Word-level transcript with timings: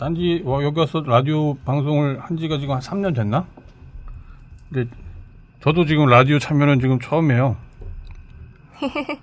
딴지 0.00 0.40
와, 0.46 0.62
여기 0.64 0.80
와서 0.80 1.02
라디오 1.06 1.52
방송을 1.56 2.20
한 2.20 2.38
지가 2.38 2.58
지금 2.58 2.74
한 2.74 2.80
3년 2.80 3.14
됐나? 3.14 3.46
근데 4.72 4.90
저도 5.60 5.84
지금 5.84 6.06
라디오 6.06 6.38
참여는 6.38 6.80
지금 6.80 6.98
처음이에요. 6.98 7.54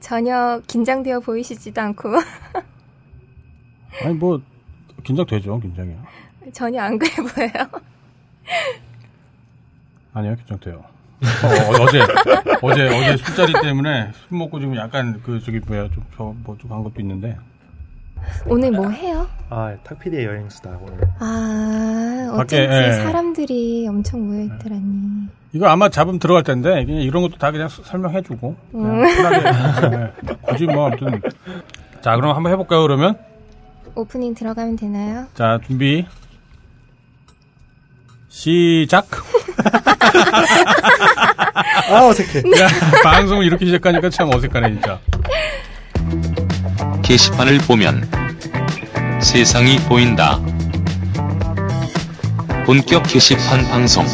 전혀 0.00 0.60
긴장되어 0.66 1.20
보이시지도 1.20 1.80
않고 1.80 2.10
아니 4.04 4.12
뭐 4.12 4.38
긴장되죠, 5.02 5.58
긴장이요. 5.60 5.96
전혀 6.52 6.82
안 6.82 6.98
그래 6.98 7.10
보여요. 7.16 7.82
아니요, 10.12 10.36
긴장돼요. 10.36 10.74
어, 10.76 11.82
어제 11.82 12.00
어제 12.60 12.86
어제 12.86 13.16
술자리 13.16 13.54
때문에 13.62 14.12
술 14.12 14.36
먹고 14.36 14.60
지금 14.60 14.76
약간 14.76 15.22
그 15.22 15.40
저기 15.40 15.58
뭐야 15.60 15.88
좀저뭐좀한 15.88 16.82
것도 16.82 17.00
있는데 17.00 17.38
오늘 18.46 18.70
뭐 18.70 18.88
해요? 18.88 19.26
아, 19.50 19.74
탁피디의 19.84 20.24
여행수다, 20.24 20.70
오늘. 20.82 20.98
아 21.18 22.30
어쩐지 22.34 22.66
밖에, 22.68 22.88
예. 22.88 22.92
사람들이 22.94 23.86
엄청 23.88 24.26
모여 24.26 24.42
있더라니. 24.44 25.28
이거 25.52 25.66
아마 25.68 25.88
잡음 25.90 26.18
들어갈 26.18 26.42
텐데 26.42 26.84
그냥 26.86 27.02
이런 27.02 27.22
것도 27.22 27.36
다 27.36 27.50
그냥 27.50 27.68
수- 27.68 27.82
설명해주고 27.84 28.56
그냥 28.72 29.02
편하게 29.16 29.96
네. 29.96 30.36
굳이 30.40 30.64
뭐 30.64 30.86
아무튼 30.86 31.20
자 32.00 32.16
그럼 32.16 32.34
한번 32.34 32.52
해볼까요 32.52 32.80
그러면 32.82 33.18
오프닝 33.94 34.34
들어가면 34.34 34.76
되나요? 34.76 35.26
자 35.34 35.58
준비 35.66 36.06
시작 38.30 39.06
아, 41.90 42.06
어색해. 42.06 42.38
야, 42.58 42.68
방송을 43.04 43.44
이렇게 43.44 43.66
시작하니까 43.66 44.08
참 44.08 44.30
어색하네 44.32 44.70
진짜 44.72 44.98
게시판을 47.02 47.58
보면 47.66 48.08
세상이 49.20 49.76
보인다. 49.88 50.40
본격 52.64 53.02
게시판 53.02 53.64
방송. 53.68 54.04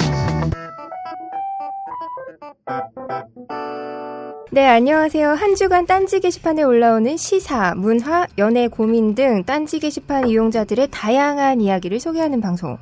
네, 4.51 4.67
안녕하세요. 4.67 5.31
한 5.31 5.55
주간 5.55 5.87
딴지 5.87 6.19
게시판에 6.19 6.63
올라오는 6.63 7.17
시사, 7.17 7.75
문화, 7.77 8.27
연애 8.39 8.67
고민 8.67 9.15
등 9.15 9.45
딴지 9.45 9.79
게시판 9.79 10.27
이용자들의 10.27 10.89
다양한 10.91 11.61
이야기를 11.61 12.01
소개하는 12.01 12.41
방송. 12.41 12.79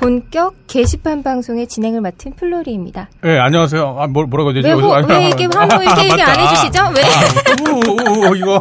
본격 0.00 0.54
게시판 0.66 1.22
방송의 1.22 1.66
진행을 1.66 2.00
맡은 2.00 2.32
플로리입니다. 2.34 3.10
네 3.22 3.38
안녕하세요 3.38 3.96
아 3.98 4.06
뭐, 4.06 4.24
뭐라고 4.24 4.48
해야 4.50 4.54
되지 4.62 4.68
왜, 4.68 4.72
호, 4.72 4.88
어디서- 4.88 5.08
왜 5.10 5.26
이렇게 5.26 5.44
한번 5.54 5.82
이렇게 5.82 6.04
얘기 6.04 6.22
안. 6.22 6.40
해주시죠? 6.40 6.82
왜? 6.96 7.70
우, 7.70 8.26
우, 8.26 8.30
우, 8.32 8.36
이거 8.36 8.60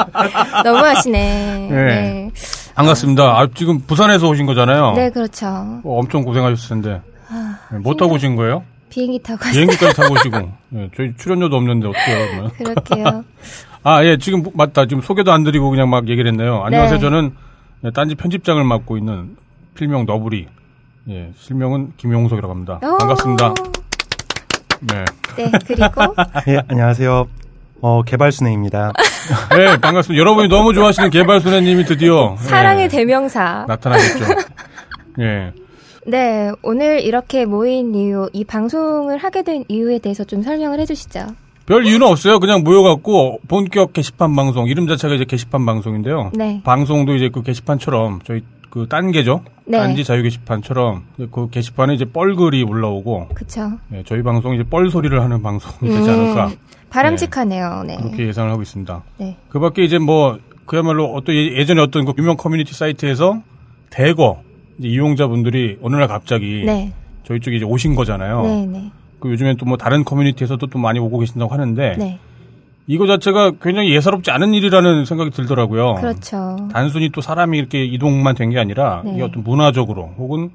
너무하시네. 0.64 1.68
네. 1.70 1.84
네. 1.84 2.30
반갑습니다 2.74 3.22
아, 3.40 3.46
지금 3.54 3.80
부산에서 3.80 4.26
오신 4.28 4.46
거잖아요 4.46 4.92
네, 4.94 5.10
그렇죠. 5.10 5.46
어, 5.48 5.82
엄청 5.84 6.22
고생하셨을 6.22 6.68
텐데 6.80 7.02
아, 7.28 7.58
네, 7.72 7.78
뭐 7.78 7.94
타고 7.94 8.14
오신 8.14 8.36
거예요? 8.36 8.64
비행기 8.88 9.18
타고. 9.22 9.38
비행기까지 9.52 9.94
타고 9.94 10.14
오시고 10.16 10.36
예, 10.76 10.90
저희 10.96 11.14
출연료도 11.18 11.56
없는데 11.56 11.88
어떻게 11.88 12.10
해요 12.10 12.26
그러면 12.30 12.50
그럴게요. 12.52 13.24
아, 13.84 14.02
예, 14.04 14.16
지금 14.18 14.42
맞다. 14.54 14.86
지금 14.86 15.02
소개도 15.02 15.30
안 15.30 15.44
드리고 15.44 15.68
그냥 15.70 15.88
막 15.90 16.08
얘기를 16.08 16.30
했네요. 16.30 16.62
안녕하세요. 16.64 16.98
네. 16.98 17.00
저는 17.02 17.32
예, 17.84 17.90
딴지 17.90 18.14
편집장을 18.14 18.62
맡고 18.64 18.96
있는 18.96 19.36
필명 19.74 20.06
너브리. 20.06 20.48
예, 21.10 21.32
실명은 21.36 21.92
김용석이라고 21.96 22.52
합니다. 22.52 22.78
오. 22.82 22.98
반갑습니다. 22.98 23.54
네. 24.82 25.04
네, 25.36 25.50
그리고 25.66 26.14
예, 26.48 26.60
안녕하세요. 26.68 27.26
어, 27.80 28.02
개발순애입니다. 28.02 28.92
네, 29.56 29.76
반갑습니다. 29.80 30.20
여러분이 30.20 30.48
너무 30.48 30.72
좋아하시는 30.72 31.10
개발소녀님이 31.10 31.84
드디어 31.84 32.36
예, 32.38 32.44
사랑의 32.44 32.88
대명사. 32.88 33.64
나타나겠죠. 33.66 34.24
예. 35.20 35.52
네, 36.06 36.52
오늘 36.62 37.00
이렇게 37.00 37.44
모인 37.44 37.94
이유, 37.94 38.28
이 38.32 38.44
방송을 38.44 39.18
하게 39.18 39.42
된 39.42 39.64
이유에 39.68 39.98
대해서 39.98 40.22
좀 40.24 40.42
설명을 40.42 40.78
해주시죠. 40.80 41.26
별 41.66 41.86
이유는 41.86 42.06
없어요. 42.06 42.38
그냥 42.40 42.62
모여갖고 42.62 43.40
본격 43.48 43.92
게시판 43.92 44.34
방송, 44.34 44.66
이름 44.68 44.86
자체가 44.86 45.14
이제 45.14 45.24
게시판 45.24 45.66
방송인데요. 45.66 46.30
네. 46.34 46.60
방송도 46.64 47.16
이제 47.16 47.28
그 47.32 47.42
게시판처럼 47.42 48.20
저희 48.24 48.42
그 48.70 48.86
딴게죠. 48.88 49.42
네. 49.66 49.78
딴지 49.78 50.04
자유 50.04 50.22
게시판처럼 50.22 51.02
그 51.30 51.48
게시판에 51.50 51.94
이제 51.94 52.04
뻘글이 52.04 52.62
올라오고 52.64 53.28
그쵸. 53.34 53.72
예, 53.92 54.02
저희 54.04 54.22
방송이 54.22 54.56
이제 54.56 54.64
뻘 54.68 54.88
소리를 54.90 55.20
하는 55.20 55.42
방송이 55.42 55.90
되지 55.92 56.08
음, 56.08 56.14
않을까 56.20 56.50
바람직하네요. 56.90 57.84
네. 57.86 57.96
그렇게 57.98 58.26
예상을 58.28 58.50
하고 58.50 58.62
있습니다. 58.62 59.02
네. 59.18 59.36
그 59.48 59.58
밖에 59.60 59.82
이제 59.84 59.98
뭐 59.98 60.38
그야말로 60.66 61.12
어떤 61.14 61.34
예- 61.34 61.56
예전에 61.56 61.80
어떤 61.80 62.04
그 62.04 62.12
유명 62.18 62.36
커뮤니티 62.36 62.74
사이트에서 62.74 63.40
대거 63.90 64.42
이제 64.78 64.88
이용자분들이 64.88 65.78
어느 65.82 65.96
날 65.96 66.08
갑자기 66.08 66.62
네. 66.64 66.92
저희 67.24 67.40
쪽에 67.40 67.56
이제 67.56 67.64
오신 67.64 67.94
거잖아요. 67.94 68.42
네, 68.42 68.66
네. 68.66 68.90
그 69.20 69.30
요즘엔 69.30 69.56
또 69.56 69.66
뭐 69.66 69.76
다른 69.76 70.04
커뮤니티에서도 70.04 70.66
또 70.66 70.78
많이 70.78 70.98
오고 70.98 71.18
계신다고 71.18 71.52
하는데 71.52 71.96
네. 71.98 72.18
이거 72.92 73.06
자체가 73.06 73.52
굉장히 73.62 73.94
예사롭지 73.94 74.32
않은 74.32 74.52
일이라는 74.52 75.04
생각이 75.04 75.30
들더라고요. 75.30 75.94
그렇죠. 75.94 76.56
단순히 76.72 77.08
또 77.10 77.20
사람이 77.20 77.56
이렇게 77.56 77.84
이동만 77.84 78.34
된 78.34 78.50
게 78.50 78.58
아니라 78.58 79.02
네. 79.04 79.12
이게 79.14 79.22
어떤 79.22 79.44
문화적으로 79.44 80.12
혹은 80.18 80.50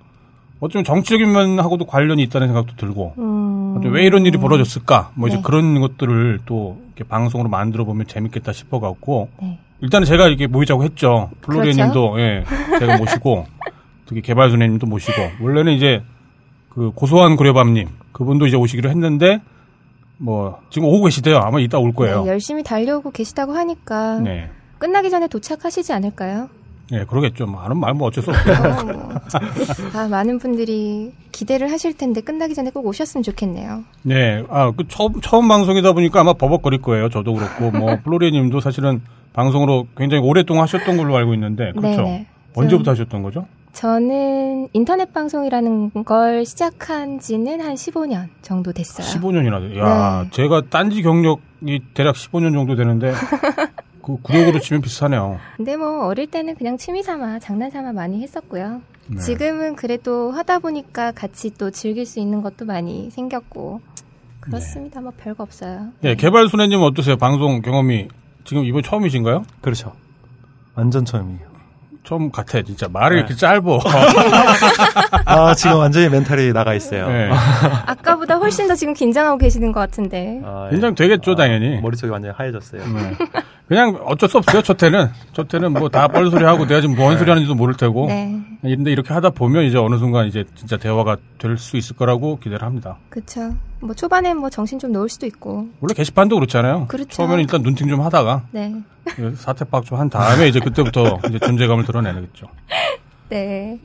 어쩌면 0.60 0.84
정치적인 0.84 1.32
면하고도 1.32 1.86
관련이 1.86 2.22
있다는 2.24 2.48
생각도 2.48 2.76
들고 2.76 3.14
음. 3.20 3.80
왜 3.86 4.04
이런 4.04 4.26
일이 4.26 4.38
벌어졌을까? 4.38 5.12
뭐 5.16 5.30
이제 5.30 5.38
네. 5.38 5.44
그런 5.46 5.80
것들을 5.80 6.40
또 6.46 6.78
이렇게 6.88 7.08
방송으로 7.08 7.50
만들어 7.50 7.86
보면 7.86 8.06
재밌겠다 8.06 8.52
싶어 8.52 8.82
갖고 8.82 9.30
네. 9.42 9.58
일단은 9.80 10.06
제가 10.06 10.28
이렇게 10.28 10.48
모이자고 10.48 10.84
했죠. 10.84 11.30
플로리아 11.42 11.72
그렇죠. 11.72 11.84
님도 11.84 12.20
예, 12.20 12.44
제가 12.80 12.98
모시고 12.98 13.46
특히 14.08 14.22
개발순애 14.22 14.68
님도 14.68 14.88
모시고 14.88 15.14
원래는 15.40 15.72
이제 15.72 16.02
그 16.68 16.92
고소한 16.96 17.38
고려밤 17.38 17.74
님 17.76 17.88
그분도 18.12 18.46
이제 18.48 18.58
오시기로 18.58 18.90
했는데 18.90 19.40
뭐 20.18 20.60
지금 20.70 20.88
오고 20.88 21.06
계시대요. 21.06 21.38
아마 21.38 21.60
이따 21.60 21.78
올 21.78 21.94
거예요. 21.94 22.24
네, 22.24 22.30
열심히 22.32 22.64
달려오고 22.64 23.12
계시다고 23.12 23.54
하니까 23.54 24.20
네. 24.20 24.50
끝나기 24.78 25.10
전에 25.10 25.28
도착하시지 25.28 25.94
않을까요? 25.94 26.50
예, 26.92 27.04
그러겠죠. 27.04 27.48
뭐 27.48 27.62
하는 27.62 27.78
말뭐 27.78 28.08
어쩔 28.08 28.24
수 28.24 28.30
없어요. 28.30 28.56
어, 28.56 28.84
뭐. 28.84 29.10
아, 29.96 30.08
많은 30.08 30.38
분들이 30.38 31.14
기대를 31.32 31.72
하실 31.72 31.98
텐데 31.98 32.22
끝나기 32.22 32.54
전에 32.54 32.70
꼭 32.70 32.86
오셨으면 32.86 33.24
좋겠네요. 33.24 33.84
네. 34.04 34.44
아, 34.50 34.72
그 34.72 34.88
처음 34.88 35.20
처음 35.22 35.48
방송이다 35.48 35.94
보니까 35.94 36.22
아마 36.22 36.34
버벅거릴 36.34 36.82
거예요. 36.82 37.10
저도 37.10 37.34
그렇고 37.34 37.72
뭐 37.72 37.98
플로리아 38.04 38.30
님도 38.30 38.60
사실은 38.60 39.02
방송으로 39.34 39.88
굉장히 39.98 40.24
오랫동안 40.24 40.64
하셨던 40.64 40.98
걸로 40.98 41.18
알고 41.18 41.34
있는데 41.34 41.72
그렇죠. 41.72 42.04
네네. 42.04 42.28
언제부터 42.56 42.92
하셨던 42.92 43.24
거죠? 43.24 43.48
저는 43.76 44.70
인터넷 44.72 45.12
방송이라는 45.12 46.06
걸 46.06 46.46
시작한 46.46 47.20
지는 47.20 47.60
한 47.60 47.76
15년 47.76 48.30
정도 48.42 48.72
됐어요. 48.72 49.06
15년이나 49.06 49.60
돼. 49.60 49.78
야, 49.78 50.24
네. 50.24 50.30
제가 50.32 50.62
딴지 50.70 51.02
경력이 51.02 51.82
대략 51.94 52.16
15년 52.16 52.54
정도 52.54 52.76
되는데 52.78 53.12
그 54.02 54.16
구력으로 54.22 54.60
치면 54.60 54.82
비슷하네요. 54.82 55.40
근데 55.58 55.76
뭐 55.76 56.06
어릴 56.06 56.28
때는 56.28 56.56
그냥 56.56 56.78
취미 56.78 57.04
삼아 57.04 57.40
장난 57.40 57.70
삼아 57.70 57.92
많이 57.92 58.22
했었고요. 58.22 58.82
네. 59.08 59.18
지금은 59.20 59.76
그래도 59.76 60.32
하다 60.32 60.60
보니까 60.60 61.12
같이 61.12 61.54
또 61.58 61.70
즐길 61.70 62.06
수 62.06 62.22
있는 62.22 62.42
것도 62.42 62.64
많이 62.66 63.10
생겼고 63.12 63.82
그렇습니다. 64.40 65.02
뭐 65.02 65.12
별거 65.18 65.44
없어요. 65.44 65.90
예, 66.06 66.16
개발 66.16 66.48
순애님 66.48 66.82
어떠세요? 66.82 67.18
방송 67.18 67.62
경험이 67.62 68.08
지금 68.46 68.64
이번 68.64 68.84
처음이신가요? 68.84 69.44
그렇죠. 69.60 69.92
완전 70.76 71.04
처음이에요. 71.04 71.55
처음 72.06 72.32
같아, 72.32 72.62
진짜 72.62 72.88
말이 72.88 73.16
네. 73.16 73.20
이렇게 73.22 73.36
짧어. 73.36 73.80
아, 75.56 75.58
지금 75.58 75.78
완전히 75.78 76.10
멘탈이 76.10 76.54
나가 76.54 76.74
있어요. 76.74 77.08
네. 77.08 77.30
아까보다 77.88 78.36
훨씬 78.36 78.68
더 78.68 78.76
지금 78.76 78.94
긴장하고 78.94 79.38
계시는 79.38 79.72
것 79.72 79.80
같은데. 79.80 80.42
아, 80.44 80.68
예. 80.68 80.72
긴장 80.72 80.94
되겠죠, 80.96 81.36
당연히. 81.36 81.80
머릿속이 81.82 82.12
완전히 82.12 82.34
하얘졌어요. 82.38 82.82
네. 82.82 83.18
그냥 83.68 84.00
어쩔 84.06 84.30
수 84.30 84.38
없어요, 84.38 84.62
첫 84.62 84.82
해는. 84.84 85.10
첫 85.34 85.52
해는 85.52 85.74
뭐 85.74 85.90
다 85.90 86.08
뻘 86.08 86.30
소리 86.30 86.44
하고 86.44 86.68
내가 86.68 86.82
지금 86.82 86.96
뭔 86.96 87.18
소리 87.18 87.30
하는지도 87.30 87.56
모를 87.56 87.76
테고. 87.76 88.06
네, 88.08 88.40
근데 88.62 88.92
이렇게 88.92 89.12
하다 89.12 89.32
보면 89.32 89.64
이제 89.64 89.78
어느 89.80 89.98
순간 89.98 90.28
이제 90.28 90.44
진짜 90.56 90.78
대화가 90.78 91.18
될 91.40 91.58
수 91.58 91.76
있을 91.78 91.96
거라고 91.96 92.38
기대를 92.38 92.62
합니다. 92.64 92.98
그렇죠. 93.10 93.56
뭐 93.80 93.96
초반엔 93.96 94.38
뭐 94.38 94.50
정신 94.52 94.78
좀 94.78 94.92
놓을 94.92 95.10
수도 95.10 95.26
있고. 95.26 95.68
원래 95.82 95.94
게시판도 95.96 96.36
그렇잖아요. 96.36 96.86
그렇죠. 96.88 97.10
처음에는 97.10 97.40
일단 97.40 97.64
눈팅 97.64 97.88
좀 97.88 98.02
하다가 98.02 98.44
네, 98.52 98.72
사태박 99.36 99.84
좀한 99.86 100.10
다음에 100.12 100.48
이제 100.48 100.60
그때부터 100.60 101.20
이제 101.30 101.40
존재감을 101.40 101.86
드러내겠죠. 101.86 102.46
네. 103.30 103.80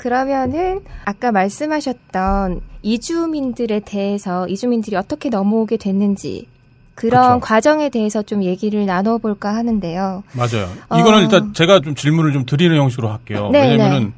그러면은 0.00 0.80
아까 1.04 1.30
말씀하셨던 1.30 2.62
이주민들에 2.80 3.80
대해서 3.80 4.48
이주민들이 4.48 4.96
어떻게 4.96 5.28
넘어오게 5.28 5.76
됐는지 5.76 6.46
그런 6.94 7.34
그쵸. 7.34 7.40
과정에 7.40 7.90
대해서 7.90 8.22
좀 8.22 8.42
얘기를 8.42 8.86
나눠볼까 8.86 9.54
하는데요. 9.54 10.22
맞아요. 10.32 10.70
어. 10.88 10.98
이거는 10.98 11.24
일단 11.24 11.52
제가 11.52 11.80
좀 11.80 11.94
질문을 11.94 12.32
좀 12.32 12.46
드리는 12.46 12.74
형식으로 12.74 13.10
할게요. 13.10 13.50
네, 13.52 13.72
왜냐면은 13.72 14.14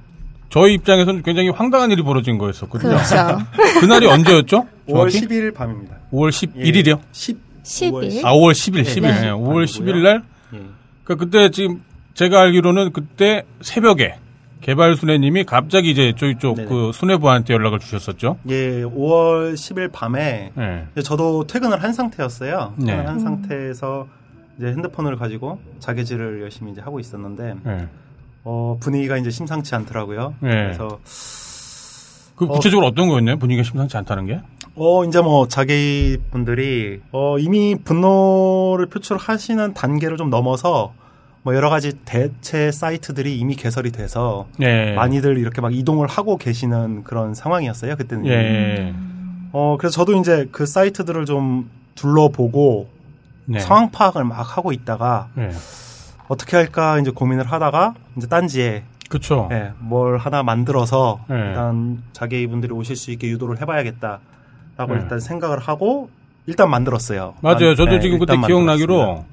저희 0.51 0.75
입장에서는 0.75 1.21
굉장히 1.25 1.49
황당한 1.49 1.91
일이 1.91 2.05
벌어진 2.05 2.39
거였었거든요. 2.39 2.93
그렇죠. 2.95 3.39
그날이 3.81 4.07
언제였죠? 4.07 4.65
5월 4.87 5.11
정확히? 5.11 5.21
10일 5.23 5.53
밤입니다. 5.53 5.97
5월 6.13 6.31
11일이요? 6.31 7.01
10. 7.11 7.39
10일. 7.65 8.25
아, 8.25 8.33
5월 8.35 8.53
10일, 8.53 8.85
10일. 8.85 9.03
네. 9.03 9.21
네. 9.21 9.31
5월 9.31 9.63
아니고요. 9.63 9.65
10일 9.65 9.97
날. 10.03 10.23
예. 10.55 10.61
그 11.03 11.17
그때 11.17 11.51
지금 11.51 11.83
제가 12.15 12.41
알기로는 12.41 12.93
그때 12.93 13.43
새벽에 13.63 14.22
개발 14.63 14.97
순애님이 14.97 15.45
갑자기 15.45 15.91
이제 15.91 16.15
저희 16.17 16.39
쪽 16.39 16.57
네네. 16.57 16.69
그 16.69 16.93
순애부한테 16.95 17.53
연락을 17.53 17.81
주셨었죠. 17.81 18.39
예, 18.49 18.83
5월 18.85 19.55
10일 19.55 19.93
밤에 19.93 20.53
네. 20.55 20.87
저도 21.03 21.47
퇴근을 21.47 21.83
한 21.83 21.93
상태였어요. 21.93 22.75
네. 22.77 22.93
한 22.95 23.19
상태에서 23.19 24.07
이제 24.57 24.69
핸드폰을 24.69 25.17
가지고 25.17 25.59
자개질을 25.81 26.41
열심히 26.43 26.73
이제 26.73 26.81
하고 26.81 27.01
있었는데 27.01 27.57
네. 27.65 27.89
어, 28.45 28.77
분위기가 28.81 29.17
이제 29.19 29.31
심상치 29.31 29.75
않더라고요. 29.75 30.35
네. 30.41 30.51
그래서 30.51 31.01
그 32.37 32.47
구체적으로 32.47 32.89
어... 32.89 32.91
떤 32.93 33.09
거였나요? 33.09 33.39
분위기가 33.39 33.65
심상치 33.65 33.97
않다는 33.97 34.27
게? 34.27 34.41
어 34.75 35.05
이제 35.05 35.21
뭐 35.21 35.49
자기 35.49 36.17
분들이 36.31 37.01
어 37.13 37.39
이미 37.39 37.77
분노를 37.77 38.87
표출하시는 38.87 39.75
단계를 39.75 40.17
좀 40.17 40.31
넘어서 40.31 40.95
뭐 41.45 41.55
여러 41.57 41.71
가지 41.71 41.93
대체 42.05 42.71
사이트들이 42.71 43.37
이미 43.39 43.57
개설이 43.57 43.91
돼서 43.91 44.47
네. 44.59 44.95
많이들 44.95 45.39
이렇게 45.39 45.61
막 45.61 45.75
이동을 45.75 46.07
하고 46.07 46.37
계시는 46.37 47.03
그런 47.05 47.35
상황이었어요 47.35 47.97
그때는. 47.97 48.27
예. 48.27 48.95
어 49.53 49.77
그래서 49.79 49.95
저도 49.97 50.19
이제 50.19 50.49
그 50.53 50.67
사이트들을 50.67 51.25
좀 51.27 51.69
둘러보고 51.97 52.89
네. 53.47 53.59
상황 53.59 53.91
파악을 53.91 54.25
막 54.25 54.57
하고 54.57 54.73
있다가 54.73 55.29
네. 55.35 55.51
어떻게 56.29 56.57
할까 56.57 56.99
이제 57.01 57.11
고민을 57.11 57.45
하다가 57.51 57.95
이제 58.17 58.29
딴지에 58.29 58.85
그쵸. 59.11 59.49
예, 59.53 59.73
뭘 59.79 60.17
하나 60.19 60.43
만들어서 60.43 61.21
네. 61.29 61.35
일단 61.49 62.03
자기 62.13 62.47
분들이 62.47 62.73
오실 62.73 62.97
수 62.97 63.11
있게 63.11 63.29
유도를 63.29 63.61
해봐야겠다라고 63.61 64.95
네. 64.95 64.95
일단 65.03 65.21
생각을 65.21 65.59
하고 65.59 66.09
일단 66.47 66.71
만들었어요. 66.71 67.35
맞아요. 67.43 67.59
만- 67.67 67.77
저도 67.77 67.91
네, 67.91 68.01
지금 68.01 68.19
그때 68.19 68.37
기억나기로. 68.39 69.25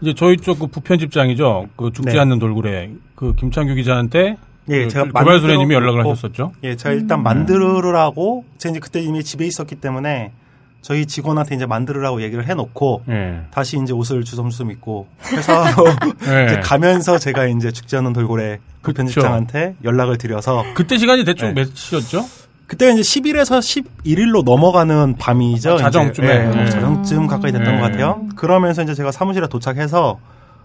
이제 0.00 0.14
저희 0.14 0.36
쪽 0.36 0.58
그 0.58 0.66
부편집장이죠. 0.68 1.68
그 1.76 1.92
죽지 1.92 2.12
네. 2.14 2.18
않는 2.20 2.38
돌고래 2.38 2.90
그 3.14 3.34
김창규 3.34 3.74
기자한테 3.74 4.36
예, 4.70 4.84
그 4.84 4.88
제가 4.88 5.06
만들어 5.12 5.54
연락을 5.72 6.00
하셨었죠. 6.06 6.52
예, 6.62 6.76
제가 6.76 6.94
일단 6.94 7.22
만들으라고 7.22 8.44
제가 8.58 8.72
이제 8.72 8.80
그때 8.80 9.00
이미 9.00 9.24
집에 9.24 9.46
있었기 9.46 9.76
때문에 9.76 10.32
저희 10.82 11.06
직원한테 11.06 11.56
이제 11.56 11.66
만들으라고 11.66 12.22
얘기를 12.22 12.46
해놓고 12.46 13.02
예. 13.08 13.40
다시 13.50 13.78
이제 13.82 13.92
옷을 13.92 14.24
주섬주섬 14.24 14.70
입고 14.72 15.08
회사로 15.32 15.86
예. 16.28 16.60
가면서 16.62 17.18
제가 17.18 17.46
이제 17.46 17.72
죽지 17.72 17.96
않는 17.96 18.12
돌고래 18.12 18.58
그. 18.82 18.92
편집장한테 18.92 19.76
연락을 19.84 20.18
드려서 20.18 20.64
그때 20.74 20.96
시간이 20.98 21.24
대충 21.24 21.48
네. 21.54 21.62
몇 21.62 21.74
시였죠? 21.74 22.24
그때가 22.68 22.92
이제 22.92 23.00
10일에서 23.02 23.58
11일로 24.04 24.44
넘어가는 24.44 25.16
밤이죠. 25.18 25.72
아. 25.74 25.78
자정쯤에. 25.78 26.28
예, 26.28 26.38
네. 26.48 26.70
자정쯤 26.70 27.26
가까이 27.26 27.50
됐던 27.50 27.74
네. 27.74 27.80
것 27.80 27.86
같아요. 27.90 28.20
그러면서 28.36 28.82
이제 28.82 28.94
제가 28.94 29.10
사무실에 29.10 29.48
도착해서 29.48 30.18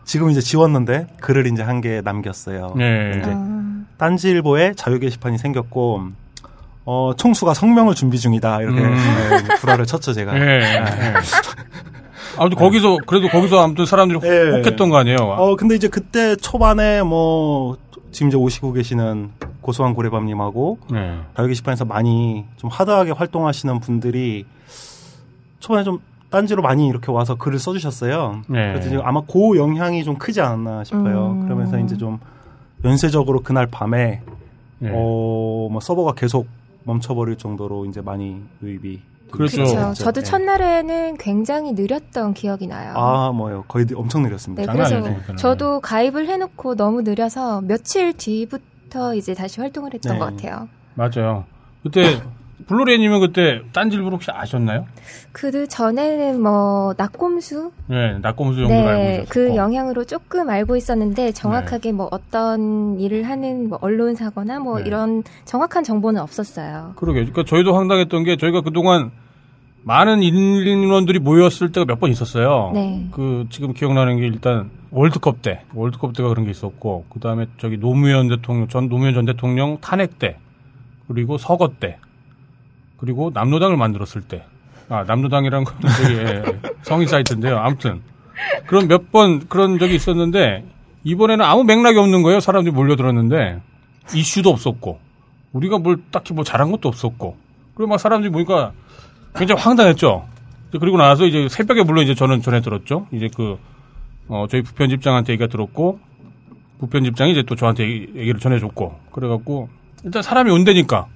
지금 0.03 0.29
이제 0.29 0.41
지웠는데 0.41 1.07
글을 1.21 1.47
이제 1.47 1.63
한 1.63 1.79
개 1.81 2.01
남겼어요. 2.03 2.73
네. 2.77 3.19
이제 3.21 3.31
아, 3.33 3.83
딴지일보에 3.97 4.73
자유 4.75 4.99
게시판이 4.99 5.37
생겼고 5.37 6.03
어, 6.85 7.11
총수가 7.15 7.53
성명을 7.53 7.95
준비 7.95 8.19
중이다 8.19 8.61
이렇게 8.61 8.81
음. 8.81 8.93
네, 9.47 9.55
불화를 9.61 9.85
쳤죠 9.85 10.11
제가. 10.11 10.37
예. 10.37 10.59
예. 10.61 10.83
아무튼 12.37 12.57
거기서 12.57 12.97
그래도 13.05 13.29
거기서 13.29 13.63
아무튼 13.63 13.85
사람들이 13.85 14.19
예. 14.23 14.57
혹했던 14.57 14.89
거 14.89 14.97
아니에요? 14.97 15.17
어 15.19 15.55
근데 15.55 15.75
이제 15.75 15.87
그때 15.87 16.35
초반에 16.35 17.01
뭐 17.03 17.77
지금 18.11 18.27
이제 18.27 18.35
오시고 18.35 18.73
계시는 18.73 19.29
고소한 19.63 19.95
고래밤님하고 19.95 20.77
네. 20.91 21.19
자유 21.35 21.47
게시판에서 21.47 21.85
많이 21.85 22.45
좀 22.57 22.69
하드하게 22.69 23.11
활동하시는 23.11 23.79
분들이 23.79 24.45
초반에 25.59 25.83
좀 25.83 25.99
딴지로 26.29 26.61
많이 26.61 26.87
이렇게 26.87 27.11
와서 27.11 27.35
글을 27.35 27.59
써주셨어요. 27.59 28.41
네. 28.47 28.73
그래서 28.73 28.89
지금 28.89 29.05
아마 29.05 29.21
그 29.21 29.57
영향이 29.57 30.03
좀 30.03 30.17
크지 30.17 30.41
않았나 30.41 30.83
싶어요. 30.83 31.31
음. 31.31 31.43
그러면서 31.43 31.79
이제 31.79 31.97
좀 31.97 32.19
연쇄적으로 32.83 33.41
그날 33.41 33.67
밤에 33.67 34.21
네. 34.79 34.89
어, 34.91 35.69
뭐 35.71 35.79
서버가 35.79 36.13
계속 36.13 36.47
멈춰버릴 36.83 37.37
정도로 37.37 37.85
이제 37.85 38.01
많이 38.01 38.41
유입이 38.61 39.01
그렇죠. 39.31 39.63
그렇죠. 39.63 39.93
저도 39.95 40.21
네. 40.21 40.25
첫날에는 40.25 41.17
굉장히 41.17 41.71
느렸던 41.71 42.33
기억이 42.35 42.67
나요. 42.67 42.93
아, 42.95 43.31
뭐요. 43.31 43.63
거의 43.67 43.85
엄청 43.95 44.21
네, 44.21 44.29
느렸습니다. 44.29 44.65
장난 44.65 45.01
그래서. 45.01 45.35
저도 45.37 45.79
가입을 45.79 46.27
해놓고 46.27 46.75
너무 46.75 47.01
느려서 47.01 47.61
며칠 47.61 48.13
뒤부터 48.13 48.72
이제 49.15 49.33
다시 49.33 49.59
활동을 49.61 49.93
했던 49.93 50.13
네. 50.13 50.19
것 50.19 50.25
같아요. 50.25 50.67
맞아요. 50.95 51.45
그때 51.83 52.21
블루레이님은 52.67 53.19
그때 53.19 53.61
딴지일보 53.73 54.15
혹시 54.15 54.31
아셨나요? 54.31 54.85
그 55.33 55.67
전에는 55.67 56.41
뭐 56.41 56.93
나꼼수 56.97 57.71
네, 57.87 58.17
나꼼수 58.19 58.59
정도 58.61 58.73
알고 58.73 58.87
네, 59.03 59.13
있었고. 59.15 59.29
그 59.29 59.55
영향으로 59.55 60.05
조금 60.05 60.49
알고 60.49 60.77
있었는데 60.77 61.33
정확하게 61.33 61.91
뭐 61.91 62.07
어떤 62.11 62.99
일을 62.99 63.23
하는 63.23 63.67
뭐 63.67 63.79
언론사거나 63.81 64.59
뭐 64.59 64.79
네. 64.79 64.85
이런 64.87 65.23
정확한 65.43 65.83
정보는 65.83 66.21
없었어요. 66.21 66.93
그러게. 66.95 67.19
그러니까 67.25 67.43
저희도 67.43 67.75
황당했던 67.75 68.23
게 68.23 68.37
저희가 68.37 68.61
그동안 68.61 69.11
많은 69.83 70.23
인원들이 70.23 71.19
모였을 71.19 71.73
때가 71.73 71.85
몇 71.85 71.99
번 71.99 72.11
있었어요. 72.11 72.71
네. 72.73 73.07
그 73.11 73.45
지금 73.49 73.73
기억나는 73.73 74.17
게 74.19 74.27
일단 74.27 74.69
월드컵 74.93 75.41
때, 75.41 75.61
월드컵 75.73 76.13
때가 76.15 76.29
그런 76.29 76.45
게 76.45 76.51
있었고, 76.51 77.05
그 77.09 77.19
다음에 77.19 77.47
저기 77.57 77.77
노무현 77.77 78.27
대통령, 78.29 78.67
전 78.67 78.89
노무현 78.89 79.13
전 79.13 79.25
대통령 79.25 79.79
탄핵 79.81 80.19
때, 80.19 80.37
그리고 81.07 81.37
서거 81.37 81.73
때, 81.79 81.97
그리고 82.97 83.31
남로당을 83.33 83.75
만들었을 83.75 84.21
때, 84.21 84.45
아 84.89 85.03
남로당이란 85.05 85.63
건 85.63 85.75
예, 86.11 86.43
성인 86.83 87.07
사이트인데요. 87.07 87.57
아무튼 87.57 88.01
그런 88.67 88.87
몇 88.87 89.11
번 89.11 89.47
그런 89.47 89.79
적이 89.79 89.95
있었는데 89.95 90.65
이번에는 91.03 91.43
아무 91.43 91.63
맥락이 91.63 91.97
없는 91.97 92.21
거예요. 92.21 92.39
사람들이 92.39 92.73
몰려들었는데 92.75 93.61
이슈도 94.13 94.49
없었고 94.49 94.99
우리가 95.53 95.77
뭘 95.79 95.97
딱히 96.11 96.33
뭐 96.33 96.43
잘한 96.43 96.71
것도 96.71 96.89
없었고 96.89 97.37
그리고 97.75 97.89
막 97.89 97.99
사람들이 97.99 98.31
보니까 98.31 98.73
굉장히 99.35 99.61
황당했죠. 99.61 100.27
그리고 100.79 100.97
나서 100.97 101.25
이제 101.25 101.47
새벽에 101.49 101.83
물론 101.83 102.03
이제 102.03 102.13
저는 102.15 102.41
전해 102.41 102.59
들었죠. 102.61 103.07
이제 103.11 103.29
그, 103.35 103.57
어, 104.27 104.45
저희 104.49 104.61
부편집장한테 104.61 105.33
얘기가 105.33 105.47
들었고, 105.47 105.99
부편집장이 106.79 107.31
이제 107.31 107.43
또 107.43 107.55
저한테 107.55 107.83
얘기- 107.83 108.13
얘기를 108.15 108.39
전해줬고, 108.39 108.93
그래갖고, 109.11 109.69
일단 110.03 110.21
사람이 110.21 110.51
온다니까, 110.51 111.07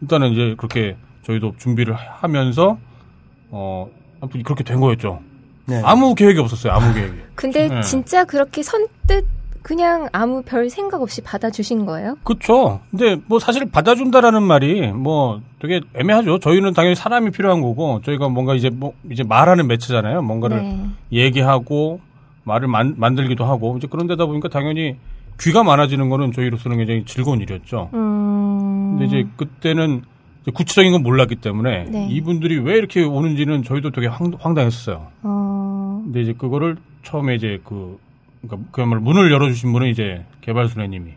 일단은 0.00 0.32
이제 0.32 0.54
그렇게 0.56 0.96
저희도 1.24 1.54
준비를 1.58 1.94
하면서, 1.94 2.78
어, 3.50 3.88
아무튼 4.20 4.42
그렇게 4.42 4.64
된 4.64 4.80
거였죠. 4.80 5.20
네. 5.66 5.80
아무 5.84 6.14
계획이 6.14 6.38
없었어요, 6.40 6.72
아무 6.72 6.92
계획이. 6.94 7.14
근데 7.34 7.68
네. 7.68 7.80
진짜 7.82 8.24
그렇게 8.24 8.62
선뜻 8.62 9.26
그냥 9.62 10.08
아무 10.12 10.42
별 10.42 10.70
생각 10.70 11.02
없이 11.02 11.20
받아주신 11.20 11.84
거예요? 11.84 12.16
그쵸. 12.24 12.80
근데 12.90 13.16
뭐 13.26 13.38
사실 13.38 13.70
받아준다라는 13.70 14.42
말이 14.42 14.90
뭐 14.90 15.42
되게 15.60 15.82
애매하죠. 15.94 16.38
저희는 16.38 16.72
당연히 16.72 16.94
사람이 16.94 17.30
필요한 17.30 17.60
거고, 17.60 18.00
저희가 18.02 18.28
뭔가 18.30 18.54
이제 18.54 18.70
뭐, 18.70 18.94
이제 19.10 19.22
말하는 19.22 19.66
매체잖아요. 19.66 20.22
뭔가를 20.22 20.62
네. 20.62 20.86
얘기하고 21.12 22.00
말을 22.50 22.68
만, 22.68 22.94
만들기도 22.96 23.44
하고 23.44 23.76
이제 23.78 23.86
그런 23.88 24.06
데다 24.06 24.26
보니까 24.26 24.48
당연히 24.48 24.96
귀가 25.40 25.62
많아지는 25.62 26.08
거는 26.08 26.32
저희로서는 26.32 26.76
굉장히 26.78 27.04
즐거운 27.06 27.40
일이었죠. 27.40 27.90
음. 27.94 28.98
근데 28.98 29.04
이제 29.06 29.28
그때는 29.36 30.02
이제 30.42 30.50
구체적인 30.52 30.92
건 30.92 31.02
몰랐기 31.02 31.36
때문에 31.36 31.84
네. 31.84 32.08
이분들이 32.10 32.58
왜 32.58 32.76
이렇게 32.76 33.02
오는지는 33.02 33.62
저희도 33.62 33.90
되게 33.90 34.06
황, 34.06 34.32
황당했어요. 34.38 35.06
어. 35.22 36.02
근데 36.04 36.20
이제 36.22 36.32
그거를 36.32 36.76
처음에 37.02 37.34
이제 37.34 37.60
그 37.64 37.98
그러니까 38.42 38.68
그야말로 38.72 39.00
문을 39.02 39.30
열어주신 39.30 39.72
분은 39.72 39.88
이제 39.88 40.24
개발순애님이 40.40 41.12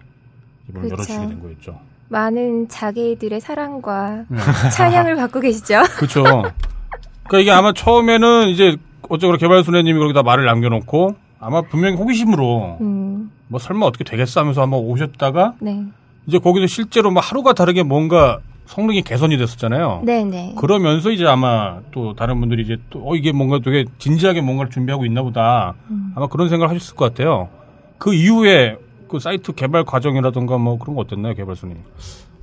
문을 0.68 0.82
그쵸. 0.82 0.94
열어주시게 0.94 1.28
된 1.28 1.42
거였죠. 1.42 1.80
많은 2.10 2.68
자기들의 2.68 3.40
사랑과 3.42 4.26
네. 4.30 4.38
찬양을 4.72 5.16
받고 5.16 5.40
계시죠? 5.40 5.82
그렇죠. 5.98 6.24
그러니까 6.24 7.40
이게 7.40 7.52
아마 7.52 7.74
처음에는 7.74 8.50
이제 8.50 8.78
어쩌고 9.10 9.38
개발순애님이 9.38 10.00
거기다 10.00 10.24
말을 10.24 10.46
남겨놓고 10.46 11.16
아마 11.44 11.62
분명히 11.62 11.98
호기심으로 11.98 12.78
음. 12.80 13.32
뭐 13.48 13.60
설마 13.60 13.86
어떻게 13.86 14.04
되겠어 14.04 14.40
하면서 14.40 14.62
한번 14.62 14.80
오셨다가 14.80 15.56
네. 15.60 15.84
이제 16.26 16.40
거기서 16.40 16.68
실제로 16.68 17.12
막 17.12 17.20
하루가 17.20 17.54
다르게 17.54 17.84
뭔가 17.84 18.40
성능이 18.66 19.02
개선이 19.02 19.38
됐었잖아요. 19.38 20.04
네네. 20.06 20.56
그러면서 20.58 21.12
이제 21.12 21.26
아마 21.26 21.82
또 21.92 22.14
다른 22.14 22.40
분들이 22.40 22.64
이제 22.64 22.78
또 22.90 23.02
어, 23.06 23.16
이게 23.16 23.34
뭔가 23.34 23.60
되게 23.60 23.84
진지하게 23.98 24.40
뭔가를 24.40 24.72
준비하고 24.72 25.06
있나 25.06 25.22
보다. 25.22 25.74
음. 25.90 26.14
아마 26.16 26.28
그런 26.28 26.48
생각을 26.48 26.74
하셨을 26.74 26.96
것 26.96 27.14
같아요. 27.14 27.50
그 27.98 28.14
이후에 28.14 28.78
그 29.10 29.20
사이트 29.20 29.54
개발 29.54 29.84
과정이라든가 29.84 30.58
뭐 30.58 30.78
그런 30.80 30.96
거 30.96 31.02
어땠나요, 31.02 31.36
개발순이? 31.36 31.76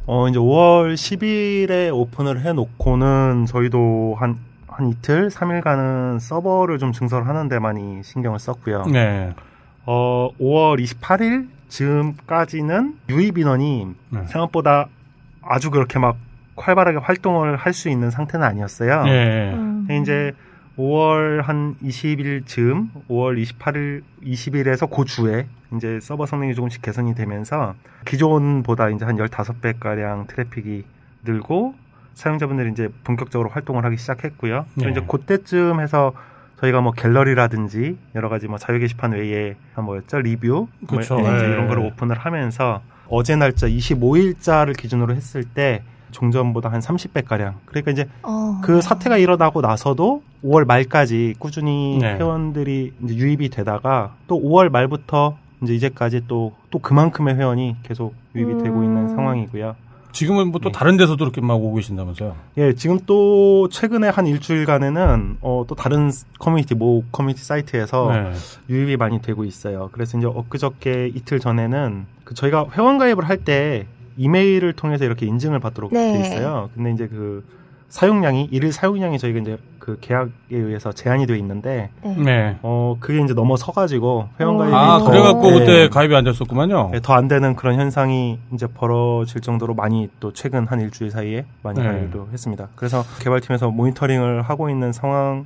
어, 0.07 0.29
이제 0.29 0.39
5월 0.39 0.95
10일에 0.95 1.95
오픈을 1.95 2.45
해놓고는 2.45 3.47
저희도 3.47 4.17
한, 4.19 4.39
한 4.81 4.89
이틀, 4.89 5.29
3일간은 5.29 6.21
서버를 6.21 6.79
좀 6.79 6.93
증설을 6.93 7.29
하는데 7.29 7.59
많이 7.59 8.03
신경을 8.03 8.39
썼고요. 8.39 8.87
네. 8.87 9.35
어, 9.85 10.31
5월 10.41 10.83
28일 10.83 11.49
즈음까지는 11.69 12.97
유입 13.11 13.37
인원이 13.37 13.89
네. 14.09 14.27
생각보다 14.27 14.87
아주 15.43 15.71
그렇게 15.71 15.99
막 15.99 16.17
활발하게 16.57 16.99
활동을 16.99 17.57
할 17.57 17.75
수 17.75 17.91
있는 17.91 18.11
상태는 18.11 18.47
아니었어요. 18.47 19.05
예. 19.07 19.53
음. 19.55 19.87
이제 20.03 20.33
5월 20.79 21.43
한 21.43 21.77
20일 21.83 22.47
즈음, 22.47 22.91
5월 23.11 23.43
28일, 23.43 24.03
20일에서 24.25 24.89
그 24.91 25.05
주에 25.05 25.47
이제 25.77 26.01
서버 26.01 26.25
성능이 26.25 26.55
조금씩 26.55 26.81
개선이 26.81 27.15
되면서 27.15 27.75
기존보다 28.07 28.89
이제 28.89 29.05
한 29.05 29.17
15배 29.17 29.79
가량 29.79 30.27
트래픽이 30.27 30.85
늘고 31.25 31.75
사용자분들이 32.21 32.71
이제 32.71 32.89
본격적으로 33.05 33.51
활동을 33.51 33.85
하기 33.85 33.97
시작했고요. 33.97 34.67
네. 34.75 34.91
이제 34.91 35.01
그때쯤 35.01 35.81
해서 35.81 36.13
저희가 36.61 36.81
뭐 36.81 36.93
갤러리라든지 36.93 37.97
여러 38.15 38.29
가지 38.29 38.47
뭐 38.47 38.59
자유 38.59 38.79
게시판 38.79 39.13
외에 39.13 39.57
한 39.75 39.85
뭐였죠 39.85 40.21
리뷰 40.21 40.69
뭐 40.81 40.99
그쵸. 40.99 41.19
이제 41.21 41.31
네. 41.31 41.39
이런 41.39 41.69
거를 41.69 41.85
오픈을 41.85 42.19
하면서 42.19 42.83
어제 43.09 43.35
날짜 43.37 43.67
25일자를 43.67 44.77
기준으로 44.77 45.15
했을 45.15 45.45
때 45.45 45.83
종전보다 46.11 46.71
한 46.71 46.81
30배 46.81 47.25
가량. 47.25 47.57
그러니까 47.65 47.93
이제 47.93 48.07
어. 48.23 48.61
그 48.63 48.81
사태가 48.83 49.17
일어나고 49.17 49.61
나서도 49.61 50.23
5월 50.45 50.67
말까지 50.67 51.37
꾸준히 51.39 51.99
네. 52.01 52.17
회원들이 52.17 52.93
이제 53.05 53.15
유입이 53.15 53.49
되다가 53.49 54.15
또 54.27 54.41
5월 54.41 54.71
말부터 54.71 55.37
이제 55.63 55.75
이제까지 55.75 56.27
또 56.27 56.61
또 56.71 56.79
그만큼의 56.79 57.35
회원이 57.35 57.77
계속 57.83 58.15
유입이 58.35 58.53
음. 58.55 58.63
되고 58.63 58.83
있는 58.83 59.09
상황이고요. 59.09 59.77
지금은 60.13 60.49
뭐또 60.49 60.71
네. 60.71 60.73
다른 60.73 60.97
데서도 60.97 61.25
이렇게 61.25 61.41
막 61.41 61.55
오고 61.55 61.75
계신다면서요? 61.77 62.35
예, 62.59 62.75
지금 62.75 62.99
또 63.07 63.69
최근에 63.71 64.09
한 64.09 64.27
일주일간에는 64.27 65.39
어, 65.41 65.65
또 65.69 65.75
다른 65.75 66.11
커뮤니티 66.39 66.75
모 66.75 67.05
커뮤니티 67.13 67.45
사이트에서 67.45 68.11
네. 68.13 68.33
유입이 68.69 68.97
많이 68.97 69.21
되고 69.23 69.45
있어요. 69.45 69.89
그래서 69.93 70.19
이제 70.19 70.27
엊그저께 70.27 71.13
이틀 71.15 71.39
전에는 71.41 72.07
그 72.25 72.35
저희가 72.35 72.67
회원 72.77 72.99
가입을 72.99 73.29
할 73.29 73.41
때 73.45 73.87
이메일을 74.17 74.75
통해서 74.75 75.05
이렇게 75.07 75.25
인증을 75.25 75.61
받도록 75.61 75.93
네. 75.95 76.13
돼 76.13 76.21
있어요. 76.21 76.69
근데 76.75 76.93
이제 76.93 77.07
그 77.07 77.43
사용량이 77.91 78.49
일일 78.53 78.73
사용량이 78.73 79.19
저희가 79.19 79.41
이제 79.41 79.59
그 79.81 79.99
계약에 80.01 80.31
의해서 80.53 80.93
제한이 80.93 81.27
돼 81.27 81.37
있는데 81.39 81.91
네. 82.05 82.15
네. 82.17 82.57
어 82.63 82.97
그게 83.01 83.21
이제 83.23 83.35
넘어서 83.35 83.73
가지고 83.73 84.29
회원 84.39 84.55
어. 84.55 84.59
가입이 84.59 84.75
아, 84.75 84.99
더- 84.99 85.11
그래 85.11 85.21
갖고 85.21 85.51
네. 85.51 85.59
그때 85.59 85.89
가입이 85.89 86.15
안 86.15 86.25
됐었구만요. 86.25 86.93
더안 87.03 87.27
되는 87.29 87.57
그런 87.57 87.79
현상이 87.81 88.39
이제 88.55 88.67
벌어질 88.67 89.41
정도로 89.41 89.75
많이 89.75 90.09
또 90.21 90.33
최근 90.33 90.67
한 90.67 90.81
일주일 90.81 91.11
사이에 91.11 91.45
많이 91.63 91.81
네. 91.81 91.85
발견도 91.87 92.29
했습니다. 92.33 92.69
그래서 92.77 93.03
개발팀에서 93.21 93.71
모니터링을 93.71 94.43
하고 94.43 94.71
있는 94.71 94.93
상황을 94.93 95.45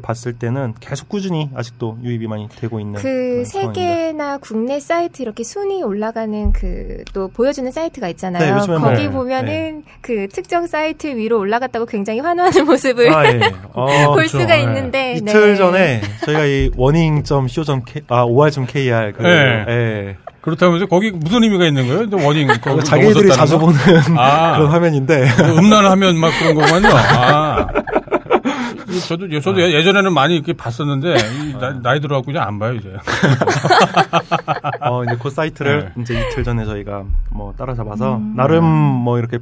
봤을 0.00 0.32
때는 0.34 0.74
계속 0.80 1.08
꾸준히 1.08 1.50
아직도 1.54 1.98
유입이 2.02 2.26
많이 2.26 2.48
되고 2.48 2.78
있는 2.80 3.00
그. 3.00 3.44
세계나 3.46 4.38
국내 4.38 4.78
사이트 4.80 5.22
이렇게 5.22 5.42
순위 5.44 5.82
올라가는 5.82 6.52
그 6.52 7.04
또 7.12 7.28
보여주는 7.28 7.70
사이트가 7.70 8.08
있잖아요. 8.10 8.44
네, 8.44 8.58
요즘에 8.58 8.78
거기 8.78 9.08
뭐- 9.08 9.22
보면은 9.22 9.84
그 10.00 10.26
특정 10.32 10.66
사이트 10.66 11.06
위로 11.06 11.38
올라갔다고 11.38 11.86
굉장히 11.86 12.20
환호하는 12.20 12.64
모습을 12.66 13.12
아, 13.14 13.24
예. 13.26 13.40
어, 13.72 13.86
볼 14.12 14.16
그렇죠. 14.16 14.40
수가 14.40 14.56
네. 14.56 14.62
있는데 14.62 15.14
이틀 15.14 15.50
네. 15.52 15.56
전에 15.56 16.00
저희가 16.24 16.44
이 16.44 16.70
warning.co.k 16.76 18.02
아 18.08 18.22
or.kr 18.24 19.12
그 19.16 19.22
네. 19.22 19.64
예. 19.68 20.16
그렇다면서 20.40 20.86
거기 20.86 21.10
무슨 21.10 21.42
의미가 21.42 21.66
있는 21.66 21.86
거예요? 21.88 22.08
근데 22.08 22.24
warning 22.24 22.48
자기들이 22.84 23.30
자주 23.32 23.58
거? 23.58 23.66
보는 23.66 23.78
아. 24.16 24.56
그런 24.56 24.70
화면인데 24.70 25.26
그 25.36 25.42
음란하면 25.58 26.16
막 26.18 26.30
그런 26.38 26.54
거군요. 26.54 26.88
아. 26.94 27.66
이 28.96 29.00
저도 29.00 29.40
저도 29.40 29.60
예- 29.60 29.72
예전에는 29.74 30.12
많이 30.12 30.34
이렇게 30.34 30.52
봤었는데 30.52 31.14
이 31.50 31.52
나, 31.58 31.80
나이 31.80 32.00
들어갖고 32.00 32.30
이제 32.30 32.40
안 32.40 32.58
봐요 32.58 32.74
이제. 32.74 32.92
어, 34.80 35.04
이제 35.04 35.16
그 35.20 35.30
사이트를 35.30 35.92
네. 35.94 36.02
이제 36.02 36.20
이틀 36.20 36.44
전에 36.44 36.64
저희가 36.64 37.04
뭐 37.30 37.52
따라잡아서 37.56 38.16
음. 38.16 38.34
나름 38.36 38.64
뭐 38.64 39.18
이렇게 39.18 39.38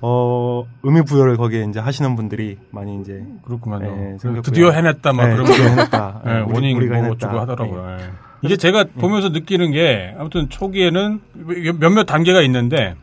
어 0.00 0.64
의미 0.82 1.02
부여를 1.02 1.36
거기에 1.36 1.64
이제 1.68 1.80
하시는 1.80 2.14
분들이 2.16 2.58
많이 2.70 3.00
이제 3.00 3.24
그렇구만요. 3.44 3.84
네, 3.90 3.96
그래서 3.96 4.18
생겼고요. 4.18 4.42
드디어 4.42 4.70
해냈다 4.70 5.12
막 5.12 5.26
네, 5.28 5.32
그런 5.34 5.46
거. 5.46 5.52
해냈다. 5.54 6.20
네, 6.24 6.32
네, 6.34 6.40
우리- 6.42 6.52
원인 6.54 6.76
우리가 6.76 6.94
뭐 6.96 7.04
해냈다. 7.04 7.26
어쩌고 7.28 7.40
하더라고요. 7.40 7.96
네. 7.96 8.02
예. 8.04 8.10
이게 8.42 8.56
제가 8.56 8.84
보면서 9.00 9.30
느끼는 9.30 9.70
게 9.72 10.14
아무튼 10.18 10.50
초기에는 10.50 11.20
몇몇 11.78 12.04
단계가 12.04 12.42
있는데 12.42 12.94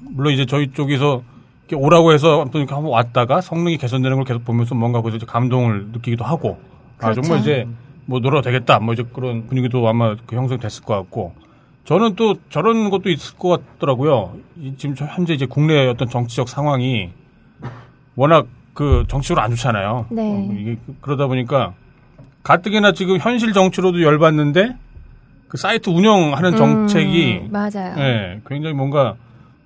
물론 0.00 0.32
이제 0.32 0.44
저희 0.44 0.72
쪽에서 0.72 1.22
오라고 1.74 2.12
해서 2.12 2.42
아무튼 2.42 2.60
이렇게 2.60 2.74
한번 2.74 2.92
왔다가 2.92 3.40
성능이 3.40 3.76
개선되는 3.78 4.16
걸 4.16 4.24
계속 4.24 4.44
보면서 4.44 4.74
뭔가 4.74 5.02
이제 5.14 5.26
감동을 5.26 5.86
느끼기도 5.92 6.24
하고 6.24 6.58
아 6.98 7.10
그렇죠. 7.10 7.22
정말 7.22 7.40
이제 7.40 7.66
뭐 8.04 8.20
놀아도 8.20 8.42
되겠다 8.42 8.78
뭐 8.78 8.94
이제 8.94 9.02
그런 9.12 9.46
분위기도 9.46 9.86
아마 9.88 10.14
그 10.26 10.36
형성됐을 10.36 10.84
것 10.84 10.94
같고 10.94 11.34
저는 11.84 12.14
또 12.16 12.34
저런 12.50 12.90
것도 12.90 13.10
있을 13.10 13.38
것 13.38 13.48
같더라고요. 13.78 14.36
이 14.60 14.74
지금 14.76 14.94
저 14.94 15.06
현재 15.06 15.34
이제 15.34 15.46
국내 15.46 15.86
어떤 15.86 16.08
정치적 16.08 16.48
상황이 16.48 17.10
워낙 18.16 18.46
그 18.74 19.04
정치적으로 19.08 19.42
안 19.42 19.50
좋잖아요. 19.50 20.06
네. 20.10 20.22
어, 20.22 20.52
이게 20.52 20.76
그러다 21.00 21.26
보니까 21.26 21.74
가뜩이나 22.42 22.92
지금 22.92 23.18
현실 23.18 23.52
정치로도 23.52 24.02
열받는데 24.02 24.76
그 25.48 25.56
사이트 25.56 25.90
운영하는 25.90 26.56
정책이 26.56 27.42
음, 27.44 27.52
맞아요. 27.52 27.94
예, 27.98 28.40
굉장히 28.48 28.74
뭔가 28.74 29.14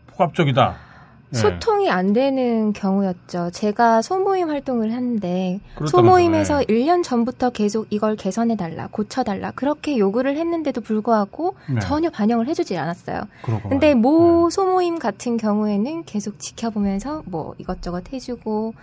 폭압적이다. 0.08 0.89
예. 1.32 1.38
소통이 1.38 1.90
안 1.90 2.12
되는 2.12 2.72
경우였죠. 2.72 3.50
제가 3.52 4.02
소모임 4.02 4.48
활동을 4.48 4.92
하는데. 4.92 5.60
소모임에서 5.88 6.62
예. 6.62 6.66
1년 6.66 7.02
전부터 7.04 7.50
계속 7.50 7.86
이걸 7.90 8.16
개선해 8.16 8.56
달라, 8.56 8.88
고쳐 8.90 9.22
달라 9.22 9.52
그렇게 9.52 9.96
요구를 9.96 10.36
했는데도 10.36 10.80
불구하고 10.80 11.54
네. 11.68 11.80
전혀 11.80 12.10
반영을 12.10 12.48
해주질 12.48 12.78
않았어요. 12.78 13.22
그러고 13.42 13.68
근데. 13.68 13.94
모 13.94 14.48
소모임 14.50 14.98
같은 14.98 15.36
경우에는 15.36 16.04
계속 16.04 16.38
지켜보면서 16.38 17.22
뭐 17.26 17.54
이것저것 17.58 18.12
해주고 18.12 18.74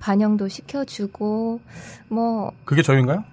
반영도 0.00 0.48
시켜주고 0.48 1.60
뭐 2.08 2.50
예. 2.52 2.56
그게 2.64 2.82
저인가요? 2.82 3.24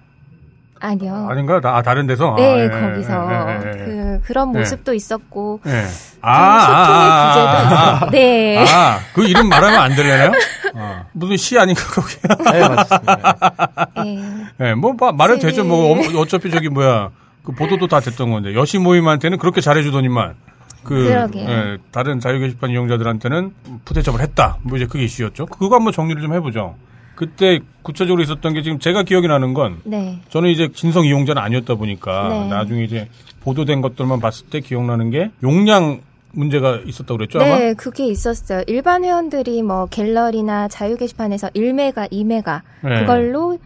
아니요. 0.80 1.28
아닌가? 1.30 1.60
아, 1.64 1.82
다른 1.82 2.06
데서? 2.06 2.34
네, 2.36 2.54
아, 2.54 2.64
예, 2.64 2.68
거기서 2.68 3.28
예, 3.30 3.36
예, 3.64 3.70
예. 3.70 3.84
그 3.84 4.20
그런 4.26 4.52
네. 4.52 4.58
모습도 4.60 4.92
있었고 4.92 5.60
예. 5.66 5.70
좀 5.70 5.80
아, 6.20 6.60
소통의 6.60 7.10
아, 7.10 7.28
부재도 7.32 7.48
아, 7.48 7.52
아, 7.52 7.96
있어요. 7.96 8.10
네. 8.10 8.64
아, 8.68 8.98
그 9.14 9.24
이름 9.24 9.48
말하면 9.48 9.80
안 9.80 9.94
되려나요? 9.94 10.32
아, 10.74 11.04
무슨 11.12 11.36
시 11.36 11.58
아닌가, 11.58 11.80
거기. 11.86 12.16
네, 12.52 12.68
맞습니다. 12.68 13.88
네. 14.02 14.18
예, 14.60 14.74
뭐, 14.74 14.94
마- 14.98 15.12
말해도 15.12 15.40
네. 15.40 15.48
되죠. 15.48 15.64
뭐, 15.64 15.96
어- 15.96 16.20
어차피 16.20 16.50
저기 16.50 16.68
뭐야. 16.68 17.10
그 17.44 17.52
보도도 17.52 17.86
다 17.88 18.00
됐던 18.00 18.30
건데. 18.30 18.54
여시 18.54 18.78
모임한테는 18.78 19.38
그렇게 19.38 19.60
잘해주더니만. 19.60 20.34
그. 20.82 21.28
예, 21.36 21.78
다른 21.92 22.18
자유 22.20 22.40
게시판 22.40 22.70
이용자들한테는 22.70 23.52
푸대접을 23.84 24.20
했다. 24.20 24.56
뭐 24.62 24.76
이제 24.76 24.86
그게 24.86 25.04
이슈였죠. 25.04 25.46
그거 25.46 25.76
한번 25.76 25.92
정리를 25.92 26.20
좀 26.22 26.32
해보죠. 26.34 26.74
그때 27.14 27.60
구체적으로 27.82 28.22
있었던 28.22 28.54
게 28.54 28.62
지금 28.62 28.78
제가 28.78 29.02
기억이 29.02 29.28
나는 29.28 29.54
건 29.54 29.80
네. 29.84 30.20
저는 30.30 30.50
이제 30.50 30.70
진성 30.72 31.04
이용자는 31.04 31.40
아니었다 31.40 31.74
보니까 31.74 32.28
네. 32.28 32.48
나중에 32.48 32.84
이제 32.84 33.08
보도된 33.40 33.82
것들만 33.82 34.20
봤을 34.20 34.46
때 34.46 34.60
기억나는 34.60 35.10
게 35.10 35.30
용량 35.42 36.00
문제가 36.32 36.80
있었다고 36.84 37.18
그랬죠 37.18 37.38
아마? 37.40 37.58
네, 37.58 37.74
그게 37.74 38.06
있었어요. 38.06 38.62
일반 38.66 39.04
회원들이 39.04 39.62
뭐 39.62 39.86
갤러리나 39.86 40.68
자유 40.68 40.96
게시판에서 40.96 41.48
1메가, 41.50 42.10
2메가 42.10 42.62
네. 42.82 43.00
그걸로 43.00 43.58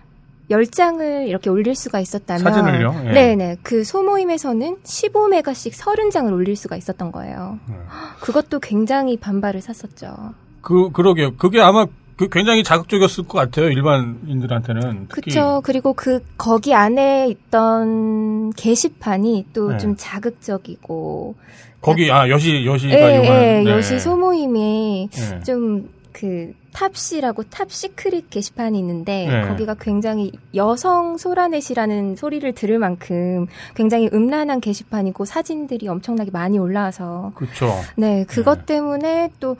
10장을 0.50 1.28
이렇게 1.28 1.50
올릴 1.50 1.74
수가 1.74 2.00
있었다면 2.00 2.42
사진을요? 2.42 3.02
예. 3.06 3.12
네, 3.12 3.36
네. 3.36 3.56
그 3.62 3.84
소모임에서는 3.84 4.78
15메가씩 4.82 5.72
30장을 5.72 6.32
올릴 6.32 6.56
수가 6.56 6.76
있었던 6.76 7.12
거예요. 7.12 7.58
네. 7.68 7.74
그것도 8.20 8.60
굉장히 8.60 9.18
반발을 9.18 9.60
샀었죠. 9.60 10.34
그 10.62 10.90
그러게요. 10.90 11.36
그게 11.36 11.60
아마 11.60 11.86
그 12.18 12.28
굉장히 12.28 12.64
자극적이었을 12.64 13.28
것 13.28 13.38
같아요 13.38 13.70
일반인들한테는. 13.70 15.06
그쵸. 15.06 15.62
그리고 15.64 15.92
그, 15.92 16.20
거기 16.36 16.74
안에 16.74 17.28
있던 17.28 18.52
게시판이 18.54 19.46
또 19.52 19.70
네. 19.70 19.78
좀 19.78 19.94
자극적이고. 19.96 21.36
거기 21.80 22.10
아 22.10 22.28
여시 22.28 22.66
여시가 22.66 22.92
예, 22.92 23.14
이용하는 23.14 23.42
예, 23.42 23.62
네. 23.62 23.70
여시 23.70 24.00
소모임이 24.00 25.10
네. 25.12 25.40
좀그 25.44 26.54
탑시라고 26.72 27.44
top 27.44 27.70
secret 27.70 28.30
게시판이 28.30 28.76
있는데 28.80 29.26
네. 29.28 29.48
거기가 29.48 29.74
굉장히 29.80 30.32
여성 30.56 31.16
소라넷이라는 31.16 32.16
소리를 32.16 32.52
들을 32.52 32.78
만큼 32.78 33.46
굉장히 33.76 34.10
음란한 34.12 34.60
게시판이고 34.60 35.24
사진들이 35.24 35.86
엄청나게 35.86 36.32
많이 36.32 36.58
올라와서 36.58 37.32
그렇죠. 37.36 37.72
네 37.96 38.24
그것 38.28 38.60
네. 38.60 38.74
때문에 38.74 39.30
또 39.38 39.56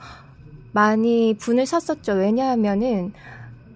많이 0.71 1.35
분을 1.39 1.65
샀었죠 1.65 2.13
왜냐하면은 2.13 3.13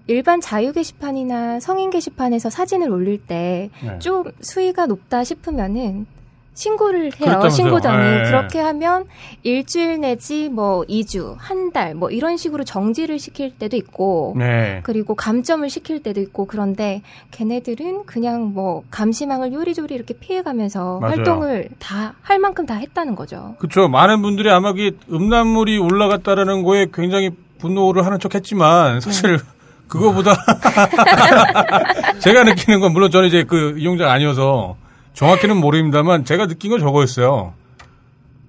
일반 0.07 0.41
자유 0.41 0.73
게시판이나 0.73 1.59
성인 1.59 1.89
게시판에서 1.89 2.49
사진을 2.49 2.89
올릴 2.89 3.25
때 3.25 3.69
네. 3.83 3.99
좀 3.99 4.25
수위가 4.41 4.85
높다 4.85 5.23
싶으면은 5.23 6.05
신고를 6.55 7.05
해요. 7.05 7.11
그렇다면서요. 7.17 7.49
신고장이. 7.49 7.97
네. 7.97 8.23
그렇게 8.25 8.59
하면 8.59 9.05
일주일 9.43 9.99
내지 10.01 10.49
뭐 10.49 10.83
2주, 10.87 11.35
한 11.39 11.71
달 11.73 11.95
뭐 11.95 12.11
이런 12.11 12.37
식으로 12.37 12.63
정지를 12.63 13.17
시킬 13.17 13.51
때도 13.57 13.75
있고 13.77 14.35
네. 14.37 14.81
그리고 14.83 15.15
감점을 15.15 15.67
시킬 15.69 16.03
때도 16.03 16.21
있고 16.21 16.45
그런데 16.45 17.01
걔네들은 17.31 18.05
그냥 18.05 18.53
뭐 18.53 18.83
감시망을 18.91 19.51
요리조리 19.53 19.93
이렇게 19.95 20.13
피해 20.13 20.43
가면서 20.43 20.99
맞아요. 20.99 21.15
활동을 21.15 21.69
다 21.79 22.13
할 22.21 22.37
만큼 22.39 22.65
다 22.65 22.75
했다는 22.75 23.15
거죠. 23.15 23.55
그렇죠. 23.59 23.87
많은 23.87 24.21
분들이 24.21 24.49
아마 24.51 24.73
그 24.73 24.97
음란물이 25.11 25.77
올라갔다라는 25.79 26.63
거에 26.63 26.87
굉장히 26.93 27.31
분노를 27.59 28.05
하는 28.05 28.19
척 28.19 28.35
했지만 28.35 28.99
사실 29.01 29.39
그거보다 29.87 30.31
제가 32.19 32.43
느끼는 32.43 32.79
건 32.79 32.93
물론 32.93 33.11
저는 33.11 33.27
이제 33.27 33.43
그 33.43 33.75
이용자가 33.77 34.11
아니어서 34.11 34.75
정확히는 35.13 35.57
모릅니다만 35.57 36.25
제가 36.25 36.47
느낀 36.47 36.71
건 36.71 36.79
저거였어요. 36.79 37.53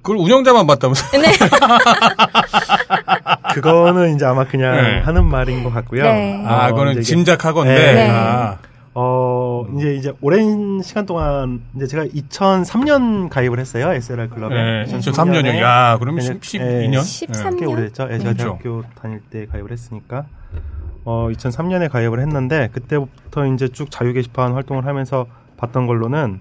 그걸 0.02 0.18
운영자만 0.18 0.66
봤다면서. 0.66 1.18
네. 1.18 1.32
그거는 3.54 4.14
이제 4.14 4.24
아마 4.26 4.44
그냥 4.44 4.76
네. 4.76 5.00
하는 5.00 5.24
말인 5.24 5.64
것 5.64 5.72
같고요. 5.72 6.02
네. 6.02 6.44
아, 6.46 6.66
어, 6.66 6.70
그거는 6.70 6.92
이제 6.92 7.00
이게, 7.00 7.06
짐작하건데. 7.06 7.74
네. 7.74 8.10
아, 8.10 8.58
어, 8.92 9.64
이제 9.76 9.94
이제 9.94 10.12
오랜 10.20 10.82
시간 10.82 11.06
동안 11.06 11.62
이제 11.74 11.86
제가 11.86 12.04
2003년 12.04 13.30
가입을 13.30 13.58
했어요. 13.58 13.92
SLR 13.92 14.28
클럽에. 14.28 14.54
네, 14.54 14.84
2003년이요. 14.92 15.58
야, 15.62 15.98
네, 15.98 16.20
10, 16.20 16.58
네. 16.58 16.88
12년? 16.88 16.98
13꽤 17.00 17.60
년? 17.62 17.68
오래됐죠. 17.70 18.08
예, 18.10 18.18
제가 18.18 18.32
그렇죠. 18.34 18.58
대학교 18.62 18.82
다닐 19.00 19.20
때 19.30 19.46
가입을 19.46 19.72
했으니까. 19.72 20.26
어, 21.06 21.28
2003년에 21.32 21.90
가입을 21.90 22.20
했는데 22.20 22.68
그때부터 22.72 23.46
이제 23.46 23.68
쭉 23.68 23.90
자유 23.90 24.12
게시판 24.12 24.52
활동을 24.52 24.84
하면서 24.86 25.26
봤던 25.56 25.86
걸로는 25.86 26.40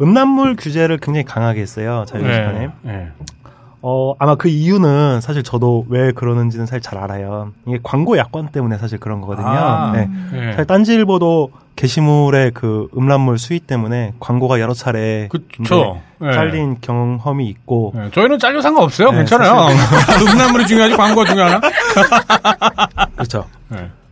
음란물 0.00 0.56
규제를 0.56 0.98
굉장히 0.98 1.24
강하게 1.24 1.60
했어요. 1.60 2.04
자유 2.06 2.22
게시판에. 2.22 2.58
네. 2.58 2.70
네. 2.82 3.08
어, 3.86 4.14
아마 4.18 4.34
그 4.34 4.48
이유는 4.48 5.20
사실 5.20 5.42
저도 5.42 5.84
왜 5.90 6.10
그러는지는 6.12 6.64
사실 6.64 6.80
잘 6.80 6.98
알아요. 6.98 7.52
이게 7.66 7.78
광고 7.82 8.16
약관 8.16 8.48
때문에 8.48 8.78
사실 8.78 8.98
그런 8.98 9.20
거거든요. 9.20 9.46
아, 9.46 9.92
네. 9.92 10.08
네. 10.32 10.50
사실 10.52 10.64
딴지일보도 10.64 11.50
게시물의 11.76 12.52
그 12.54 12.88
음란물 12.96 13.38
수익 13.38 13.66
때문에 13.66 14.14
광고가 14.20 14.58
여러 14.60 14.72
차례 14.72 15.28
그쵸. 15.30 16.00
네. 16.18 16.32
잘린 16.32 16.78
경험이 16.80 17.46
있고 17.48 17.92
네, 17.94 18.10
저희는 18.10 18.38
잘려 18.38 18.62
상관없어요. 18.62 19.10
네, 19.10 19.18
괜찮아요. 19.18 19.66
음란물이 20.32 20.66
중요하지 20.66 20.96
광고가 20.96 21.26
중요하나? 21.26 21.60
그렇죠. 23.16 23.44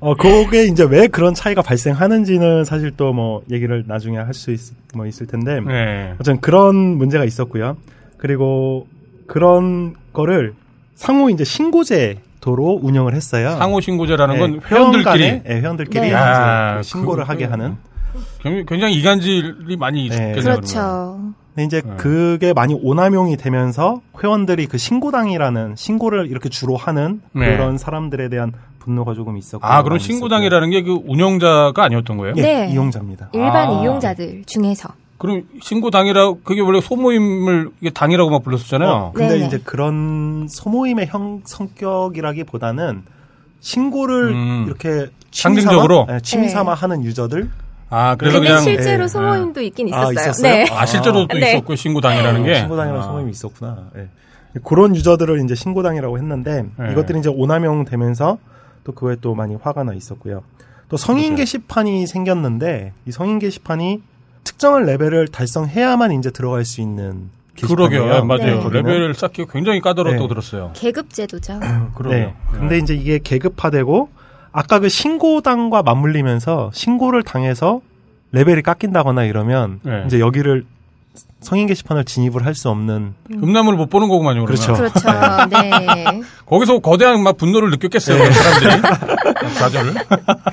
네. 0.02 0.08
어, 0.10 0.14
그게 0.14 0.64
이제 0.66 0.84
왜 0.84 1.06
그런 1.08 1.32
차이가 1.34 1.62
발생하는지는 1.62 2.64
사실 2.64 2.90
또 2.96 3.12
뭐 3.12 3.42
얘기를 3.50 3.84
나중에 3.86 4.16
할 4.18 4.32
수 4.34 4.50
있, 4.52 4.58
뭐 4.94 5.06
있을 5.06 5.26
텐데 5.26 5.60
네. 5.60 6.14
어쨌든 6.14 6.40
그런 6.40 6.74
문제가 6.76 7.24
있었고요. 7.24 7.76
그리고 8.16 8.86
그런 9.26 9.94
거를 10.12 10.54
상호 10.94 11.28
이제 11.30 11.44
신고제도로 11.44 12.80
운영을 12.82 13.14
했어요. 13.14 13.50
상호 13.58 13.80
신고제라는 13.80 14.38
건 14.38 14.52
네, 14.52 14.58
회원들끼리 14.66 15.04
간에, 15.04 15.42
네, 15.44 15.60
회원들끼리 15.60 16.10
네. 16.10 16.16
그 16.76 16.82
신고를 16.82 17.24
그- 17.24 17.28
하게 17.30 17.44
하는. 17.44 17.76
굉장히- 18.42 18.66
굉장히 18.66 18.94
이간질이 18.94 19.76
많이 19.78 20.08
네. 20.08 20.14
있겠네요. 20.30 20.42
그렇죠. 20.42 21.18
근데 21.54 21.64
이제 21.66 21.82
네. 21.84 21.94
그게 21.98 22.52
많이 22.54 22.74
오남용이 22.74 23.36
되면서 23.36 24.00
회원들이 24.22 24.66
그 24.66 24.78
신고당이라는 24.78 25.74
신고를 25.76 26.26
이렇게 26.28 26.48
주로 26.48 26.76
하는 26.76 27.20
네. 27.34 27.44
그런 27.56 27.76
사람들에 27.78 28.28
대한 28.30 28.52
분노가 28.82 29.14
조금 29.14 29.36
있었고. 29.36 29.64
아, 29.66 29.82
그럼 29.82 29.98
신고당이라는 29.98 30.70
게 30.70 30.82
그 30.82 30.98
운영자가 31.06 31.84
아니었던 31.84 32.16
거예요? 32.16 32.34
예, 32.38 32.42
네. 32.42 32.70
이용자입니다. 32.72 33.28
일반 33.32 33.68
아. 33.68 33.82
이용자들 33.82 34.42
중에서. 34.46 34.88
그럼 35.18 35.44
신고당이라 35.60 36.34
그게 36.42 36.60
원래 36.60 36.80
소모임을 36.80 37.70
이게 37.80 37.90
당이라고 37.90 38.30
막 38.30 38.42
불렀었잖아요. 38.42 38.90
어, 38.90 39.12
근데 39.14 39.34
네네. 39.34 39.46
이제 39.46 39.60
그런 39.62 40.48
소모임의 40.50 41.06
형 41.06 41.42
성격이라기보다는 41.44 43.02
신고를 43.60 44.32
음. 44.32 44.64
이렇게 44.66 45.06
상징적으로? 45.30 46.06
취미 46.06 46.08
삼아, 46.08 46.12
네, 46.12 46.20
취미 46.22 46.42
네. 46.46 46.48
삼아 46.48 46.74
하는 46.74 47.04
유저들 47.04 47.48
아, 47.90 48.16
그래서 48.16 48.38
근데 48.38 48.48
그냥 48.48 48.62
실제로 48.64 49.04
예. 49.04 49.08
소모임도 49.08 49.60
있긴 49.62 49.94
아, 49.94 50.10
있었어요. 50.10 50.12
있었어요? 50.14 50.52
네. 50.52 50.66
아, 50.72 50.86
실제로 50.86 51.26
또 51.28 51.38
네. 51.38 51.52
있었고 51.52 51.76
신고당이라는 51.76 52.42
게 52.44 52.54
신고당이라는 52.56 53.00
아. 53.00 53.06
소모임이 53.06 53.30
있었구나. 53.30 53.90
예. 53.98 54.08
그런 54.64 54.96
유저들을 54.96 55.40
이제 55.44 55.54
신고당이라고 55.54 56.18
했는데 56.18 56.64
네. 56.78 56.92
이것들이 56.92 57.20
이제 57.20 57.28
오남용 57.28 57.84
되면서 57.84 58.38
또 58.84 58.92
그거에 58.92 59.16
또 59.20 59.34
많이 59.34 59.54
화가 59.54 59.84
나 59.84 59.92
있었고요. 59.92 60.42
또 60.88 60.96
성인 60.96 61.24
맞아요. 61.32 61.36
게시판이 61.36 62.06
생겼는데 62.06 62.92
이 63.06 63.12
성인 63.12 63.38
게시판이 63.38 64.02
특정한 64.44 64.84
레벨을 64.84 65.28
달성해야만 65.28 66.12
이제 66.12 66.30
들어갈 66.30 66.64
수 66.64 66.80
있는 66.80 67.30
그러게요. 67.60 67.88
게시판이에요. 68.04 68.14
예, 68.14 68.20
맞아요. 68.22 68.68
네. 68.70 68.76
레벨을 68.82 69.14
쌓기 69.14 69.46
굉장히 69.50 69.80
까다롭다고 69.80 70.24
네. 70.24 70.28
들었어요. 70.28 70.70
계급 70.74 71.10
제도죠. 71.12 71.60
그러게요. 71.94 72.26
네. 72.26 72.34
근데 72.50 72.78
이제 72.78 72.94
이게 72.94 73.18
계급화되고 73.22 74.08
아까 74.52 74.78
그 74.80 74.88
신고당과 74.88 75.82
맞물리면서 75.82 76.70
신고를 76.74 77.22
당해서 77.22 77.80
레벨이 78.32 78.62
깎인다거나 78.62 79.24
이러면 79.24 79.80
네. 79.82 80.04
이제 80.06 80.18
여기를 80.18 80.64
성인 81.40 81.66
게시판을 81.66 82.04
진입을 82.04 82.46
할 82.46 82.54
수 82.54 82.68
없는 82.70 83.14
음란물을 83.30 83.76
못 83.76 83.90
보는 83.90 84.08
거구만요. 84.08 84.44
그렇죠. 84.44 84.74
그렇죠. 84.74 85.00
네. 85.50 86.22
거기서 86.46 86.78
거대한 86.78 87.22
막 87.22 87.36
분노를 87.36 87.70
느꼈겠어요. 87.70 88.18
네. 88.18 88.30
사람들이. 88.30 88.82
좌절을. 89.58 89.94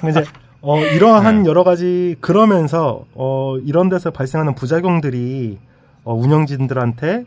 이제 0.09 0.23
어 0.61 0.79
이러한 0.81 1.43
네. 1.43 1.49
여러 1.49 1.63
가지 1.63 2.15
그러면서 2.19 3.05
어 3.13 3.55
이런 3.65 3.87
데서 3.89 4.11
발생하는 4.11 4.55
부작용들이 4.55 5.57
어 6.03 6.13
운영진들한테 6.15 7.23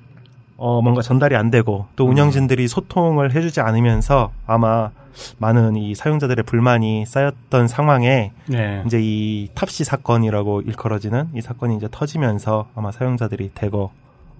어 0.56 0.80
뭔가 0.82 1.02
전달이 1.02 1.34
안 1.36 1.50
되고 1.50 1.86
또 1.96 2.04
음. 2.06 2.10
운영진들이 2.10 2.68
소통을 2.68 3.34
해주지 3.34 3.60
않으면서 3.60 4.30
아마 4.46 4.90
많은 5.38 5.76
이 5.76 5.94
사용자들의 5.94 6.44
불만이 6.44 7.04
쌓였던 7.06 7.68
상황에 7.68 8.32
네. 8.46 8.82
이제 8.86 8.98
이 9.00 9.48
탑시 9.54 9.84
사건이라고 9.84 10.62
일컬어지는 10.62 11.28
이 11.34 11.40
사건이 11.40 11.76
이제 11.76 11.88
터지면서 11.90 12.66
아마 12.74 12.92
사용자들이 12.92 13.50
대거 13.54 13.90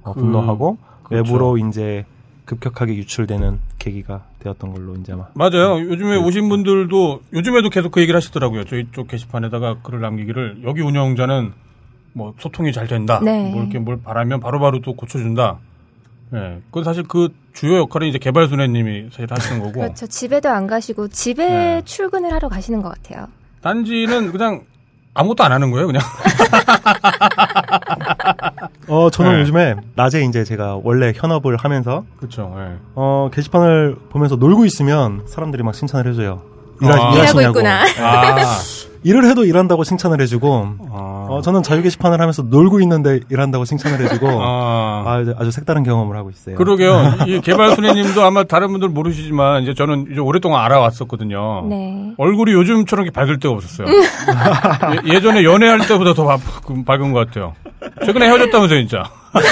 어, 0.05 0.13
그- 0.15 0.21
분노하고 0.21 0.79
그렇죠. 1.03 1.25
외부로 1.33 1.59
이제 1.59 2.05
급격하게 2.45 2.95
유출되는 2.97 3.59
계기가 3.79 4.23
되었던 4.41 4.73
걸로 4.73 4.95
이제 4.97 5.13
아마 5.13 5.27
맞아요. 5.35 5.79
요즘에 5.81 6.17
네. 6.19 6.25
오신 6.25 6.49
분들도 6.49 7.21
요즘에도 7.33 7.69
계속 7.71 7.93
그 7.93 8.01
얘기를 8.01 8.17
하시더라고요. 8.17 8.65
저희 8.65 8.87
쪽 8.93 9.09
게시판에다가 9.09 9.79
글을 9.83 10.01
남기기를 10.01 10.63
여기 10.65 10.81
운영자는 10.83 11.53
뭐 12.15 12.35
소통이 12.39 12.73
잘 12.73 12.87
된다. 12.89 13.21
네. 13.23 13.51
뭐 13.51 13.63
이렇게 13.63 13.79
뭘 13.79 14.01
바라면 14.03 14.41
바로바로 14.41 14.81
또 14.81 14.95
고쳐준다. 14.95 15.59
예. 16.35 16.61
그건 16.67 16.85
사실 16.85 17.03
그 17.05 17.29
주요 17.53 17.79
역할은 17.79 18.09
이제 18.09 18.19
개발순애님이 18.19 19.09
사실 19.11 19.27
하시는 19.31 19.61
거고. 19.61 19.73
그렇죠. 19.81 20.07
집에도 20.07 20.49
안 20.49 20.67
가시고 20.67 21.09
집에 21.09 21.47
네. 21.47 21.83
출근을 21.85 22.33
하러 22.33 22.49
가시는 22.49 22.83
것 22.83 22.89
같아요. 22.91 23.27
딴지는 23.61 24.33
그냥 24.33 24.63
아무것도 25.15 25.45
안 25.45 25.53
하는 25.53 25.71
거예요, 25.71 25.87
그냥. 25.87 26.03
어 28.89 29.11
저는 29.11 29.35
네. 29.35 29.41
요즘에 29.41 29.77
낮에 29.95 30.25
이제 30.25 30.45
제가 30.45 30.81
원래 30.83 31.13
현업을 31.15 31.57
하면서 31.57 32.05
그렇죠. 32.17 32.55
예. 32.59 32.77
어 32.95 33.31
게시판을 33.33 33.97
보면서 34.11 34.37
놀고 34.37 34.65
있으면 34.65 35.23
사람들이 35.27 35.63
막 35.63 35.73
칭찬을 35.73 36.11
해줘요. 36.11 36.43
일하, 36.81 36.95
아. 37.11 37.15
일하고. 37.15 37.41
있구나. 37.43 37.85
아. 38.01 38.37
일을 39.05 39.25
해도 39.25 39.45
일한다고 39.45 39.83
칭찬을 39.83 40.21
해주고 40.21 40.77
아. 40.93 41.27
어, 41.29 41.41
저는 41.43 41.65
자유 41.65 41.83
게시판을 41.83 42.21
하면서 42.21 42.43
놀고 42.43 42.81
있는데 42.83 43.19
일한다고 43.31 43.65
칭찬을 43.65 44.01
해주고 44.01 44.29
아. 44.31 45.03
아, 45.05 45.25
아주 45.39 45.51
색다른 45.51 45.83
경험을 45.83 46.17
하고 46.17 46.31
있어요. 46.31 46.55
그러게요. 46.55 47.15
이 47.27 47.41
개발 47.41 47.75
순애님도 47.75 48.23
아마 48.23 48.45
다른 48.45 48.69
분들 48.69 48.91
모르시지만 48.91 49.65
이제 49.65 49.75
저는 49.75 50.07
이제 50.13 50.21
오랫동안 50.21 50.63
알아왔었거든요. 50.65 51.67
네. 51.69 52.13
얼굴이 52.17 52.53
요즘처럼 52.53 53.05
이렇게 53.05 53.13
밝을 53.13 53.41
때가 53.41 53.53
없었어요. 53.55 53.89
예, 55.07 55.21
전에 55.21 55.43
연애할 55.43 55.81
때보다 55.81 56.15
더 56.15 56.25
밝- 56.25 56.41
밝은 56.87 57.13
것 57.13 57.27
같아요. 57.27 57.55
최근에 58.07 58.27
헤어졌다면서요, 58.27 58.79
진짜. 58.79 59.03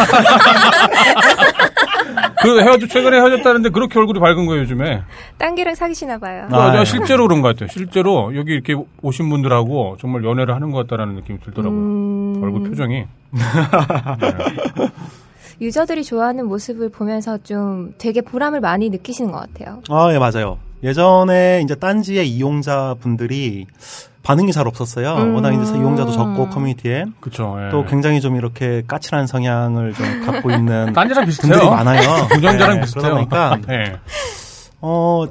그 2.43 2.61
헤어져 2.61 2.87
최근에 2.87 3.19
헤어졌다는데 3.19 3.71
그렇게 3.71 3.99
얼굴이 3.99 4.19
밝은 4.19 4.47
거예요, 4.47 4.63
요즘에. 4.63 5.03
딴기랑 5.39 5.75
사귀시나 5.75 6.19
봐요. 6.19 6.49
아, 6.51 6.71
아, 6.71 6.81
예. 6.81 6.85
실제로 6.85 7.27
그런 7.27 7.43
것 7.43 7.49
같아요. 7.49 7.69
실제로 7.69 8.35
여기 8.37 8.53
이렇게 8.53 8.75
오신 9.03 9.29
분들하고 9.29 9.97
정말 10.01 10.25
연애를 10.25 10.55
하는 10.55 10.71
것 10.71 10.79
같다라는 10.87 11.17
느낌이 11.17 11.41
들더라고요. 11.41 11.79
음, 11.81 12.41
얼굴 12.43 12.69
표정이. 12.69 13.05
유저들이 15.61 16.05
좋아하는 16.05 16.47
모습을 16.47 16.89
보면서 16.89 17.37
좀 17.39 17.93
되게 17.99 18.23
보람을 18.23 18.61
많이 18.61 18.89
느끼시는 18.89 19.31
것 19.31 19.41
같아요. 19.41 19.83
아, 19.91 20.11
예, 20.15 20.19
맞아요. 20.19 20.59
예전에 20.83 21.63
이제 21.65 21.75
딴지의 21.75 22.29
이용자 22.29 22.97
분들이 23.01 23.67
반응이 24.23 24.53
잘 24.53 24.67
없었어요. 24.69 25.15
음. 25.17 25.35
워낙 25.35 25.53
이제 25.53 25.73
이용자도 25.73 26.13
적고 26.13 26.51
커뮤니티에 26.51 27.05
그쵸. 27.21 27.57
예. 27.67 27.71
또 27.71 27.85
굉장히 27.87 28.21
좀 28.21 28.37
이렇게 28.37 28.83
까칠한 28.87 29.27
성향을 29.27 29.95
좀 29.95 30.27
갖고 30.27 30.51
있는 30.51 30.93
딴지랑 30.95 31.25
비슷해요. 31.27 31.53
분들이 31.53 31.71
많아요. 31.71 32.29
운영자랑 32.37 32.77
네, 32.77 32.81
비슷해요. 32.83 33.03
그러다 33.03 33.15
보니까 33.59 33.73
예. 33.75 33.97
어, 34.83 35.25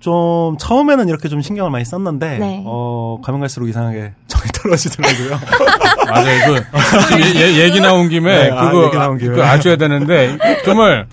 좀 0.00 0.56
처음에는 0.58 1.08
이렇게 1.08 1.28
좀 1.28 1.42
신경을 1.42 1.70
많이 1.72 1.84
썼는데 1.84 2.38
네. 2.38 2.62
어, 2.64 3.18
가면 3.24 3.40
갈수록 3.40 3.66
이상하게 3.68 4.12
정이 4.28 4.44
떨어지더라고요. 4.54 5.38
맞아요. 6.08 6.54
그 6.54 7.00
지금 7.08 7.20
얘, 7.20 7.40
얘- 7.40 7.64
얘기 7.64 7.80
나온 7.80 8.08
김에 8.08 8.44
네, 8.44 8.50
아, 8.52 8.70
그거 8.70 8.86
얘기 8.86 8.96
나온 8.96 9.18
김에. 9.18 9.30
그거 9.30 9.42
아셔야 9.44 9.76
되는데 9.76 10.38
정말 10.64 11.06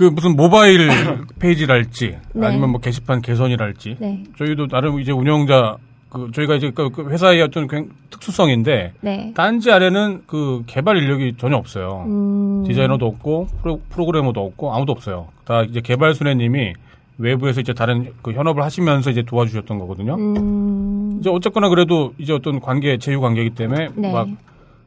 그 0.00 0.04
무슨 0.04 0.34
모바일 0.34 0.88
페이지랄지 1.38 2.16
네. 2.32 2.46
아니면 2.46 2.70
뭐 2.70 2.80
게시판 2.80 3.20
개선이랄지 3.20 3.96
네. 4.00 4.24
저희도 4.38 4.68
나름 4.68 4.98
이제 4.98 5.12
운영자 5.12 5.76
그 6.08 6.30
저희가 6.34 6.54
이제 6.54 6.70
그- 6.74 6.88
그 6.88 7.10
회사의 7.10 7.42
어떤 7.42 7.68
특수성인데 8.08 8.94
네. 9.02 9.32
딴지 9.36 9.70
아래는 9.70 10.22
그 10.26 10.62
개발 10.66 10.96
인력이 10.96 11.34
전혀 11.36 11.56
없어요. 11.56 12.04
음, 12.06 12.64
디자이너도 12.66 13.04
없고 13.04 13.48
프로, 13.60 13.80
프로 13.90 14.06
그래머도 14.06 14.42
없고 14.42 14.74
아무도 14.74 14.92
없어요. 14.92 15.28
다 15.44 15.64
이제 15.64 15.82
개발 15.82 16.14
순애님이 16.14 16.72
외부에서 17.18 17.60
이제 17.60 17.74
다른 17.74 18.10
그 18.22 18.32
현업을 18.32 18.62
하시면서 18.62 19.10
이제 19.10 19.20
도와주셨던 19.22 19.78
거거든요. 19.80 20.14
음, 20.14 21.18
이제 21.20 21.28
어쨌거나 21.28 21.68
그래도 21.68 22.14
이제 22.16 22.32
어떤 22.32 22.58
관계, 22.58 22.96
제휴 22.96 23.20
관계이기 23.20 23.54
때문에 23.54 23.88
네. 23.96 24.10
막 24.10 24.28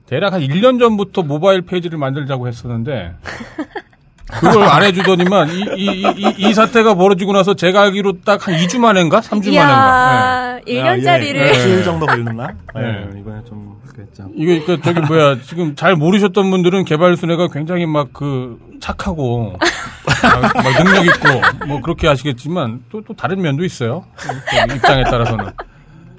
대략 0.08 0.34
한 0.34 0.41
1년 0.41 0.80
전부터 0.80 1.21
모바일 1.21 1.62
페이지를 1.62 1.99
만들자고 1.99 2.47
했었는데 2.47 3.13
그걸 4.31 4.63
안 4.63 4.83
해주더니만 4.83 5.49
이, 5.49 5.65
이, 5.77 5.86
이, 5.86 6.13
이, 6.17 6.36
이 6.38 6.53
사태가 6.53 6.95
벌어지고 6.95 7.33
나서 7.33 7.53
제가 7.55 7.81
알기로 7.83 8.21
딱 8.21 8.47
한 8.47 8.55
2주 8.55 8.79
만인가? 8.79 9.19
3주 9.19 9.53
만인가? 9.53 10.59
예. 10.67 10.73
이야, 10.73 10.95
1년짜리를. 10.95 11.33
네. 11.33 11.47
일주일 11.49 11.83
정도 11.83 12.05
걸렸나? 12.05 12.47
네. 12.75 12.81
네. 12.81 13.19
이번에 13.19 13.41
좀 13.47 13.73
그랬죠. 13.93 14.27
이거 14.36 14.65
그 14.65 14.81
저기 14.81 15.01
뭐야 15.01 15.38
지금 15.41 15.75
잘 15.75 15.95
모르셨던 15.95 16.49
분들은 16.49 16.86
개발 16.86 17.15
순회가 17.17 17.49
굉장히 17.49 17.86
막 17.86 18.07
그 18.13 18.57
착하고 18.79 19.55
막, 19.57 20.53
막 20.55 20.83
능력 20.83 21.05
있고 21.05 21.65
뭐 21.67 21.81
그렇게 21.81 22.07
아시겠지만 22.07 22.83
또 22.91 23.01
또 23.05 23.13
다른 23.13 23.41
면도 23.41 23.63
있어요 23.63 24.03
그 24.17 24.73
입장에 24.75 25.03
따라서는 25.03 25.45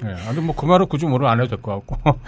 예 0.05 0.15
아주 0.29 0.41
뭐 0.41 0.55
그 0.57 0.65
말을 0.67 0.87
굳이 0.87 1.05
뭐를 1.07 1.27
안 1.27 1.41
해도 1.41 1.51
될 1.51 1.63
것 1.63 1.85
같고 1.87 2.19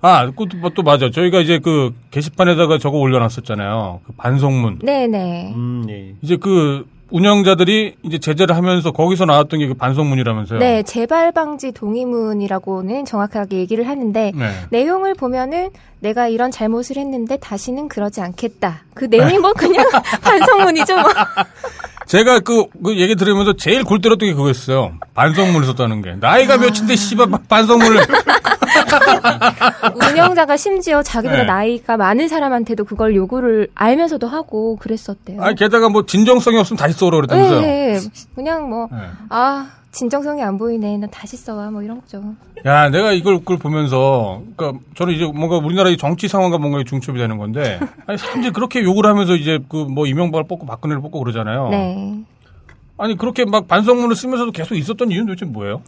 아또 0.00 0.46
또 0.74 0.82
맞아 0.82 1.10
저희가 1.10 1.40
이제 1.40 1.58
그 1.58 1.92
게시판에다가 2.10 2.78
저거 2.78 2.98
올려놨었잖아요 2.98 4.00
그 4.06 4.12
반성문 4.16 4.80
네네. 4.82 5.52
음, 5.54 5.86
예. 5.88 6.14
이제 6.22 6.36
그 6.36 6.84
운영자들이 7.10 7.94
이제 8.02 8.18
제재를 8.18 8.56
하면서 8.56 8.90
거기서 8.90 9.26
나왔던 9.26 9.60
게 9.60 9.68
그 9.68 9.74
반성문이라면서요 9.74 10.58
네, 10.58 10.82
재발 10.82 11.30
방지 11.30 11.70
동의문이라고는 11.72 13.04
정확하게 13.04 13.58
얘기를 13.58 13.86
하는데 13.88 14.32
네. 14.34 14.50
내용을 14.70 15.14
보면은 15.14 15.70
내가 16.00 16.26
이런 16.28 16.50
잘못을 16.50 16.96
했는데 16.96 17.36
다시는 17.36 17.88
그러지 17.88 18.20
않겠다. 18.20 18.82
그 18.94 19.04
내용이 19.06 19.38
뭐 19.38 19.52
그냥 19.52 19.86
반성문이죠. 20.22 20.96
뭐. 20.96 21.04
제가 22.06 22.40
그, 22.40 22.66
그 22.84 22.96
얘기 22.98 23.16
들으면서 23.16 23.54
제일 23.54 23.82
골 23.82 24.00
때렸던 24.00 24.28
게 24.28 24.34
그거였어요. 24.34 24.92
반성문을 25.14 25.66
썼다는 25.66 26.02
게. 26.02 26.14
나이가 26.20 26.58
몇인데, 26.58 26.94
씨발, 26.94 27.28
반성문을. 27.48 28.06
운영자가 29.94 30.56
심지어 30.56 31.02
자기보다 31.02 31.42
네. 31.42 31.46
나이가 31.46 31.96
많은 31.96 32.28
사람한테도 32.28 32.84
그걸 32.84 33.14
요구를 33.14 33.68
알면서도 33.74 34.26
하고 34.26 34.76
그랬었대요. 34.76 35.42
아니, 35.42 35.54
게다가 35.56 35.88
뭐, 35.88 36.06
진정성이 36.06 36.58
없으면 36.58 36.78
다시 36.78 36.98
써오라 36.98 37.16
그랬다면서요. 37.18 37.60
네, 37.60 38.00
그냥 38.34 38.68
뭐, 38.68 38.88
네. 38.90 38.98
아, 39.28 39.70
진정성이 39.92 40.42
안 40.42 40.58
보이네. 40.58 40.98
난 40.98 41.10
다시 41.10 41.36
써와. 41.36 41.70
뭐 41.70 41.82
이런 41.82 42.00
거죠. 42.00 42.22
야, 42.66 42.90
내가 42.90 43.12
이걸, 43.12 43.38
그걸 43.38 43.58
보면서, 43.58 44.42
그니까, 44.56 44.78
저는 44.94 45.14
이제 45.14 45.24
뭔가 45.24 45.56
우리나라의 45.56 45.96
정치 45.96 46.28
상황과 46.28 46.58
뭔가 46.58 46.82
중첩이 46.84 47.18
되는 47.18 47.38
건데, 47.38 47.80
아니, 48.06 48.18
사람들이 48.18 48.52
그렇게 48.52 48.82
욕을 48.82 49.06
하면서 49.06 49.34
이제 49.34 49.58
그 49.68 49.76
뭐, 49.76 50.06
이명박을 50.06 50.44
뽑고 50.48 50.66
박근혜를 50.66 51.00
뽑고 51.00 51.20
그러잖아요. 51.20 51.68
네. 51.70 52.20
아니, 52.98 53.16
그렇게 53.16 53.44
막 53.44 53.68
반성문을 53.68 54.16
쓰면서도 54.16 54.52
계속 54.52 54.74
있었던 54.74 55.10
이유는 55.10 55.26
도대체 55.28 55.46
뭐예요? 55.46 55.82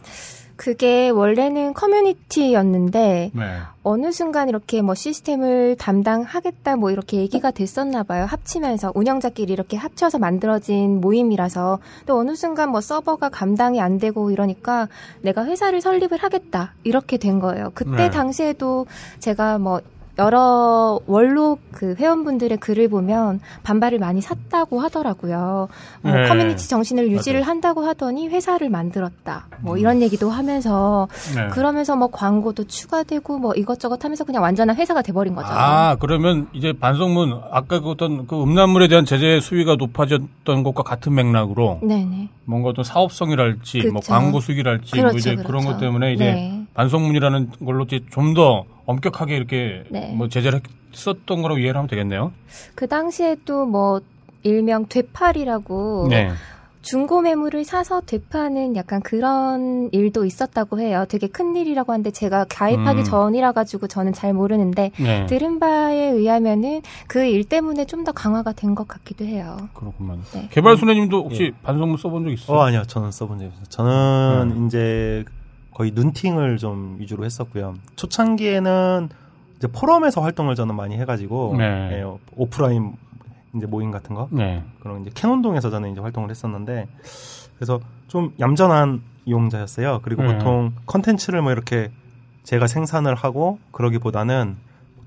그게 0.59 1.09
원래는 1.09 1.73
커뮤니티였는데 1.73 3.31
네. 3.33 3.57
어느 3.81 4.11
순간 4.11 4.49
이렇게 4.49 4.81
뭐 4.81 4.93
시스템을 4.93 5.77
담당하겠다 5.79 6.75
뭐 6.75 6.91
이렇게 6.91 7.15
얘기가 7.15 7.51
됐었나 7.51 8.03
봐요. 8.03 8.25
합치면서 8.25 8.91
운영자끼리 8.93 9.53
이렇게 9.53 9.77
합쳐서 9.77 10.19
만들어진 10.19 10.99
모임이라서 10.99 11.79
또 12.07 12.19
어느 12.19 12.35
순간 12.35 12.71
뭐 12.71 12.81
서버가 12.81 13.29
감당이 13.29 13.79
안 13.79 13.99
되고 13.99 14.31
이러니까 14.31 14.89
내가 15.21 15.45
회사를 15.45 15.79
설립을 15.79 16.17
하겠다 16.17 16.73
이렇게 16.83 17.15
된 17.15 17.39
거예요. 17.39 17.71
그때 17.73 17.91
네. 17.91 18.09
당시에도 18.09 18.85
제가 19.19 19.59
뭐 19.59 19.79
여러 20.19 20.99
원로 21.07 21.57
그 21.71 21.95
회원분들의 21.97 22.57
글을 22.57 22.89
보면 22.89 23.39
반발을 23.63 23.99
많이 23.99 24.19
샀다고 24.19 24.81
하더라고요. 24.81 25.69
뭐 26.01 26.13
네. 26.13 26.27
커뮤니티 26.27 26.67
정신을 26.67 27.09
유지를 27.09 27.39
맞아요. 27.39 27.49
한다고 27.49 27.85
하더니 27.85 28.27
회사를 28.27 28.69
만들었다. 28.69 29.47
뭐 29.61 29.77
이런 29.77 30.01
얘기도 30.01 30.29
하면서 30.29 31.07
네. 31.35 31.47
그러면서 31.47 31.95
뭐 31.95 32.07
광고도 32.07 32.67
추가되고 32.67 33.39
뭐 33.39 33.53
이것저것 33.55 34.03
하면서 34.03 34.25
그냥 34.25 34.43
완전한 34.43 34.75
회사가 34.75 35.01
돼버린 35.01 35.35
거죠. 35.35 35.47
아, 35.51 35.95
그러면 35.99 36.47
이제 36.51 36.73
반성문, 36.77 37.39
아까 37.51 37.79
그 37.79 37.89
어떤 37.89 38.27
그 38.27 38.41
음란물에 38.41 38.89
대한 38.89 39.05
제재 39.05 39.39
수위가 39.39 39.75
높아졌던 39.75 40.63
것과 40.63 40.83
같은 40.83 41.15
맥락으로 41.15 41.79
네네. 41.81 42.27
뭔가 42.43 42.69
어떤 42.69 42.83
사업성이랄지 42.83 43.87
뭐 43.87 44.01
그쵸. 44.01 44.11
광고 44.11 44.41
수익이랄지 44.41 44.95
뭐 44.97 45.03
그렇죠, 45.03 45.17
이제 45.17 45.35
그런 45.35 45.61
그렇죠. 45.61 45.67
것 45.69 45.77
때문에 45.79 46.13
이제 46.13 46.25
네. 46.25 46.65
반성문이라는 46.73 47.51
걸로 47.65 47.85
이제 47.85 48.01
좀더 48.11 48.65
엄격하게 48.89 49.35
이렇게 49.37 49.83
네. 49.89 50.13
뭐 50.15 50.27
제재를 50.29 50.61
했었던 50.93 51.41
거라고 51.41 51.59
이해를 51.59 51.75
하면 51.77 51.87
되겠네요. 51.87 52.31
그 52.75 52.87
당시에 52.87 53.35
또 53.45 53.65
뭐 53.65 54.01
일명 54.43 54.85
되팔이라고 54.87 56.07
네. 56.09 56.31
중고 56.81 57.19
매물을 57.21 57.65
사서 57.65 58.01
되파는 58.05 58.77
약간 58.77 59.01
그런 59.01 59.89
일도 59.91 60.23
있었다고 60.25 60.79
해요. 60.79 61.05
되게 61.09 61.27
큰 61.27 61.55
일이라고 61.57 61.91
하는데 61.91 62.09
제가 62.09 62.45
가입하기 62.49 62.99
음. 63.01 63.03
전이라 63.03 63.51
가지고 63.51 63.87
저는 63.87 64.13
잘 64.13 64.33
모르는데 64.33 64.91
네. 64.97 65.25
들은 65.27 65.59
바에 65.59 66.05
의하면은 66.11 66.81
그 67.07 67.25
일 67.25 67.43
때문에 67.43 67.85
좀 67.85 68.05
더 68.05 68.13
강화가 68.13 68.53
된 68.53 68.75
것 68.75 68.87
같기도 68.87 69.25
해요. 69.25 69.57
그렇구만. 69.73 70.23
네. 70.33 70.47
개발순애님도 70.51 71.25
혹시 71.25 71.51
반성문 71.63 71.97
써본 71.97 72.23
적 72.23 72.31
있어요? 72.31 72.57
어, 72.57 72.61
아니요. 72.61 72.83
저는 72.87 73.11
써본 73.11 73.39
적이 73.39 73.49
없어요. 73.49 73.65
저는 73.67 74.65
이제 74.67 75.25
거의 75.79 75.91
눈팅을 75.91 76.57
좀 76.57 76.97
위주로 76.99 77.23
했었고요. 77.23 77.75
초창기에는 77.95 79.07
이제 79.55 79.67
포럼에서 79.67 80.19
활동을 80.19 80.55
저는 80.55 80.75
많이 80.75 80.97
해가지고 80.97 81.55
네. 81.57 81.63
예, 81.93 82.17
오프라인 82.35 82.97
이제 83.55 83.65
모임 83.65 83.89
같은 83.89 84.13
거 84.13 84.27
네. 84.29 84.61
그런 84.81 85.01
이제 85.03 85.11
캐논동에서 85.13 85.69
저는 85.69 85.93
이제 85.93 86.01
활동을 86.01 86.29
했었는데 86.31 86.85
그래서 87.55 87.79
좀 88.09 88.33
얌전한 88.41 89.01
이용자였어요. 89.23 90.01
그리고 90.03 90.23
네. 90.23 90.33
보통 90.33 90.73
컨텐츠를 90.85 91.41
뭐 91.41 91.53
이렇게 91.53 91.91
제가 92.43 92.67
생산을 92.67 93.15
하고 93.15 93.57
그러기보다는 93.71 94.57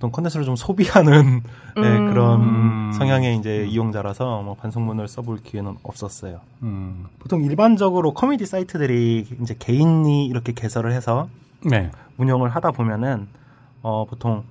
보통 0.02 0.10
컨텐츠를 0.10 0.44
좀 0.44 0.56
소비하는 0.56 1.42
네, 1.80 1.82
음. 1.82 2.10
그런 2.10 2.92
성향의 2.92 3.36
이제 3.36 3.64
이용자라서 3.66 4.42
뭐 4.42 4.56
반성문을 4.56 5.06
써볼 5.06 5.44
기회는 5.44 5.76
없었어요. 5.84 6.40
음. 6.64 7.06
보통 7.20 7.44
일반적으로 7.44 8.12
커뮤니티 8.12 8.44
사이트들이 8.44 9.28
이제 9.40 9.54
개인이 9.56 10.26
이렇게 10.26 10.52
개설을 10.52 10.90
해서 10.90 11.28
네. 11.64 11.92
운영을 12.16 12.48
하다 12.50 12.72
보면은 12.72 13.28
어 13.82 14.04
보통 14.04 14.42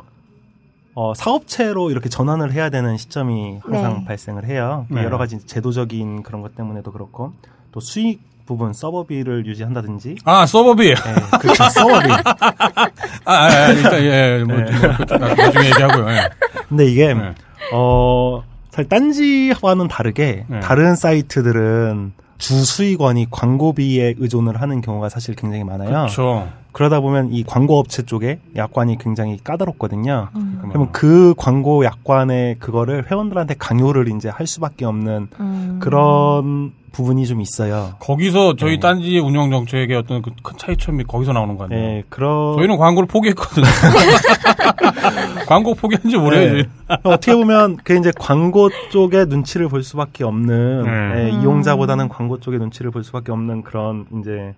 어 0.94 1.14
사업체로 1.14 1.92
이렇게 1.92 2.08
전환을 2.08 2.54
해야 2.54 2.70
되는 2.70 2.96
시점이 2.96 3.60
항상 3.62 4.00
네. 4.00 4.06
발생을 4.06 4.46
해요. 4.46 4.86
네. 4.90 5.04
여러 5.04 5.18
가지 5.18 5.46
제도적인 5.46 6.24
그런 6.24 6.42
것 6.42 6.56
때문에도 6.56 6.94
그렇고 6.94 7.34
또 7.74 7.82
수익 7.82 8.22
부분 8.52 8.74
서버비를 8.74 9.46
유지한다든지 9.46 10.16
아, 10.26 10.46
서버비. 10.46 10.90
예, 10.90 10.96
그렇죠 11.40 11.64
서버비. 11.70 12.10
아, 12.12 12.90
아, 13.26 13.34
아, 13.34 13.68
일단, 13.70 13.94
예, 14.04 14.44
뭐, 14.46 14.58
네. 14.58 14.64
뭐 14.78 14.98
그쪽 14.98 15.18
나- 15.20 15.34
나중에 15.34 15.66
얘기하고요. 15.68 16.10
예. 16.12 16.30
근데 16.68 16.86
이게 16.86 17.14
네. 17.14 17.34
어 17.74 18.44
사실 18.72 18.90
딴지와는 18.90 19.88
다르게 19.88 20.46
네. 20.48 20.60
다른 20.60 20.96
사이트들은 20.96 22.14
주 22.38 22.56
수익원이 22.66 23.28
광고비에 23.30 24.16
의존을 24.18 24.60
하는 24.62 24.82
경우가 24.82 25.08
사실 25.10 25.36
굉장히 25.36 25.64
많아요. 25.64 25.90
그렇죠. 25.90 26.50
그러다 26.72 27.00
보면 27.02 27.32
이 27.34 27.44
광고 27.44 27.78
업체 27.80 28.04
쪽에 28.04 28.40
약관이 28.56 28.98
굉장히 28.98 29.38
까다롭거든요. 29.44 30.30
음. 30.36 30.60
그러면 30.70 30.92
그 30.92 31.34
광고 31.38 31.86
약관의 31.86 32.56
그거를 32.60 33.06
회원들한테 33.12 33.56
강요를 33.60 34.08
이제 34.16 34.30
할 34.30 34.48
수밖에 34.48 34.86
없는 34.86 35.28
음. 35.40 35.80
그런 35.82 36.72
부분이 36.92 37.26
좀 37.26 37.40
있어요. 37.42 37.94
거기서 38.00 38.56
저희 38.58 38.74
네. 38.76 38.80
딴지 38.80 39.18
운영 39.20 39.50
정책의 39.50 39.96
어떤 39.98 40.22
그 40.22 40.32
큰 40.44 40.58
차이점이 40.58 41.06
거기서 41.06 41.32
나오는 41.34 41.58
거 41.58 41.66
아니에요? 41.66 41.82
네, 41.82 42.04
그런 42.10 42.58
저희는 42.58 42.78
광고를 42.78 43.08
포기했거든요. 43.08 43.66
광고 45.48 45.74
포기한지 45.74 46.18
모르요 46.18 46.54
네. 46.54 46.64
어떻게 47.04 47.34
보면 47.34 47.78
그 47.84 47.98
이제 47.98 48.12
광고 48.18 48.70
쪽의 48.92 49.28
눈치를 49.28 49.68
볼 49.70 49.84
수밖에 49.84 50.24
없는 50.24 50.84
네. 50.84 50.90
예, 50.90 51.32
음. 51.32 51.42
이용자보다는 51.42 52.10
광고 52.10 52.40
쪽의 52.40 52.60
눈치를 52.60 52.92
볼 52.92 53.04
수밖에 53.04 53.32
없는 53.32 53.64
그런 53.64 54.06
이제 54.20 54.54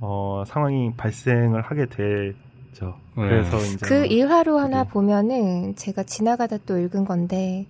어, 0.00 0.44
상황이 0.46 0.92
발생을 0.96 1.62
하게 1.62 1.86
되죠. 1.86 2.94
네. 3.16 3.28
그래서 3.28 3.56
이제 3.58 3.86
그뭐 3.86 4.04
일화로 4.04 4.58
하나 4.58 4.84
보면은 4.84 5.74
제가 5.76 6.02
지나가다 6.02 6.58
또 6.66 6.78
읽은 6.78 7.04
건데 7.04 7.66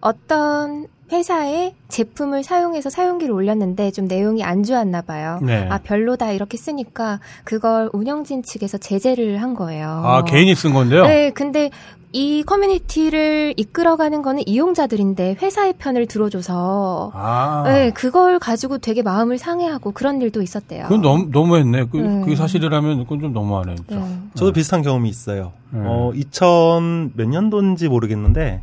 어떤 0.00 0.86
회사에 1.10 1.74
제품을 1.88 2.42
사용해서 2.42 2.90
사용기를 2.90 3.32
올렸는데 3.32 3.90
좀 3.92 4.06
내용이 4.06 4.42
안 4.42 4.62
좋았나 4.62 5.02
봐요. 5.02 5.38
네. 5.42 5.68
아 5.70 5.78
별로다 5.78 6.32
이렇게 6.32 6.56
쓰니까 6.56 7.20
그걸 7.44 7.90
운영진 7.92 8.42
측에서 8.42 8.78
제재를 8.78 9.40
한 9.40 9.54
거예요. 9.54 9.88
아, 9.88 10.24
개인이 10.24 10.52
쓴 10.54 10.72
건데요? 10.72 11.06
네, 11.06 11.30
근데 11.30 11.70
이 12.12 12.42
커뮤니티를 12.44 13.54
이끌어가는 13.56 14.22
거는 14.22 14.42
이용자들인데 14.46 15.36
회사의 15.40 15.74
편을 15.78 16.06
들어줘서 16.06 17.12
아. 17.14 17.62
네, 17.66 17.90
그걸 17.90 18.38
가지고 18.38 18.78
되게 18.78 19.02
마음을 19.02 19.38
상해하고 19.38 19.92
그런 19.92 20.22
일도 20.22 20.40
있었대요. 20.42 20.84
그건 20.84 21.02
너무, 21.02 21.28
너무했네. 21.30 21.84
그, 21.92 21.96
네. 21.98 22.20
그게 22.22 22.34
사실이라면 22.36 23.04
그건 23.04 23.20
좀 23.20 23.32
너무하네, 23.32 23.74
진짜. 23.76 23.96
네. 23.96 24.18
저도 24.34 24.52
비슷한 24.52 24.82
경험이 24.82 25.08
있어요. 25.08 25.52
네. 25.70 25.80
어, 25.84 26.10
2000 26.14 27.12
몇 27.14 27.28
년도인지 27.28 27.88
모르겠는데 27.88 28.62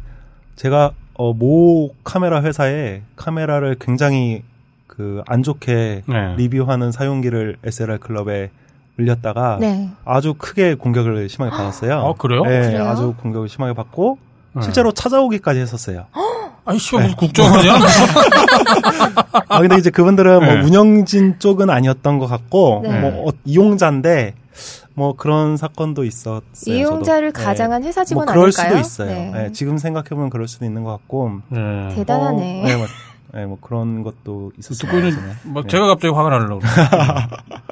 제가 0.55 0.91
어, 1.15 1.33
모 1.33 1.93
카메라 2.03 2.41
회사에 2.41 3.01
카메라를 3.15 3.75
굉장히 3.79 4.43
그 4.87 5.23
안 5.27 5.41
좋게 5.41 6.03
네. 6.05 6.35
리뷰하는 6.37 6.91
사용기를 6.91 7.57
SLR 7.63 7.97
클럽에 7.99 8.51
올렸다가 8.99 9.57
네. 9.59 9.89
아주 10.05 10.35
크게 10.35 10.75
공격을 10.75 11.27
심하게 11.29 11.49
받았어요. 11.55 11.99
아, 11.99 12.13
그래요? 12.13 12.43
네, 12.43 12.61
그래요? 12.61 12.87
아주 12.87 13.15
공격을 13.19 13.49
심하게 13.49 13.73
받고 13.73 14.19
네. 14.53 14.61
실제로 14.61 14.91
찾아오기까지 14.91 15.59
했었어요. 15.59 16.05
아니 16.65 16.77
씨발 16.77 17.03
무슨 17.03 17.15
국정원이야? 17.17 17.73
아 19.49 19.59
근데 19.59 19.77
이제 19.77 19.89
그분들은 19.89 20.39
네. 20.39 20.55
뭐 20.55 20.65
운영진 20.65 21.39
쪽은 21.39 21.69
아니었던 21.69 22.19
것 22.19 22.27
같고 22.27 22.81
네. 22.83 22.99
뭐 23.01 23.29
어, 23.29 23.31
이용자인데 23.45 24.35
뭐 24.95 25.13
그런 25.15 25.57
사건도 25.57 26.03
있었어요. 26.03 26.41
이용자를 26.67 27.31
저도. 27.33 27.39
네. 27.41 27.45
가장한 27.45 27.83
회사 27.83 28.03
직원 28.05 28.25
뭐 28.25 28.33
그럴 28.33 28.45
아닐까요? 28.57 28.83
수도 28.83 29.05
있어요. 29.05 29.07
네. 29.15 29.31
네, 29.31 29.51
지금 29.51 29.77
생각해 29.77 30.09
보면 30.09 30.29
그럴 30.29 30.47
수도 30.47 30.65
있는 30.65 30.83
것 30.83 30.91
같고 30.91 31.39
네. 31.49 31.89
대단하네. 31.95 32.61
어, 32.63 32.65
네, 32.67 32.75
뭐, 32.77 32.85
네, 33.33 33.45
뭐 33.47 33.57
그런 33.59 34.03
것도 34.03 34.51
있었어요. 34.59 34.91
듣고 34.91 34.97
있는 35.07 35.19
뭐 35.45 35.63
네. 35.63 35.67
제가 35.67 35.87
갑자기 35.87 36.13
화가 36.13 36.29
나려고. 36.29 36.61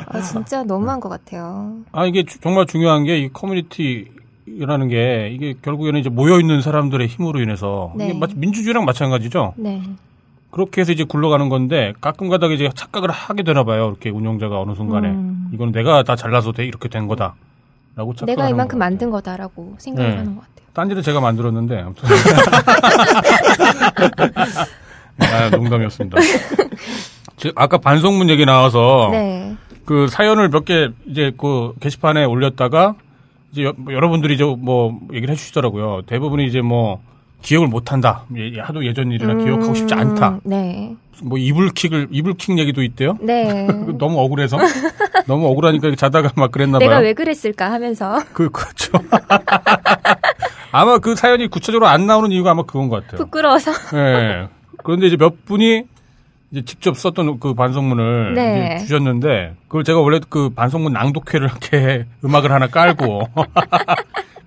아, 0.08 0.22
진짜 0.22 0.64
너무한 0.64 1.00
것 1.00 1.10
같아요. 1.10 1.76
아 1.92 2.06
이게 2.06 2.24
주- 2.26 2.40
정말 2.42 2.66
중요한 2.66 3.04
게 3.06 3.18
이 3.20 3.30
커뮤니티라는 3.32 4.88
게 4.90 5.30
이게 5.32 5.54
결국에는 5.62 6.00
이제 6.00 6.10
모여 6.10 6.40
있는 6.40 6.62
사람들의 6.62 7.08
힘으로 7.08 7.40
인해서 7.42 7.94
네. 7.96 8.10
이게 8.10 8.18
마치 8.20 8.36
민주주의랑 8.36 8.84
마찬가지죠. 8.86 9.54
네. 9.58 9.82
그렇게 10.52 10.82
해서 10.82 10.92
이제 10.92 11.04
굴러가는 11.06 11.48
건데 11.50 11.94
가끔 12.02 12.30
가다가 12.30 12.54
이제 12.54 12.70
착각을 12.76 13.10
하게 13.10 13.44
되나 13.44 13.64
봐요. 13.64 13.88
이렇게 13.90 14.10
운영자가 14.10 14.60
어느 14.60 14.76
순간에 14.76 15.08
음. 15.10 15.50
이거는 15.54 15.72
내가 15.74 16.04
다 16.04 16.16
잘나서 16.16 16.52
돼 16.52 16.66
이렇게 16.66 16.90
된 16.90 17.08
거다라고 17.08 17.34
착각하는 18.16 18.26
내가 18.36 18.50
이만큼. 18.50 18.78
만든 18.80 19.10
거다라고 19.12 19.76
생각을 19.78 20.10
네. 20.12 20.18
하는 20.18 20.36
것 20.36 20.42
같아요. 20.42 20.68
딴지를 20.74 21.02
제가 21.04 21.20
만들었는데 21.22 21.80
아무튼 21.82 22.10
아, 25.20 25.50
농담이었습니다. 25.52 26.18
지- 27.38 27.52
아까 27.56 27.78
반송문 27.78 28.30
얘기 28.30 28.46
나와서 28.46 29.10
네. 29.12 29.56
그 29.86 30.08
사연을 30.08 30.50
몇 30.50 30.66
개 30.66 30.90
이제 31.08 31.32
그 31.38 31.74
게시판에 31.80 32.24
올렸다가 32.26 32.96
이제 33.52 33.64
여, 33.66 33.74
뭐 33.78 33.94
여러분들이 33.94 34.36
이제 34.36 34.44
뭐 34.44 35.00
얘기를 35.14 35.32
해주시더라고요. 35.34 36.04
대부분이 36.06 36.46
이제 36.46 36.62
뭐 36.62 37.02
기억을 37.41 37.67
못한다. 37.67 38.25
예, 38.38 38.60
하도 38.60 38.86
예전 38.86 39.12
일이라 39.12 39.36
기억하고 39.36 39.73
싶지 39.73 39.93
않다. 39.93 40.39
네. 40.43 40.95
뭐 41.23 41.38
이불킥을 41.38 42.08
이불킥 42.12 42.58
얘기도 42.58 42.84
있대요. 42.84 43.17
네. 43.21 43.67
너무 43.97 44.19
억울해서 44.19 44.58
너무 45.27 45.47
억울하니까 45.47 45.95
자다가 45.95 46.32
막 46.36 46.51
그랬나 46.51 46.80
내가 46.80 46.95
봐요. 46.95 47.04
왜 47.04 47.13
그랬을까 47.13 47.71
하면서 47.71 48.19
그 48.34 48.49
그렇죠. 48.49 48.91
아마 50.71 50.99
그 50.99 51.15
사연이 51.15 51.47
구체적으로 51.47 51.88
안 51.88 52.08
나오는 52.08 52.32
이유가 52.32 52.51
아마 52.51 52.63
그건 52.63 52.89
것 52.89 53.04
같아요. 53.04 53.23
부끄러워서. 53.23 53.71
예. 53.95 54.47
그런데 54.84 55.08
이제 55.08 55.17
몇 55.17 55.45
분이 55.45 55.84
이제 56.51 56.62
직접 56.65 56.97
썼던 56.97 57.39
그 57.39 57.54
반성문을 57.54 58.34
네. 58.34 58.77
주셨는데 58.80 59.56
그걸 59.67 59.84
제가 59.84 59.99
원래 59.99 60.19
그 60.30 60.49
반성문 60.49 60.93
낭독회를 60.93 61.47
이렇게 61.71 62.06
음악을 62.23 62.51
하나 62.51 62.67
깔고 62.67 63.21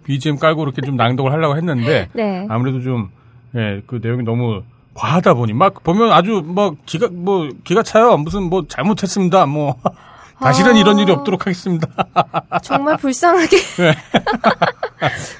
BGM 0.04 0.38
깔고 0.38 0.62
이렇게 0.62 0.82
좀 0.82 0.96
낭독을 0.96 1.32
하려고 1.32 1.56
했는데 1.56 2.08
네. 2.14 2.46
아무래도 2.48 2.80
좀 2.80 3.10
예, 3.56 3.82
그 3.86 4.00
내용이 4.02 4.24
너무 4.24 4.62
과하다 4.94 5.34
보니 5.34 5.52
막 5.52 5.82
보면 5.82 6.12
아주 6.12 6.42
뭐 6.44 6.76
기가 6.86 7.08
뭐 7.10 7.48
기가 7.64 7.82
차요. 7.82 8.16
무슨 8.16 8.44
뭐 8.44 8.64
잘못했습니다. 8.68 9.46
뭐 9.46 9.76
다시는 10.40 10.74
아. 10.74 10.78
이런 10.78 10.98
일이 10.98 11.10
없도록 11.12 11.42
하겠습니다. 11.46 11.88
정말 12.62 12.96
불쌍하게. 12.96 13.56
네. 13.56 13.94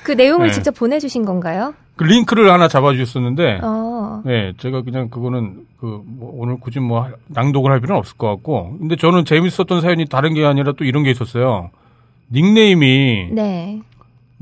그 0.05 0.13
내용을 0.13 0.49
네. 0.49 0.53
직접 0.53 0.73
보내주신 0.75 1.25
건가요? 1.25 1.75
그 1.97 2.05
링크를 2.05 2.51
하나 2.51 2.67
잡아주셨었는데 2.69 3.61
어. 3.63 4.23
네, 4.25 4.53
제가 4.59 4.83
그냥 4.83 5.09
그거는 5.11 5.67
그 5.81 6.03
뭐 6.05 6.33
오늘 6.37 6.59
굳이 6.59 6.81
뭐 6.81 7.07
낭독을 7.29 7.71
할 7.71 7.81
필요는 7.81 7.99
없을 7.99 8.17
것 8.17 8.29
같고, 8.29 8.77
근데 8.79 8.97
저는 8.97 9.25
재밌었던 9.25 9.81
사연이 9.81 10.07
다른 10.07 10.35
게 10.35 10.45
아니라 10.45 10.73
또 10.77 10.85
이런 10.85 11.03
게 11.03 11.11
있었어요. 11.11 11.71
닉네임이 12.33 13.29
네. 13.33 13.81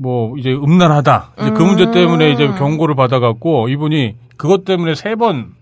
뭐 0.03 0.37
이제 0.37 0.51
음란하다. 0.53 1.31
이제 1.39 1.49
그 1.51 1.63
음. 1.63 1.67
문제 1.69 1.89
때문에 1.91 2.31
이제 2.31 2.45
경고를 2.47 2.93
받아갖고 2.95 3.69
이분이 3.69 4.15
그것 4.37 4.65
때문에 4.65 4.95
세 4.95 5.15
번 5.15 5.53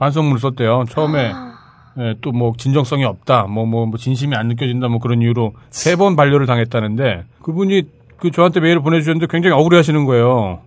반성문을 0.00 0.40
썼대요. 0.40 0.84
처음에 0.90 1.32
예, 2.00 2.14
또뭐 2.20 2.54
진정성이 2.58 3.04
없다, 3.04 3.44
뭐뭐 3.44 3.92
진심이 3.98 4.34
안 4.34 4.48
느껴진다, 4.48 4.88
뭐 4.88 4.98
그런 4.98 5.22
이유로 5.22 5.52
세 5.70 5.94
번 5.96 6.16
반려를 6.16 6.44
당했다는데 6.46 7.22
그분이 7.42 7.82
그 8.18 8.32
저한테 8.32 8.58
메일을 8.58 8.82
보내주셨는데 8.82 9.28
굉장히 9.30 9.54
억울해하시는 9.54 10.04
거예요. 10.04 10.58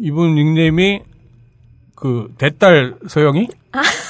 이분 0.00 0.34
닉네임이 0.34 1.00
그 1.94 2.32
대딸 2.38 2.94
서영이? 3.06 3.48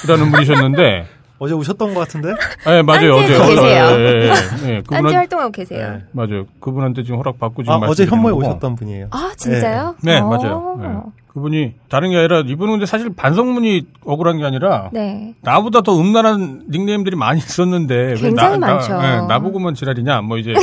라는 0.08 0.30
분이셨는데, 0.30 1.06
어제 1.38 1.54
오셨던 1.54 1.92
것 1.94 2.00
같은데? 2.00 2.34
예, 2.68 2.82
맞아요, 2.82 3.14
어제. 3.16 3.28
계세요. 3.28 3.86
예, 3.90 4.00
예, 4.00 4.04
예. 4.04 4.28
예, 4.28 4.82
딴지 4.82 4.82
그분한, 4.88 5.14
활동하고 5.14 5.52
계세요. 5.52 5.92
네. 5.92 6.04
맞아요. 6.12 6.46
그분한테 6.60 7.02
지금 7.02 7.18
허락 7.18 7.38
받고 7.38 7.62
지금 7.62 7.74
아, 7.74 7.86
어제 7.86 8.06
현모에 8.06 8.32
거고. 8.32 8.42
오셨던 8.46 8.74
분이에요. 8.76 9.08
아, 9.10 9.32
진짜요? 9.36 9.96
네, 10.02 10.18
어. 10.18 10.28
맞아요. 10.28 10.78
네. 10.80 10.88
그분이 11.34 11.74
다른 11.90 12.10
게 12.10 12.16
아니라 12.16 12.40
이분은 12.40 12.74
근데 12.74 12.86
사실 12.86 13.14
반성문이 13.14 13.86
억울한 14.06 14.38
게 14.38 14.44
아니라 14.44 14.88
네. 14.94 15.34
나보다 15.42 15.82
더 15.82 15.94
음란한 16.00 16.62
닉네임들이 16.70 17.14
많이 17.16 17.38
있었는데 17.38 17.94
왜 17.94 18.14
굉장히 18.14 18.58
나, 18.58 18.68
많죠. 18.68 18.94
나, 18.94 19.16
예, 19.22 19.26
나보고만 19.26 19.74
지랄이냐 19.74 20.22
뭐 20.22 20.38
이제 20.38 20.54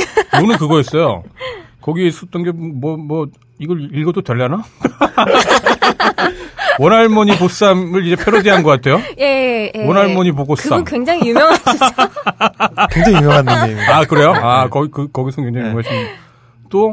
오늘 0.42 0.56
그거였어요. 0.58 1.22
거기에 1.80 2.06
있었던 2.08 2.42
게 2.42 2.50
뭐뭐 2.50 3.26
이걸 3.60 3.88
읽어도 3.94 4.22
되려나? 4.22 4.64
원할머니 6.78 7.36
보쌈을 7.38 8.04
이제 8.06 8.16
패러디한 8.16 8.62
것 8.62 8.70
같아요. 8.70 9.00
예, 9.18 9.70
예. 9.74 9.86
원할머니 9.86 10.32
보고쌈. 10.32 10.70
그분 10.70 10.84
굉장히 10.84 11.28
유명하시죠. 11.28 11.70
굉장히 12.90 13.18
유명한 13.18 13.44
닉네임이에요. 13.44 13.90
아 13.90 14.04
그래요? 14.04 14.32
아 14.34 14.68
거기 14.68 14.90
그 14.90 15.08
거기서 15.10 15.42
굉장히 15.42 15.64
네. 15.64 15.70
유명하신 15.70 15.92
또 16.70 16.92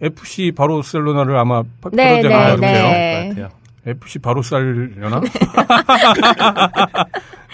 FC 0.00 0.52
바르셀로나를 0.56 1.36
아마 1.36 1.62
파- 1.80 1.90
네, 1.92 2.20
패러디한 2.20 2.30
네, 2.32 2.56
것 2.56 2.60
같아요. 2.60 2.88
네. 2.88 3.22
것 3.22 3.28
같아요. 3.28 3.48
FC 3.86 4.18
바로 4.18 4.42
쌀려나? 4.42 5.20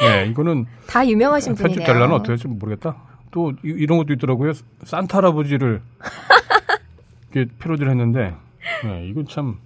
네, 0.00 0.26
이거는 0.30 0.66
다 0.88 1.06
유명하신 1.06 1.54
분이네요. 1.54 1.76
편집될려나 1.76 2.14
어떻게 2.16 2.28
될지 2.28 2.48
모르겠다. 2.48 2.96
또 3.30 3.52
이, 3.62 3.86
런 3.86 3.98
것도 3.98 4.12
있더라고요. 4.14 4.52
산타 4.84 5.18
할아버지를 5.18 5.80
이렇게 7.32 7.50
패러디를 7.58 7.90
했는데, 7.90 8.34
네, 8.84 9.06
이건 9.08 9.26
참 9.28 9.58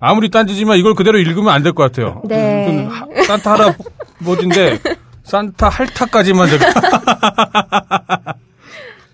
아무리 0.00 0.30
딴지지만 0.30 0.76
이걸 0.78 0.94
그대로 0.94 1.18
읽으면 1.18 1.48
안 1.52 1.62
될 1.62 1.72
것 1.72 1.82
같아요. 1.84 2.20
네. 2.26 2.84
하- 2.86 3.06
산타 3.26 3.52
할아버지인데 3.52 4.78
산타 5.22 5.68
할타까지만 5.68 6.48
제가 6.48 6.66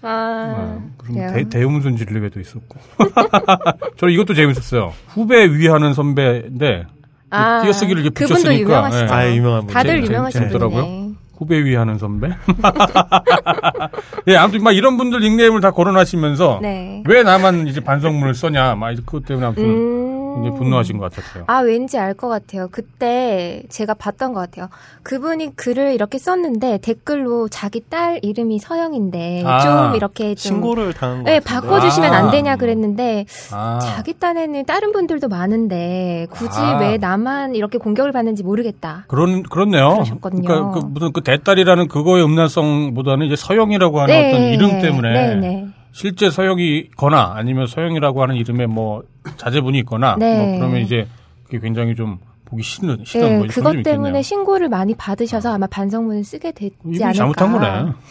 아, 0.02 0.78
무슨 0.98 1.14
그래요. 1.14 1.32
대, 1.34 1.48
대음순 1.58 1.96
진리회도 1.96 2.40
있었고. 2.40 2.78
저는 3.98 4.14
이것도 4.14 4.34
재밌었어요. 4.34 4.92
후배 5.08 5.44
위하는 5.52 5.92
선배인데 5.92 6.86
아, 7.28 7.60
띄어쓰기를 7.62 8.02
이렇게 8.02 8.24
붙였으니까, 8.26 8.58
유명하시죠. 8.60 9.04
예. 9.04 9.08
아, 9.10 9.30
유명한 9.34 9.66
분. 9.66 9.74
다들 9.74 10.02
유명하신. 10.04 10.48
분이네. 10.48 11.10
후배 11.36 11.62
위하는 11.64 11.98
선배. 11.98 12.28
예, 14.26 14.36
아무튼 14.36 14.62
막 14.62 14.72
이런 14.72 14.96
분들 14.96 15.20
닉네임을 15.20 15.60
다 15.60 15.70
거론하시면서 15.70 16.58
네. 16.62 17.02
왜 17.06 17.22
나만 17.22 17.66
이제 17.68 17.80
반성문을 17.80 18.34
써냐, 18.34 18.74
막 18.74 18.90
이제 18.92 19.02
그것 19.04 19.24
때문에 19.26 19.46
아무튼 19.46 19.64
음. 19.64 20.19
굉장히 20.34 20.56
분노하신 20.58 20.98
것 20.98 21.10
같았어요. 21.12 21.44
아, 21.46 21.58
왠지 21.60 21.98
알 21.98 22.14
것 22.14 22.28
같아요. 22.28 22.68
그때 22.70 23.62
제가 23.68 23.94
봤던 23.94 24.34
것 24.34 24.40
같아요. 24.40 24.68
그분이 25.02 25.56
글을 25.56 25.94
이렇게 25.94 26.18
썼는데 26.18 26.78
댓글로 26.82 27.48
자기 27.48 27.80
딸 27.88 28.18
이름이 28.22 28.58
서영인데 28.58 29.42
아, 29.46 29.60
좀 29.60 29.94
이렇게 29.96 30.34
좀 30.34 30.54
신고를 30.54 30.92
당한 30.92 31.22
거 31.24 31.30
네, 31.30 31.38
같은데. 31.40 31.60
바꿔주시면 31.68 32.12
아. 32.12 32.16
안 32.18 32.30
되냐 32.30 32.56
그랬는데 32.56 33.26
아, 33.52 33.78
자기 33.80 34.18
딴에는 34.18 34.64
다른 34.66 34.92
분들도 34.92 35.28
많은데 35.28 36.26
굳이 36.30 36.58
아. 36.60 36.78
왜 36.80 36.98
나만 36.98 37.54
이렇게 37.54 37.78
공격을 37.78 38.12
받는지 38.12 38.42
모르겠다. 38.42 39.04
그런 39.08 39.42
그렇네요. 39.44 39.94
그러셨거든요. 39.94 40.48
러니까 40.48 40.70
그 40.80 40.84
무슨 40.86 41.12
그 41.12 41.22
대딸이라는 41.22 41.88
그거의 41.88 42.24
음란성보다는 42.24 43.26
이제 43.26 43.36
서영이라고 43.36 44.00
하는 44.00 44.14
어떤 44.28 44.42
이름 44.42 44.80
때문에 44.82 45.12
네, 45.12 45.34
네. 45.36 45.66
실제 45.92 46.30
서영이거나 46.30 47.32
아니면 47.36 47.66
서영이라고 47.66 48.22
하는 48.22 48.36
이름에 48.36 48.66
뭐 48.66 49.02
자제분이 49.36 49.78
있거나 49.80 50.16
네. 50.18 50.36
뭐 50.36 50.58
그러면 50.58 50.80
이제 50.82 51.06
그게 51.44 51.58
굉장히 51.60 51.94
좀 51.94 52.18
보기 52.46 52.62
싫은 52.62 53.04
싫은 53.04 53.28
네, 53.28 53.38
뭐 53.38 53.46
그것 53.48 53.72
좀 53.72 53.82
때문에 53.82 54.08
있겠네요. 54.08 54.22
신고를 54.22 54.68
많이 54.68 54.94
받으셔서 54.94 55.52
아마 55.54 55.66
반성문을 55.68 56.24
쓰게 56.24 56.50
됐지 56.52 56.74
이분이 56.84 57.04
않을까. 57.04 57.16
잘못한 57.16 57.52
거네. 57.52 57.92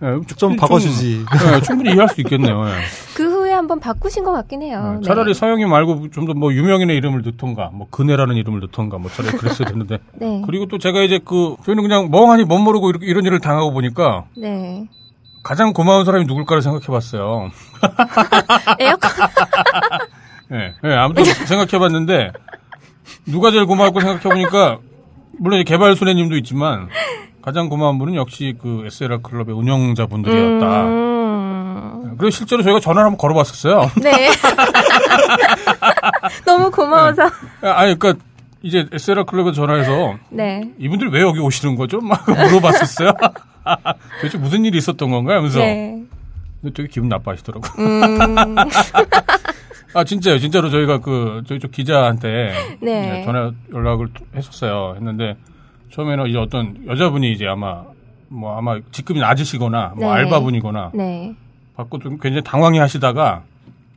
네, 0.00 0.08
좀 0.36 0.56
바꿔주지. 0.56 1.24
네, 1.24 1.60
충분히 1.62 1.90
이해할 1.90 2.08
수 2.08 2.20
있겠네요. 2.20 2.66
예. 2.66 2.72
그 3.16 3.22
후에 3.30 3.52
한번 3.52 3.78
바꾸신 3.80 4.24
것 4.24 4.32
같긴 4.32 4.60
해요. 4.62 4.98
네, 5.00 5.06
차라리 5.06 5.32
네. 5.32 5.38
서영이 5.38 5.64
말고 5.66 6.10
좀 6.10 6.26
더 6.26 6.34
뭐 6.34 6.52
유명인의 6.52 6.96
이름을 6.96 7.22
넣던가, 7.22 7.70
뭐 7.72 7.86
근혜라는 7.90 8.34
이름을 8.36 8.60
넣던가, 8.60 8.98
뭐 8.98 9.10
차라리 9.10 9.36
그랬어야 9.38 9.68
됐는데. 9.68 9.98
네. 10.20 10.42
그리고 10.46 10.66
또 10.66 10.78
제가 10.78 11.00
이제 11.02 11.20
그 11.24 11.56
저희는 11.64 11.82
그냥 11.82 12.10
멍하니 12.10 12.44
못 12.44 12.58
모르고 12.58 12.90
이렇게 12.90 13.06
이런 13.06 13.24
일을 13.24 13.38
당하고 13.40 13.72
보니까 13.72 14.24
네. 14.36 14.88
가장 15.44 15.74
고마운 15.74 16.04
사람이 16.06 16.24
누굴까를 16.24 16.62
생각해봤어요. 16.62 17.50
에어컨 18.80 19.10
예, 20.52 20.74
예, 20.88 20.94
아무튼 20.94 21.24
생각해봤는데 21.24 22.32
누가 23.26 23.50
제일 23.50 23.66
고마울까 23.66 24.00
생각해보니까 24.00 24.78
물론 25.38 25.62
개발 25.64 25.94
수혜님도 25.96 26.36
있지만 26.38 26.88
가장 27.42 27.68
고마운 27.68 27.98
분은 27.98 28.14
역시 28.14 28.54
그 28.60 28.84
SLR 28.86 29.20
클럽의 29.20 29.54
운영자 29.54 30.06
분들이었다. 30.06 30.82
음. 30.84 32.14
그리고 32.16 32.30
실제로 32.30 32.62
저희가 32.62 32.80
전화를 32.80 33.10
한번 33.10 33.18
걸어봤었어요. 33.18 33.90
네. 34.00 34.30
너무 36.46 36.70
고마워서. 36.70 37.24
아니, 37.60 37.98
그러니까 37.98 38.24
이제 38.62 38.86
SLR 38.90 39.24
클럽에 39.24 39.52
전화해서 39.52 40.14
네. 40.30 40.70
이분들 40.78 41.10
왜 41.10 41.20
여기 41.20 41.38
오시는 41.40 41.76
거죠? 41.76 42.00
막 42.00 42.24
물어봤었어요. 42.26 43.12
도대체 44.20 44.38
무슨 44.38 44.64
일이 44.64 44.78
있었던 44.78 45.10
건가요? 45.10 45.38
하면서 45.38 45.58
네. 45.58 46.04
되게 46.74 46.88
기분 46.88 47.08
나빠하시더라고요. 47.08 47.86
음. 47.86 48.56
아 49.94 50.02
진짜요, 50.02 50.38
진짜로 50.38 50.70
저희가 50.70 50.98
그 50.98 51.42
저희 51.46 51.60
쪽 51.60 51.70
기자한테 51.70 52.52
네. 52.80 53.10
네, 53.10 53.24
전화 53.24 53.52
연락을 53.72 54.08
했었어요. 54.34 54.94
했는데 54.96 55.36
처음에는 55.92 56.26
이제 56.26 56.38
어떤 56.38 56.84
여자분이 56.86 57.32
이제 57.32 57.46
아마 57.46 57.84
뭐 58.28 58.56
아마 58.56 58.80
직급이 58.90 59.20
낮으시거나 59.20 59.94
뭐 59.96 60.06
네. 60.06 60.20
알바분이거나 60.20 60.90
네. 60.94 61.34
받고 61.76 62.00
좀 62.00 62.18
굉장히 62.18 62.42
당황해 62.42 62.80
하시다가 62.80 63.44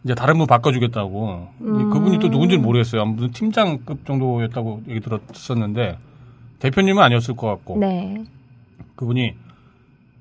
이제 0.03 0.13
다른 0.13 0.37
분 0.37 0.45
바꿔주겠다고 0.45 1.47
음. 1.61 1.89
그분이 1.89 2.19
또 2.19 2.27
누군지는 2.27 2.63
모르겠어요. 2.63 3.05
무슨 3.05 3.31
팀장급 3.31 4.05
정도였다고 4.05 4.83
얘기 4.89 4.99
들었었는데 4.99 5.97
대표님은 6.59 7.01
아니었을 7.01 7.35
것 7.35 7.47
같고 7.47 7.77
네. 7.79 8.23
그분이 8.95 9.33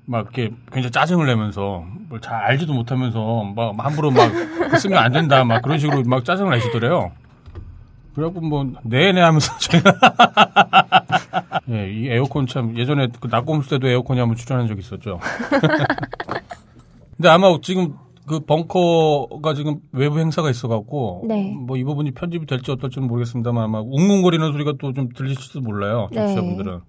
막 0.09 0.21
이렇게 0.21 0.49
굉장히 0.71 0.91
짜증을 0.91 1.25
내면서 1.27 1.83
뭘 2.09 2.19
잘 2.21 2.35
알지도 2.35 2.73
못하면서 2.73 3.43
막 3.55 3.75
함부로 3.77 4.09
막 4.11 4.31
쓰면 4.79 4.97
안 4.97 5.11
된다 5.11 5.43
막 5.43 5.61
그런 5.61 5.77
식으로 5.77 6.03
막 6.05 6.23
짜증을 6.25 6.51
내시더래요. 6.51 7.11
그래갖고 8.15 8.41
뭐 8.41 8.65
네네 8.83 9.19
하면서 9.21 9.51
저희가 9.59 9.93
예, 11.69 11.91
이 11.91 12.07
에어컨 12.07 12.47
참 12.47 12.75
예전에 12.77 13.09
그 13.19 13.27
낙곰수 13.27 13.69
때도 13.69 13.87
에어컨이 13.87 14.19
한번 14.19 14.35
출연한 14.37 14.67
적이 14.67 14.79
있었죠. 14.79 15.19
근데 17.17 17.29
아마 17.29 17.47
지금 17.61 17.95
그 18.25 18.39
벙커가 18.41 19.53
지금 19.53 19.79
외부 19.91 20.19
행사가 20.19 20.49
있어갖고 20.49 21.25
네. 21.27 21.53
뭐이 21.53 21.83
부분이 21.83 22.11
편집이 22.11 22.45
될지 22.45 22.71
어떨지는 22.71 23.07
모르겠습니다만 23.07 23.63
아마 23.65 23.79
웅웅거리는 23.81 24.51
소리가 24.51 24.73
또 24.79 24.93
좀 24.93 25.09
들리실지도 25.09 25.61
몰라요. 25.61 26.07
네. 26.11 26.17
청취자분들은 26.21 26.79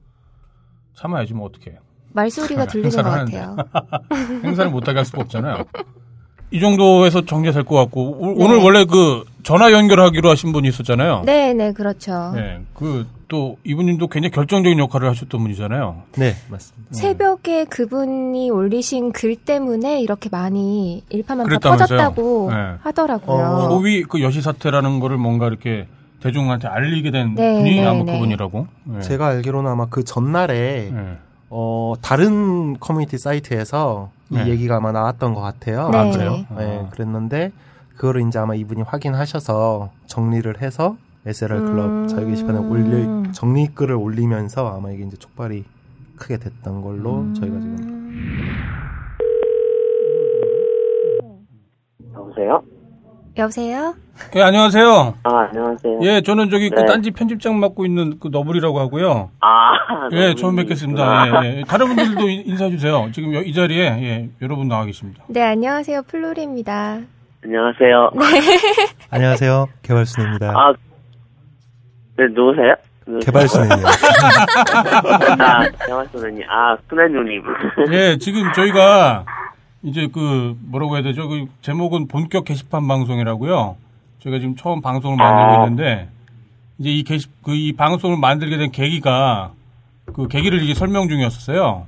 참아야지 0.94 1.34
뭐 1.34 1.46
어떻게. 1.46 1.76
말소리가 2.12 2.66
들리는 2.66 2.90
것. 2.90 3.02
같아요. 3.02 3.56
행사를 4.44 4.70
못 4.70 4.86
하게 4.88 4.98
할 4.98 5.04
수가 5.04 5.22
없잖아요. 5.22 5.64
이 6.50 6.60
정도에서 6.60 7.24
정리가 7.26 7.52
될것 7.52 7.76
같고 7.76 8.16
오- 8.20 8.26
네. 8.38 8.44
오늘 8.44 8.56
원래 8.58 8.84
그 8.84 9.24
전화 9.42 9.70
연결하기로 9.72 10.30
하신 10.30 10.52
분이 10.52 10.68
있었잖아요. 10.68 11.22
네, 11.26 11.52
네, 11.52 11.72
그렇죠. 11.72 12.32
네, 12.34 12.60
그 12.74 13.06
또 13.28 13.58
이분님도 13.62 14.08
굉장히 14.08 14.30
결정적인 14.30 14.78
역할을 14.78 15.06
하셨던 15.10 15.42
분이잖아요. 15.42 16.02
네, 16.16 16.34
맞습니다. 16.48 16.94
새벽에 16.94 17.66
그분이 17.66 18.48
올리신 18.48 19.12
글 19.12 19.36
때문에 19.36 20.00
이렇게 20.00 20.30
많이 20.32 21.04
일파만파? 21.10 21.58
퍼졌다고 21.58 22.50
네. 22.50 22.56
하더라고요. 22.80 23.44
어. 23.44 23.68
소위 23.68 24.02
그 24.02 24.22
여시 24.22 24.40
사태라는 24.40 24.98
거를 25.00 25.18
뭔가 25.18 25.46
이렇게 25.46 25.86
대중한테 26.22 26.68
알리게 26.68 27.10
된 27.10 27.34
네, 27.34 27.58
분이 27.58 27.76
네, 27.82 27.86
아마 27.86 28.02
네. 28.02 28.12
그분이라고. 28.14 28.66
네. 28.84 29.00
제가 29.02 29.26
알기로는 29.26 29.70
아마 29.70 29.84
그 29.90 30.04
전날에 30.04 30.90
네. 30.90 31.18
어, 31.50 31.94
다른 32.02 32.78
커뮤니티 32.78 33.18
사이트에서 33.18 34.10
네. 34.28 34.44
이 34.44 34.50
얘기가 34.50 34.76
아마 34.76 34.92
나왔던 34.92 35.34
것 35.34 35.40
같아요. 35.40 35.88
네. 35.90 35.98
아, 35.98 36.10
그래요? 36.10 36.44
네, 36.56 36.84
아. 36.86 36.90
그랬는데 36.90 37.52
그거를 37.96 38.26
이제 38.26 38.38
아마 38.38 38.54
이분이 38.54 38.82
확인하셔서 38.82 39.90
정리를 40.06 40.60
해서 40.60 40.96
SLR 41.26 41.60
클럽 41.60 41.84
음. 41.86 42.08
자유 42.08 42.26
게시판에 42.28 42.58
올려 42.58 43.32
정리 43.32 43.66
글을 43.68 43.96
올리면서 43.96 44.76
아마 44.76 44.90
이게 44.90 45.04
이제 45.04 45.16
촉발이 45.16 45.64
크게 46.16 46.38
됐던 46.38 46.82
걸로 46.82 47.20
음. 47.20 47.34
저희가 47.34 47.60
지금 47.60 47.98
여보세요? 52.14 52.62
여보세요? 53.38 53.94
예, 54.34 54.42
안녕하세요. 54.42 55.14
아, 55.22 55.38
안녕하세요. 55.50 56.00
예, 56.02 56.20
저는 56.22 56.50
저기 56.50 56.70
그 56.70 56.80
네. 56.80 56.86
딴지 56.86 57.12
편집장 57.12 57.60
맡고 57.60 57.86
있는 57.86 58.18
그 58.18 58.28
너블이라고 58.32 58.80
하고요. 58.80 59.30
아, 59.40 60.08
예, 60.12 60.34
처음 60.34 60.56
뵙겠습니다. 60.56 61.04
아, 61.04 61.44
예, 61.44 61.58
예. 61.58 61.62
다른 61.68 61.86
분들도 61.86 62.28
인- 62.28 62.42
인사해 62.46 62.70
주세요. 62.70 63.08
지금 63.12 63.32
여- 63.34 63.42
이 63.42 63.52
자리에 63.52 63.84
예, 64.02 64.28
여러분 64.42 64.66
나와 64.66 64.84
계십니다. 64.84 65.22
네, 65.28 65.40
안녕하세요. 65.42 66.02
플로리입니다. 66.08 66.98
안녕하세요. 67.44 68.10
안녕하세요 69.10 69.68
개발순애입니다. 69.82 70.48
아, 70.50 70.72
네, 72.16 72.24
누구세요? 72.34 72.74
누구세요? 73.06 73.20
개발순애예요. 73.24 73.86
아, 75.38 75.70
개발순애님. 75.86 76.42
아, 76.50 76.76
순애누님. 76.88 77.42
예, 77.92 78.18
지금 78.18 78.52
저희가 78.52 79.24
이제 79.82 80.08
그 80.12 80.56
뭐라고 80.60 80.96
해야 80.96 81.02
되죠? 81.02 81.28
그 81.28 81.46
제목은 81.62 82.08
본격 82.08 82.44
게시판 82.44 82.86
방송이라고요. 82.88 83.76
저희가 84.20 84.40
지금 84.40 84.56
처음 84.56 84.80
방송을 84.80 85.16
만들고 85.16 85.62
아. 85.62 85.64
있는데 85.64 86.08
이제 86.78 86.90
이 86.90 87.02
게시 87.04 87.28
그 87.42 87.54
이 87.54 87.72
방송을 87.72 88.16
만들게 88.18 88.56
된 88.56 88.70
계기가 88.70 89.52
그 90.06 90.26
계기를 90.26 90.62
이제 90.62 90.74
설명 90.74 91.08
중이었어요. 91.08 91.86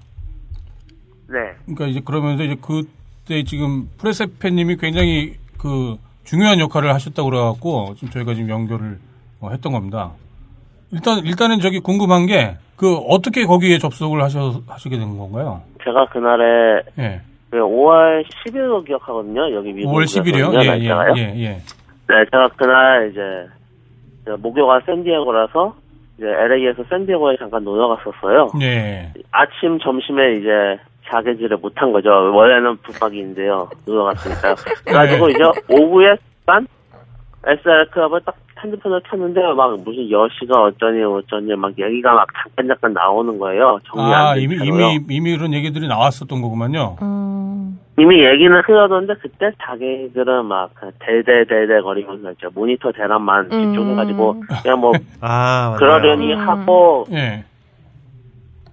네. 1.28 1.38
그러니까 1.64 1.86
이제 1.86 2.00
그러면서 2.04 2.44
이제 2.44 2.56
그때 2.60 3.42
지금 3.44 3.88
프레세페님이 3.98 4.76
굉장히 4.76 5.34
그 5.58 5.96
중요한 6.24 6.60
역할을 6.60 6.92
하셨다고 6.94 7.30
그래갖고 7.30 7.94
지금 7.96 8.10
저희가 8.10 8.34
지금 8.34 8.48
연결을 8.50 8.98
어, 9.40 9.50
했던 9.50 9.72
겁니다. 9.72 10.12
일단 10.92 11.24
일단은 11.24 11.60
저기 11.60 11.80
궁금한 11.80 12.26
게 12.26 12.56
그 12.80 12.96
어떻게 12.96 13.44
거기에 13.44 13.76
접속을 13.76 14.22
하셔 14.22 14.62
하시게 14.66 14.96
된 14.96 15.18
건가요? 15.18 15.60
제가 15.84 16.06
그날에 16.06 16.80
예. 16.98 17.20
그 17.50 17.56
5월 17.58 18.24
10일로 18.46 18.84
기억하거든요. 18.86 19.52
여기 19.54 19.72
미국. 19.72 19.92
5월 19.92 20.04
10일이요? 20.04 20.54
예, 20.62 20.68
예, 20.78 20.90
예, 21.16 21.44
예. 21.44 21.48
네, 22.08 22.24
제가 22.30 22.48
그날 22.56 23.10
이제 23.10 23.20
목요가 24.38 24.80
샌디에고라서 24.86 25.74
이제 26.18 26.26
LA에서 26.26 26.84
샌디에고에 26.88 27.36
잠깐 27.38 27.64
놀러 27.64 27.88
갔었어요. 27.96 28.50
예. 28.62 29.12
아침 29.32 29.78
점심에 29.80 30.34
이제 30.34 30.78
자개질을 31.10 31.56
못한 31.56 31.92
거죠. 31.92 32.08
원래는 32.10 32.76
붙박이인데요. 32.78 33.68
놀러 33.86 34.04
갔으니까요. 34.04 34.54
그래가지고 34.84 35.26
네. 35.26 35.32
이제 35.32 35.44
오후에 35.68 36.16
난 36.46 36.66
SR 37.46 37.86
클럽을 37.90 38.20
딱 38.24 38.36
핸드폰을 38.62 39.00
켰는데 39.08 39.40
막 39.54 39.76
무슨 39.84 40.10
여시가 40.10 40.62
어쩌니 40.62 41.02
어쩌니 41.02 41.54
막 41.56 41.72
얘기가 41.78 42.12
막 42.12 42.26
잠깐 42.42 42.68
잠깐 42.68 42.92
나오는 42.92 43.38
거예요. 43.38 43.78
정리 43.86 44.12
아, 44.14 44.36
이미, 44.36 44.58
채로요. 44.58 44.90
이미, 44.90 45.04
이미 45.16 45.36
그런 45.36 45.52
얘기들이 45.54 45.88
나왔었던 45.88 46.40
거구만요. 46.42 46.96
음, 47.02 47.78
이미 47.98 48.24
얘기는 48.24 48.52
흘러던데 48.66 49.14
그때 49.20 49.50
자기들은 49.62 50.44
막 50.46 50.70
대대대대 51.00 51.80
거리면서 51.82 52.32
이제 52.32 52.46
모니터 52.54 52.92
대란만 52.92 53.48
음. 53.52 53.72
집중해가지고 53.72 54.42
그냥 54.62 54.80
뭐 54.80 54.92
아. 55.20 55.76
그러려니 55.78 56.34
음. 56.34 56.38
하고 56.48 57.06
예. 57.12 57.44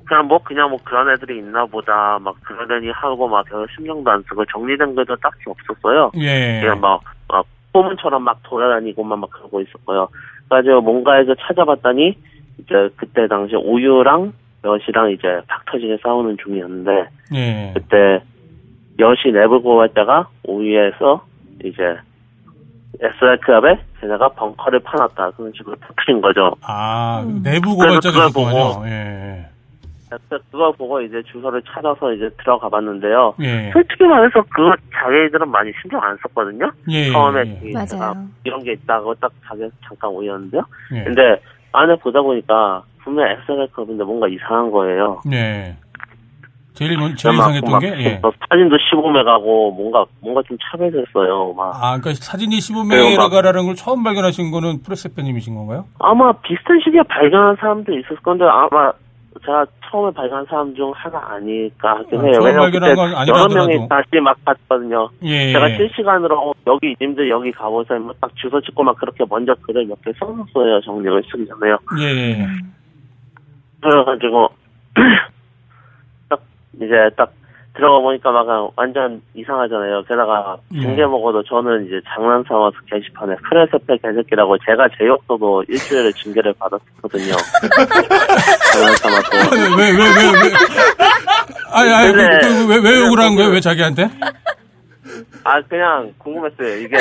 그냥 0.06 0.28
뭐 0.28 0.40
그냥 0.42 0.70
뭐 0.70 0.80
그런 0.86 1.10
애들이 1.12 1.38
있나 1.40 1.66
보다 1.66 2.18
막 2.22 2.36
그러려니 2.42 2.90
하고 2.92 3.28
막 3.28 3.46
별 3.46 3.68
신경도 3.76 4.10
안 4.10 4.24
쓰고 4.30 4.46
정리된 4.46 4.96
것도 4.96 5.16
딱히 5.18 5.38
없었어요. 5.48 6.12
예. 6.18 6.62
그냥 6.62 6.80
막, 6.80 7.02
막 7.28 7.46
포문처럼 7.78 8.24
막 8.24 8.40
돌아다니고만 8.44 9.20
막 9.20 9.30
그러고 9.30 9.62
있었고요. 9.62 10.08
그래가지고 10.50 10.82
뭔가에서 10.82 11.36
찾아봤더니 11.36 12.16
이제 12.60 12.90
그때 12.96 13.28
당시 13.28 13.56
오유랑 13.56 14.34
여시랑 14.66 15.12
이제 15.12 15.42
팍 15.48 15.64
터지게 15.66 15.98
싸우는 16.02 16.38
중이었는데 16.44 16.92
예. 17.36 17.72
그때 17.76 18.24
여시 19.00 19.32
내부 19.32 19.62
고발자가 19.62 20.28
오유에서 20.44 21.24
이제 21.64 21.98
SR 23.00 23.38
클럽에 23.42 23.80
쟤네가 24.02 24.30
벙커를 24.30 24.80
파놨다 24.80 25.32
그런 25.32 25.52
식으로 25.56 25.76
터트린 25.86 26.22
거죠. 26.22 26.56
아, 26.62 27.24
음. 27.28 27.44
내부 27.44 27.78
그래서 27.78 28.00
고발자가 28.00 28.28
그걸 28.30 28.44
있었군요. 28.44 28.90
예. 28.90 29.46
그래서 30.10 30.44
그걸 30.52 30.72
보고 30.78 31.02
이제 31.02 31.22
주소를 31.32 31.62
찾아서 31.64 32.14
이제 32.14 32.30
들어가 32.40 32.70
봤는데요. 32.70 33.34
예. 33.42 33.72
솔직히 33.74 34.06
말해서 34.06 34.42
그 34.50 34.72
자기들은 34.94 35.50
많이 35.50 35.72
신경 35.82 36.02
안 36.04 36.18
썼거든요. 36.24 36.72
예. 36.90 37.12
처음에 37.12 37.42
예. 37.42 37.60
그 37.60 37.74
맞아요. 37.74 37.86
제가 37.88 38.16
이런 38.46 38.64
게 38.64 38.72
있다고 38.74 39.14
딱 39.16 39.32
자기 39.48 39.64
잠깐 39.88 40.10
올렸는데요. 40.12 40.62
예. 40.96 41.04
근데 41.04 41.42
안에 41.74 41.96
보다 41.98 42.22
보니까 42.22 42.84
분명 43.04 43.28
SR 43.28 43.68
클럽인데 43.74 44.04
뭔가 44.04 44.28
이상한 44.28 44.72
거예요. 44.72 45.22
예. 45.32 45.76
제일, 46.74 46.96
먼- 46.96 47.16
제일 47.16 47.36
막- 47.36 47.46
이상했던 47.50 47.72
막 47.72 47.80
게, 47.80 47.88
예. 48.04 48.20
뭐 48.22 48.32
사진도 48.50 48.78
15메가고 48.78 49.76
뭔가 49.76 50.06
뭔가 50.22 50.44
좀 50.48 50.56
차별됐어요. 50.72 51.54
막 51.56 51.72
아, 51.76 51.98
그러니까 52.00 52.14
사진이 52.14 52.56
네, 52.56 52.60
15메가라는 52.60 53.66
걸 53.66 53.74
처음 53.76 54.04
발견하신 54.04 54.52
거는 54.52 54.84
프레스페님이신 54.84 55.56
건가요? 55.56 55.86
아마 56.00 56.32
비슷한 56.34 56.80
시기에 56.84 57.02
발견한 57.10 57.56
사람도 57.60 57.98
있었을 57.98 58.18
건데 58.18 58.46
아마 58.46 58.92
제가 59.48 59.66
처음에 59.90 60.12
발견한 60.12 60.46
사람 60.48 60.76
중 60.76 60.92
하나 60.94 61.20
아닐까 61.36 62.00
하긴 62.00 62.20
아, 62.20 62.24
해요. 62.24 62.34
처음 62.34 62.46
왜냐면 62.48 62.72
그때 62.72 62.90
여러. 62.90 63.48
명이 63.48 63.88
다시 63.88 64.20
막 64.22 64.36
봤거든요. 64.44 65.10
예. 65.24 65.54
제가 65.54 65.70
실시간으로 65.70 66.54
여기 66.68 66.94
님들 67.00 67.30
여기 67.30 67.50
가보세요. 67.54 67.98
뭐딱 68.00 68.36
주소 68.36 68.60
찍고 68.60 68.84
막 68.84 68.98
그렇게 68.98 69.24
먼저 69.30 69.56
글을 69.62 69.86
몇 69.86 69.98
개 70.04 70.12
써놨어요. 70.20 70.82
정리를 70.82 71.24
쓰기 71.32 71.48
전에요. 71.48 71.78
예. 72.02 72.46
그래가지고 73.82 74.50
딱 76.30 76.42
이제 76.76 77.10
딱 77.16 77.32
들어가 77.78 78.00
보니까 78.00 78.32
막 78.32 78.72
완전 78.76 79.22
이상하잖아요. 79.36 80.04
게다가 80.08 80.58
예. 80.74 80.82
징계 80.82 81.06
먹어도 81.06 81.44
저는 81.44 81.86
이제 81.86 82.02
장난 82.14 82.44
삼아서 82.48 82.76
게시판에 82.92 83.36
프레스페 83.48 83.98
개새끼라고 83.98 84.58
제가 84.66 84.88
제 84.98 85.06
욕도도 85.06 85.64
일주일에 85.68 86.12
징계를 86.14 86.54
받았거든요. 86.60 87.34
장난 88.74 88.96
삼아서. 88.96 89.30
왜, 89.78 89.92
왜, 89.92 89.92
왜, 89.92 90.32
왜. 90.50 90.54
아니, 91.72 91.94
아니, 91.94 92.12
그, 92.12 92.18
근데- 92.18 92.40
그, 92.48 92.68
왜, 92.68 92.78
왜 92.92 93.00
욕을 93.06 93.20
한 93.20 93.36
거예요? 93.36 93.52
왜 93.52 93.60
자기한테? 93.60 94.10
아 95.44 95.62
그냥 95.70 96.12
궁금했어요. 96.18 96.78
이게 96.80 96.98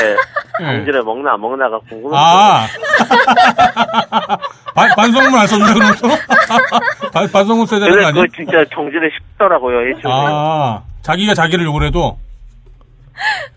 예. 0.61 0.77
봉지를 0.77 1.03
먹나 1.03 1.33
안 1.35 1.41
먹나가 1.41 1.79
궁금했어요. 1.89 2.15
아. 2.15 2.67
반, 4.77 4.95
반성문 4.95 5.35
안 5.41 5.47
썼는데, 5.47 5.73
그럼 5.73 5.93
또? 6.03 6.09
반, 7.11 7.27
반성문 7.33 7.67
써야 7.67 7.81
되는 7.81 7.95
거 7.99 8.07
아니야? 8.09 8.23
그거 8.23 8.37
진짜 8.37 8.65
정지를 8.75 9.11
쉽더라고요. 9.11 9.81
일주일에. 9.81 10.09
아, 10.13 10.83
자기가 11.03 11.33
자기를 11.35 11.65
욕을 11.65 11.85
해도? 11.87 12.19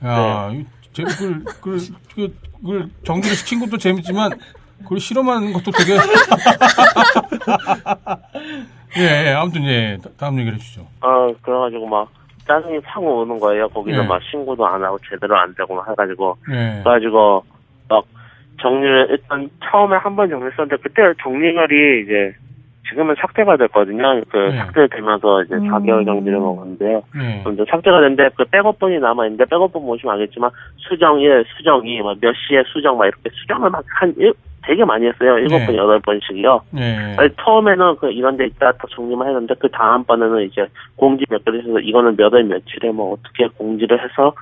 야, 0.06 0.50
네. 0.52 0.60
이 0.60 0.66
재, 0.94 1.04
그, 1.04 1.44
그, 1.62 1.78
그, 2.16 2.34
그걸 2.62 2.90
정리를 3.06 3.36
시킨 3.36 3.60
것도 3.60 3.78
재밌지만, 3.78 4.32
그걸 4.84 5.00
실험하는 5.00 5.52
것도 5.54 5.72
되게. 5.72 5.98
예, 8.98 9.28
예, 9.28 9.34
아무튼, 9.34 9.64
예, 9.66 9.98
다- 10.02 10.10
다음 10.18 10.40
얘기를 10.40 10.58
해주죠. 10.58 10.82
어, 11.02 11.28
그래가지고 11.42 11.86
막 11.88 12.10
짜증이 12.48 12.80
팍 12.82 13.04
오는 13.04 13.38
거예요. 13.40 13.68
거기는 13.70 14.02
네. 14.02 14.08
막 14.08 14.20
신고도 14.32 14.66
안 14.66 14.84
하고 14.84 14.98
제대로 15.10 15.38
안 15.38 15.54
되고 15.54 15.76
막 15.76 15.88
해가지고. 15.90 16.38
예. 16.52 16.82
그래가지고 16.84 17.44
막 17.90 18.04
정리를 18.62 19.08
일단 19.12 19.50
처음에 19.70 19.98
한 19.98 20.16
번 20.16 20.30
정리 20.30 20.46
했었는데 20.48 20.78
그때 20.82 21.02
정리글이 21.22 22.04
이제 22.04 22.34
지금은 22.90 23.16
삭제가 23.20 23.58
됐거든요. 23.58 24.22
그 24.30 24.38
네. 24.38 24.58
삭제되면서 24.58 25.44
이제 25.44 25.56
음. 25.56 25.70
4개월 25.70 26.06
정지를 26.06 26.40
먹었는데요. 26.40 27.04
예. 27.22 27.42
먼저 27.44 27.64
삭제가 27.70 28.02
됐는데 28.02 28.30
그 28.36 28.46
백업본이 28.46 28.98
남아 29.00 29.26
있는데 29.28 29.46
백업본 29.46 29.86
보시면 29.86 30.16
알겠지만 30.16 30.50
수정 30.78 31.20
1, 31.20 31.46
수정 31.56 31.86
2, 31.86 32.02
막몇 32.02 32.34
시에 32.48 32.64
수정 32.74 32.98
막 32.98 33.06
이렇게 33.06 33.30
수정을 33.32 33.70
막한 33.70 34.16
되게 34.66 34.84
많이 34.86 35.06
했어요. 35.08 35.38
일곱 35.38 35.60
네. 35.60 35.66
번 35.68 35.76
여덟 35.76 36.00
번씩이요. 36.00 36.62
예. 36.78 37.16
아니, 37.18 37.30
처음에는 37.44 37.96
그 37.98 38.12
이런 38.12 38.38
데 38.38 38.46
있다 38.48 38.72
다 38.72 38.84
정리만 38.90 39.28
했는데 39.28 39.54
그 39.60 39.70
다음번에는 39.70 40.42
이제 40.44 40.68
공지 40.96 41.26
몇 41.30 41.46
개를 41.46 41.64
해서 41.64 41.80
이거는 41.80 42.16
몇 42.18 42.34
월 42.34 42.44
며칠에 42.44 42.92
뭐 42.92 43.14
어떻게 43.14 43.48
공지를 43.50 44.04
해서 44.04 44.34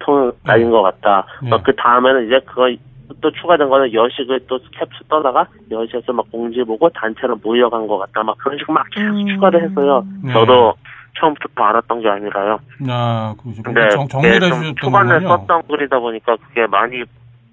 톤을 0.00 0.32
날린 0.44 0.70
것 0.70 0.82
같다. 0.82 1.26
네. 1.42 1.50
그 1.64 1.74
다음에는 1.74 2.26
이제 2.26 2.40
그거 2.44 2.70
또 3.20 3.30
추가된 3.30 3.68
거는 3.68 3.92
여식을 3.92 4.40
또 4.46 4.58
캡슐 4.58 5.08
떠다가 5.08 5.46
여식에서 5.70 6.12
막 6.12 6.30
공지 6.30 6.62
보고 6.62 6.88
단체로 6.90 7.36
모여간 7.42 7.86
것 7.86 7.98
같다. 7.98 8.22
막 8.22 8.36
그런 8.38 8.58
식으로 8.58 8.74
막 8.74 8.86
계속 8.90 9.08
음. 9.08 9.26
추가를 9.26 9.62
했어요. 9.62 10.04
네. 10.22 10.32
저도 10.32 10.74
처음부터 11.18 11.62
알았던 11.62 12.00
게 12.00 12.08
아니라요. 12.08 12.58
아, 12.88 13.34
그러죠. 13.40 13.62
근데 13.62 13.88
정, 13.90 14.06
정리를 14.08 14.42
해주셨던 14.42 14.74
초반에 14.76 15.12
거군요. 15.14 15.28
썼던 15.28 15.62
글이다 15.68 15.98
보니까 15.98 16.36
그게 16.36 16.66
많이 16.66 17.04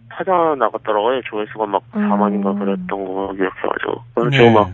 퍼져나갔더라고요. 0.09 1.21
조회수가 1.23 1.65
막 1.65 1.81
음. 1.95 2.09
4만인가 2.09 2.57
그랬던 2.59 2.87
거 2.87 3.33
기억해가지고. 3.33 4.03
그래서 4.15 4.43
네. 4.43 4.53
막 4.53 4.69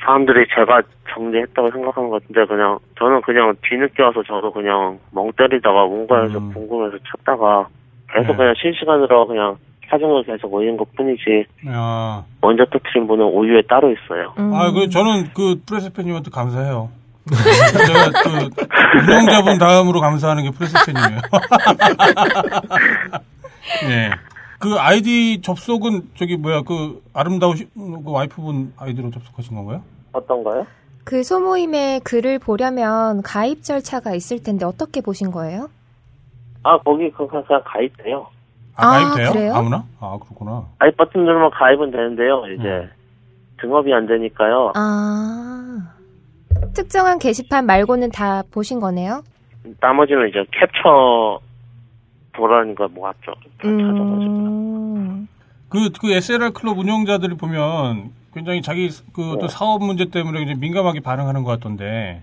사람들이 0.00 0.46
제가 0.54 0.82
정리했다고 1.12 1.70
생각한 1.70 2.08
것 2.08 2.22
같은데 2.22 2.46
그냥 2.46 2.78
저는 2.98 3.20
그냥 3.22 3.54
뒤늦게 3.62 4.02
와서 4.02 4.22
저도 4.22 4.52
그냥 4.52 4.98
멍 5.10 5.30
때리다가 5.36 5.84
뭔가에서 5.86 6.38
음. 6.38 6.52
궁금해서 6.54 6.96
찾다가 7.10 7.66
계속 8.12 8.32
네. 8.32 8.36
그냥 8.36 8.54
실시간으로 8.56 9.26
그냥 9.26 9.56
사정을 9.90 10.24
계속 10.24 10.52
올린 10.52 10.76
것 10.76 10.92
뿐이지 10.94 11.44
아, 11.68 12.24
먼저 12.40 12.64
터트린 12.64 13.06
분은 13.06 13.24
오유에 13.24 13.62
따로 13.68 13.92
있어요. 13.92 14.32
음. 14.38 14.52
아, 14.54 14.72
그, 14.72 14.88
저는 14.88 15.30
그 15.34 15.60
프레스팬님한테 15.66 16.30
감사해요. 16.30 16.90
제가 17.86 18.10
그, 18.22 18.50
운영자분 19.00 19.58
다음으로 19.58 20.00
감사하는 20.00 20.44
게 20.44 20.50
프레스팬이에요. 20.50 21.20
예. 23.90 24.10
그 24.58 24.76
아이디 24.78 25.40
접속은 25.42 26.10
저기 26.14 26.36
뭐야, 26.36 26.62
그 26.62 27.02
아름다우신 27.12 27.68
그 27.74 28.10
와이프분 28.10 28.74
아이디로 28.76 29.10
접속하신 29.10 29.56
건가요? 29.56 29.82
어떤가요? 30.12 30.66
그 31.04 31.24
소모임에 31.24 32.00
글을 32.04 32.38
보려면 32.38 33.22
가입 33.22 33.64
절차가 33.64 34.14
있을 34.14 34.42
텐데 34.42 34.64
어떻게 34.64 35.00
보신 35.00 35.32
거예요? 35.32 35.68
아 36.62 36.78
거기 36.78 37.10
그냥 37.10 37.44
가입돼요. 37.64 38.28
아, 38.76 38.86
아, 38.86 38.90
가입 38.90 39.16
돼요? 39.16 39.32
그래요? 39.32 39.54
아무나? 39.54 39.84
아, 40.00 40.18
그렇구나. 40.22 40.64
가입 40.78 40.96
버튼 40.96 41.24
누르면 41.24 41.50
가입은 41.50 41.90
되는데요. 41.90 42.44
이제 42.46 42.68
음. 42.68 42.90
등업이 43.60 43.92
안 43.92 44.06
되니까요. 44.06 44.72
아. 44.74 45.94
특정한 46.74 47.18
게시판 47.18 47.66
말고는 47.66 48.10
다 48.10 48.42
보신 48.50 48.80
거네요? 48.80 49.22
나머지는 49.80 50.28
이제 50.28 50.44
캡처 50.52 51.40
보라니까 52.32 52.88
뭐 52.88 53.04
같죠. 53.04 53.32
다 53.58 53.62
찾아가지고. 53.62 54.32
음. 54.32 55.28
그, 55.68 55.90
그 56.00 56.12
SLR 56.12 56.52
클럽 56.52 56.78
운영자들이 56.78 57.36
보면 57.36 58.10
굉장히 58.34 58.62
자기 58.62 58.88
그또 59.12 59.38
네. 59.38 59.48
사업 59.48 59.82
문제 59.82 60.06
때문에 60.06 60.42
이제 60.42 60.54
민감하게 60.54 61.00
반응하는 61.00 61.44
것 61.44 61.50
같던데 61.52 62.22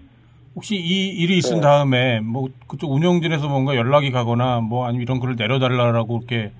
혹시 0.56 0.76
이 0.76 1.10
일이 1.10 1.38
있은 1.38 1.58
네. 1.58 1.62
다음에 1.62 2.20
뭐 2.20 2.50
그쪽 2.68 2.92
운영진에서 2.92 3.48
뭔가 3.48 3.76
연락이 3.76 4.12
가거나 4.12 4.60
뭐 4.62 4.86
아니면 4.86 5.04
이런 5.04 5.20
글을 5.20 5.36
내려달라고 5.38 6.18
이렇게 6.18 6.52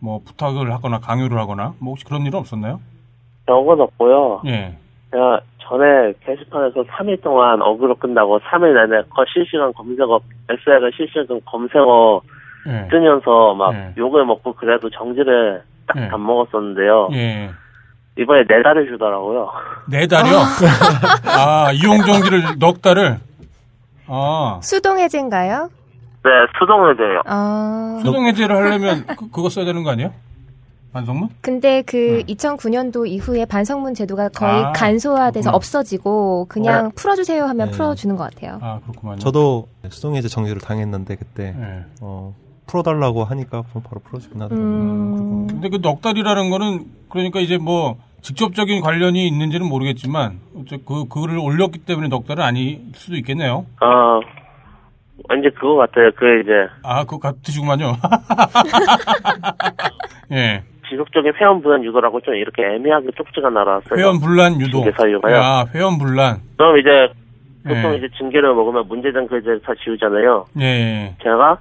뭐 0.00 0.20
부탁을 0.24 0.72
하거나 0.72 0.98
강요를 0.98 1.38
하거나 1.38 1.74
뭐 1.78 1.92
혹시 1.92 2.04
그런 2.04 2.22
일은 2.26 2.38
없었나요? 2.38 2.80
그런 3.46 3.66
건 3.66 3.80
없고요. 3.80 4.42
예. 4.46 4.76
제가 5.10 5.40
전에 5.60 6.12
게시판에서 6.24 6.84
3일 6.84 7.22
동안 7.22 7.62
어그로 7.62 7.94
끝나고 7.96 8.40
3일 8.40 8.74
내내 8.74 9.02
거 9.08 9.24
실시간 9.32 9.72
검색어, 9.72 10.20
SL을 10.48 10.92
실시간 10.96 11.40
검색어 11.44 12.20
예. 12.66 12.88
뜨면서 12.90 13.54
막 13.54 13.72
네. 13.72 13.92
욕을 13.96 14.24
먹고 14.24 14.54
그래도 14.54 14.90
정지를 14.90 15.62
딱 15.86 15.98
네. 15.98 16.08
안 16.10 16.24
먹었었는데요. 16.24 17.10
예. 17.12 17.50
이번에 18.18 18.44
네 18.46 18.62
달을 18.62 18.86
주더라고요. 18.88 19.50
네 19.90 20.06
달이요? 20.06 20.36
아, 21.36 21.72
이용 21.74 22.02
정지를 22.04 22.58
넉 22.58 22.80
달을? 22.80 23.18
아, 24.06 24.60
수동 24.62 24.98
해제인가요? 24.98 25.70
네, 26.24 26.30
수동을 26.58 26.96
돼요. 26.96 27.20
아. 27.26 27.98
수동 28.02 28.26
해제를 28.26 28.56
하려면 28.56 29.04
그, 29.06 29.30
그거 29.30 29.48
써야 29.50 29.64
되는 29.64 29.82
거 29.82 29.90
아니에요? 29.90 30.12
반성문? 30.92 31.28
근데 31.40 31.82
그 31.82 32.22
네. 32.26 32.34
2009년도 32.34 33.06
이후에 33.08 33.44
반성문 33.46 33.94
제도가 33.94 34.28
거의 34.28 34.62
아, 34.64 34.72
간소화돼서 34.72 35.50
그렇구나. 35.50 35.56
없어지고 35.56 36.46
그냥 36.48 36.92
풀어주세요 36.94 37.44
하면 37.46 37.66
네. 37.70 37.72
풀어주는 37.76 38.14
것 38.16 38.32
같아요. 38.32 38.58
아, 38.62 38.78
그렇구만요. 38.84 39.18
저도 39.18 39.66
수동해제 39.88 40.28
정지를 40.28 40.60
당했는데 40.60 41.16
그때 41.16 41.54
예. 41.58 41.84
어, 42.00 42.32
풀어달라고 42.68 43.24
하니까 43.24 43.62
바로 43.62 44.00
풀어주긴 44.04 44.40
하더라고요. 44.40 44.68
음. 44.70 45.46
근데 45.48 45.68
그 45.68 45.78
넉 45.82 46.00
달이라는 46.00 46.48
거는 46.50 46.86
그러니까 47.10 47.40
이제 47.40 47.58
뭐 47.58 47.96
직접적인 48.24 48.80
관련이 48.80 49.28
있는지는 49.28 49.68
모르겠지만 49.68 50.40
그 50.86 51.04
글을 51.08 51.38
올렸기 51.38 51.84
때문에 51.84 52.08
넉 52.08 52.26
달은 52.26 52.42
아닐 52.42 52.80
수도 52.94 53.16
있겠네요. 53.16 53.66
아, 53.80 54.18
왠지 55.28 55.50
그거 55.50 55.76
같아요. 55.76 56.10
그 56.16 56.40
이제 56.40 56.50
아, 56.82 57.04
그거 57.04 57.18
같으시구만요. 57.18 57.92
예. 60.32 60.62
지속적인 60.88 61.34
회원 61.38 61.60
분한 61.60 61.84
유도라고 61.84 62.22
좀 62.22 62.34
이렇게 62.34 62.62
애매하게 62.62 63.08
쪽지가 63.14 63.50
날아왔어요. 63.50 64.00
회원 64.00 64.18
분란 64.18 64.58
유도. 64.58 64.78
징계 64.78 64.92
사유가요? 64.92 65.36
아, 65.36 65.66
회원 65.74 65.98
분란. 65.98 66.38
그럼 66.56 66.78
이제 66.78 67.12
보통 67.62 67.92
예. 67.92 67.96
이제 67.98 68.08
징계를 68.16 68.54
먹으면 68.54 68.88
문제된 68.88 69.28
글들 69.28 69.60
다 69.60 69.74
지우잖아요. 69.84 70.46
예, 70.60 70.64
예. 70.64 71.14
제가 71.22 71.58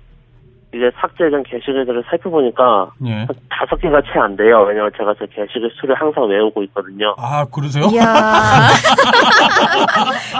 이제 0.73 0.89
삭제된 0.99 1.43
게시글들을 1.43 2.03
살펴보니까 2.09 2.91
예. 3.05 3.13
한 3.13 3.27
다섯 3.49 3.75
개가 3.79 4.01
채 4.01 4.19
안 4.19 4.35
돼요. 4.35 4.65
왜냐면 4.67 4.91
제가 4.97 5.13
제 5.19 5.25
게시글 5.27 5.71
수를 5.79 5.95
항상 5.95 6.27
외우고 6.27 6.63
있거든요. 6.63 7.13
아, 7.17 7.45
그러세요? 7.45 7.85
이야. 7.91 8.03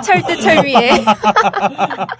철두철미에. 0.03 0.89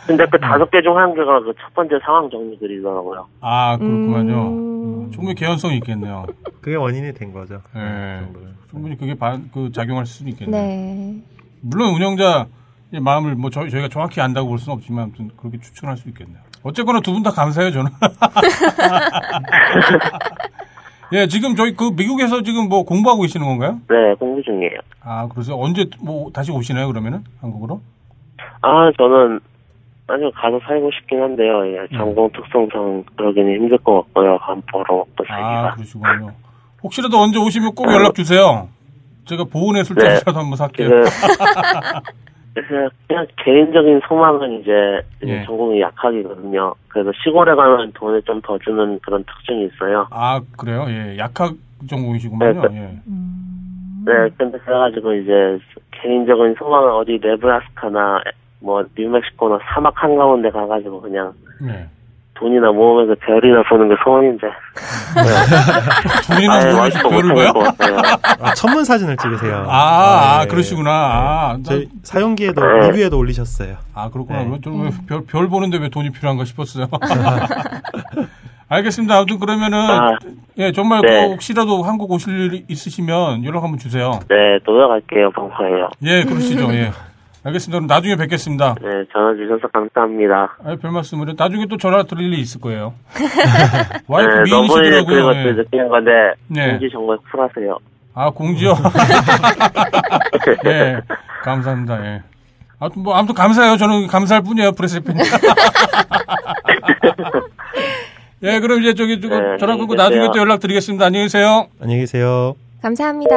근데 0.08 0.26
그 0.30 0.40
다섯 0.40 0.70
개 0.70 0.82
중 0.82 0.96
한 0.98 1.14
개가 1.16 1.40
그 1.42 1.54
첫 1.60 1.74
번째 1.74 1.96
상황 2.06 2.30
정리글이더라고요. 2.30 3.28
아, 3.42 3.78
그렇구만요. 3.78 4.48
음. 4.48 5.06
음, 5.06 5.12
충분히 5.12 5.34
개연성이 5.36 5.78
있겠네요. 5.78 6.26
그게 6.62 6.76
원인이 6.76 7.14
된 7.14 7.34
거죠. 7.34 7.62
예. 7.76 8.20
그 8.20 8.26
정도는. 8.26 8.54
충분히 8.70 8.98
그게 8.98 9.14
반, 9.16 9.50
그 9.54 9.72
작용할 9.72 10.06
수는 10.06 10.32
있겠네요. 10.34 10.62
네. 10.62 11.16
물론 11.62 11.94
운영자 11.96 12.46
의 12.92 13.00
마음을 13.00 13.34
뭐 13.36 13.50
저희, 13.50 13.70
저희가 13.72 13.88
정확히 13.88 14.22
안다고 14.22 14.50
볼 14.50 14.60
수는 14.60 14.78
없지만 14.78 15.06
아무튼 15.06 15.32
그렇게 15.38 15.60
추측할 15.60 15.98
수 15.98 16.10
있겠네요. 16.10 16.38
어쨌거나 16.64 17.00
두 17.02 17.12
분 17.14 17.24
다 17.24 17.32
감사해요 17.32 17.72
저는. 17.72 17.92
예, 21.14 21.28
지금 21.28 21.56
저희 21.56 21.76
그 21.76 21.92
미국에서 21.96 22.42
지금 22.42 22.70
뭐 22.70 22.84
공부하고 22.84 23.22
계시는 23.22 23.46
건가요? 23.46 23.80
네, 23.90 24.16
공부 24.18 24.42
중이에요. 24.42 24.80
아, 25.02 25.28
그래서 25.32 25.56
언제 25.60 25.86
뭐 26.02 26.32
다시 26.32 26.52
오시나요 26.52 26.88
그러면은 26.88 27.24
한국으로? 27.42 27.82
아, 28.62 28.92
저는 28.98 29.40
아니요 30.08 30.32
가서 30.32 30.60
살고 30.66 30.90
싶긴 31.00 31.22
한데요. 31.22 31.66
예, 31.68 31.80
음. 31.82 31.88
전공 31.98 32.32
특성상 32.32 33.04
그러기는 33.16 33.54
힘들 33.56 33.78
것 33.80 34.04
같고요. 34.06 34.38
안 34.42 34.62
벌어먹고 34.72 35.12
아, 35.20 35.24
살기가. 35.28 35.74
그러시군요. 35.76 36.32
혹시라도 36.82 37.20
언제 37.20 37.38
오시면 37.40 37.76
꼭 37.76 37.92
연락 37.92 38.16
주세요. 38.16 38.68
제가 39.26 39.44
보온의 39.46 39.84
네. 39.84 39.88
술잔이라도 39.88 40.34
한번 40.40 40.58
살게요. 40.58 40.90
그, 42.56 42.62
그래서 42.62 42.90
그냥 43.08 43.26
개인적인 43.44 44.02
소망은 44.08 44.62
이제, 44.62 45.02
예. 45.26 45.44
전공이 45.46 45.82
약학이거든요. 45.82 46.74
그래서 46.90 47.12
시골에 47.24 47.56
가면 47.56 47.92
돈을 47.94 48.22
좀 48.24 48.42
더 48.42 48.58
주는 48.60 49.00
그런 49.00 49.24
특징이 49.24 49.66
있어요. 49.66 50.08
아 50.12 50.40
그래요? 50.58 50.86
예, 50.90 51.18
약학 51.18 51.54
전공이시구만요. 51.90 52.62
네, 52.70 52.78
예. 52.78 53.00
음. 53.08 54.04
네, 54.06 54.14
근데 54.38 54.58
그래가지고 54.60 55.14
이제 55.14 55.60
개인적인 55.92 56.56
소망은 56.60 56.92
어디 56.92 57.20
네브라스카나 57.24 58.22
뭐 58.60 58.84
뉴멕시코나 58.98 59.60
사막 59.74 59.94
한가운데 60.02 60.50
가가지고 60.50 61.02
그냥 61.02 61.32
예. 61.68 61.88
돈이나 62.44 62.72
모으면서 62.74 63.16
별이나 63.26 63.64
보는 63.70 63.88
게 63.88 63.96
소원인데. 64.04 64.48
둘이나 66.28 66.54
아예 66.56 66.74
모여서 66.74 66.80
와이프 66.82 67.10
별을 67.10 67.36
봐요? 67.36 67.54
아, 68.42 68.54
천문 68.54 68.84
사진을 68.84 69.16
찍으세요. 69.16 69.66
아, 69.70 70.40
아, 70.40 70.40
네. 70.42 70.48
그러시구나. 70.48 70.92
아, 70.92 71.54
나- 71.58 71.64
저희 71.64 71.88
사용기에도 72.04 72.60
네. 72.62 72.88
리뷰에도 72.88 73.18
올리셨어요. 73.18 73.78
아 73.96 74.10
그렇구나. 74.10 74.44
네. 74.44 74.50
왜 74.52 74.60
좀, 74.62 74.84
왜 74.84 74.90
별, 75.08 75.24
별 75.26 75.48
보는데 75.48 75.78
왜 75.78 75.88
돈이 75.90 76.10
필요한가 76.12 76.44
싶었어요. 76.44 76.88
알겠습니다. 78.68 79.16
아무튼 79.16 79.40
그러면은 79.40 79.78
아. 79.80 80.18
예 80.58 80.72
정말 80.74 81.02
네. 81.02 81.26
그 81.28 81.32
혹시라도 81.34 81.84
한국 81.84 82.12
오실 82.12 82.54
일 82.54 82.66
있으시면 82.68 83.46
연락 83.46 83.64
한번 83.64 83.78
주세요. 83.80 84.20
네, 84.28 84.60
노력할게요, 84.66 85.32
방송에요. 85.32 85.90
예, 86.04 86.24
그러시죠. 86.24 86.74
예. 86.74 86.92
알겠습니다. 87.46 87.78
그럼 87.80 87.88
나중에 87.88 88.16
뵙겠습니다. 88.16 88.76
네, 88.82 88.90
전화 89.12 89.34
주셔서 89.36 89.68
감사합니다. 89.74 90.58
아, 90.64 90.76
별 90.82 90.92
말씀을 90.92 91.34
나중에 91.38 91.66
또 91.68 91.78
전화 91.78 92.04
드릴 92.04 92.34
일 92.34 92.40
있을 92.40 92.62
거예요. 92.62 92.94
와이프 94.08 94.30
네, 94.30 94.50
너무 94.50 94.68
미인이시더라고요. 94.76 95.54
느끼는 95.54 95.90
건데, 95.90 96.12
네. 96.48 96.72
공지 96.72 96.90
정말 96.92 97.18
쿨하세요. 97.32 97.78
아, 98.16 98.30
공지요? 98.30 98.74
예. 100.66 101.02
감사합니다. 101.44 102.06
예. 102.06 102.22
아무튼 102.80 103.04
뭐, 103.04 103.14
아무튼 103.16 103.36
감사해요. 103.36 103.78
저는 103.78 104.08
감사할 104.08 104.44
뿐이에요. 104.44 104.72
프레스 104.74 105.02
팬 105.02 105.16
예, 108.44 108.60
그럼 108.60 108.82
이제 108.82 108.94
저기, 108.94 109.22
저기 109.22 109.34
네, 109.34 109.58
전화 109.58 109.78
끊고 109.78 109.96
나중에. 109.96 110.28
또 110.34 110.40
연락드리겠습니다. 110.40 111.06
안녕히 111.06 111.26
계세요. 111.26 111.68
안녕히 111.82 112.02
계세요. 112.02 112.56
감사합니다. 112.82 113.36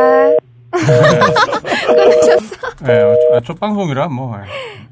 예, 2.89 3.37
아, 3.37 3.41
첫 3.45 3.59
방송이라 3.59 4.09
뭐. 4.09 4.37
예. 4.39 4.43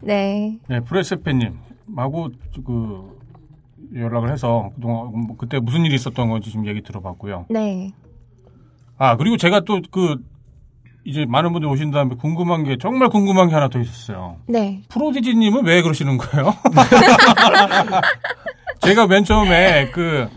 네. 0.01 0.59
예, 0.71 0.81
프레스 0.81 1.21
팬님. 1.23 1.59
하고 1.97 2.31
그, 2.65 3.19
연락을 3.95 4.33
해서 4.33 4.71
그동안 4.75 5.27
뭐 5.27 5.37
그때 5.37 5.59
무슨 5.61 5.85
일이 5.85 5.95
있었던 5.95 6.29
건지 6.29 6.51
지금 6.51 6.67
얘기 6.67 6.83
들어봤고요. 6.83 7.47
네. 7.51 7.93
아, 8.97 9.17
그리고 9.17 9.37
제가 9.37 9.61
또 9.61 9.81
그, 9.91 10.17
이제 11.05 11.27
많은 11.27 11.53
분들 11.53 11.69
오신 11.69 11.91
다음에 11.91 12.15
궁금한 12.17 12.65
게, 12.65 12.79
정말 12.79 13.11
궁금한 13.11 13.49
게 13.49 13.55
하나 13.55 13.69
더 13.69 13.79
있었어요. 13.79 14.37
네. 14.47 14.83
프로디지님은 14.89 15.67
왜 15.67 15.83
그러시는 15.83 16.17
거예요? 16.17 16.55
제가 18.81 19.07
맨 19.07 19.25
처음에 19.25 19.91
그 19.91 20.29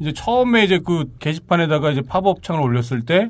이제 0.00 0.12
처음에 0.12 0.64
이제 0.64 0.80
그 0.84 1.12
게시판에다가 1.18 1.90
이제 1.90 2.02
팝업 2.02 2.42
창을 2.42 2.60
올렸을 2.60 3.02
때 3.04 3.28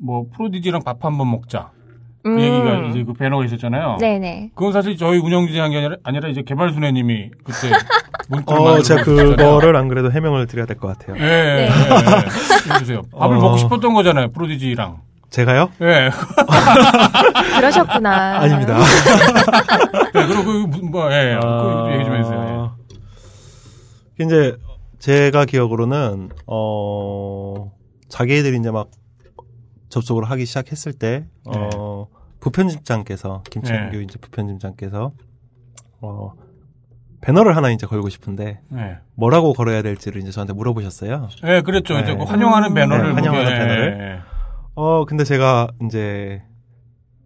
뭐 0.00 0.26
프로디지랑 0.34 0.82
밥 0.84 1.04
한번 1.04 1.30
먹자 1.30 1.70
그 2.22 2.30
음. 2.30 2.40
얘기가 2.40 2.88
이제 2.90 3.04
그 3.04 3.12
배너가 3.14 3.44
있었잖아요. 3.44 3.96
네네. 4.00 4.50
그건 4.54 4.72
사실 4.72 4.96
저희 4.96 5.18
운영진이 5.18 5.56
게 5.56 5.60
아니라, 5.62 5.96
아니라 6.02 6.28
이제 6.28 6.42
개발순애님이 6.42 7.30
그때 7.44 7.70
문구를 8.28 8.60
어, 8.60 8.82
제가. 8.82 9.02
그거를 9.04 9.76
안 9.76 9.88
그래도 9.88 10.10
해명을 10.12 10.46
드려야 10.46 10.66
될 10.66 10.76
것 10.76 10.88
같아요. 10.98 11.16
예, 11.18 11.22
예, 11.22 11.28
예, 11.28 11.62
예. 11.68 12.74
해주세요. 12.74 13.02
밥을 13.16 13.36
어. 13.36 13.40
먹고 13.40 13.56
싶었던 13.56 13.94
거잖아요, 13.94 14.30
프로디지랑. 14.32 14.98
제가요? 15.30 15.70
예. 15.82 16.10
그러셨구나. 17.58 18.38
아닙니다. 18.40 18.78
네, 20.14 20.26
그리고 20.26 20.44
그, 20.44 20.76
뭐, 20.86 21.10
예, 21.12 21.34
예. 21.34 21.40
그 21.40 21.92
얘기 21.94 22.04
좀 22.04 22.14
해주세요. 22.16 22.72
예. 24.20 24.24
이제 24.24 24.56
제가 24.98 25.44
기억으로는 25.44 26.30
어 26.46 27.70
자기애들이 28.08 28.56
이제 28.58 28.70
막 28.70 28.88
접속을 29.88 30.24
하기 30.24 30.46
시작했을 30.46 30.92
때 30.92 31.26
네. 31.46 31.70
어, 31.74 32.08
부편집장께서 32.40 33.42
김창규 33.50 34.00
이제 34.02 34.18
부편집장께서 34.18 35.12
어 36.00 36.32
배너를 37.20 37.56
하나 37.56 37.70
이제 37.70 37.86
걸고 37.86 38.08
싶은데 38.08 38.60
예. 38.74 38.78
예. 38.78 38.98
뭐라고 39.14 39.52
걸어야 39.52 39.82
될지를 39.82 40.22
이제 40.22 40.30
저한테 40.30 40.52
물어보셨어요. 40.52 41.28
예, 41.44 41.62
그랬죠. 41.62 41.94
이제 41.98 42.12
네. 42.12 42.16
그 42.16 42.24
환영하는 42.24 42.74
배너를. 42.74 43.08
네, 43.08 43.12
환영하는 43.14 43.52
예, 43.52 43.58
배너를. 43.58 43.98
예, 43.98 44.04
예. 44.04 44.18
어 44.74 45.04
근데 45.04 45.24
제가 45.24 45.68
이제 45.84 46.42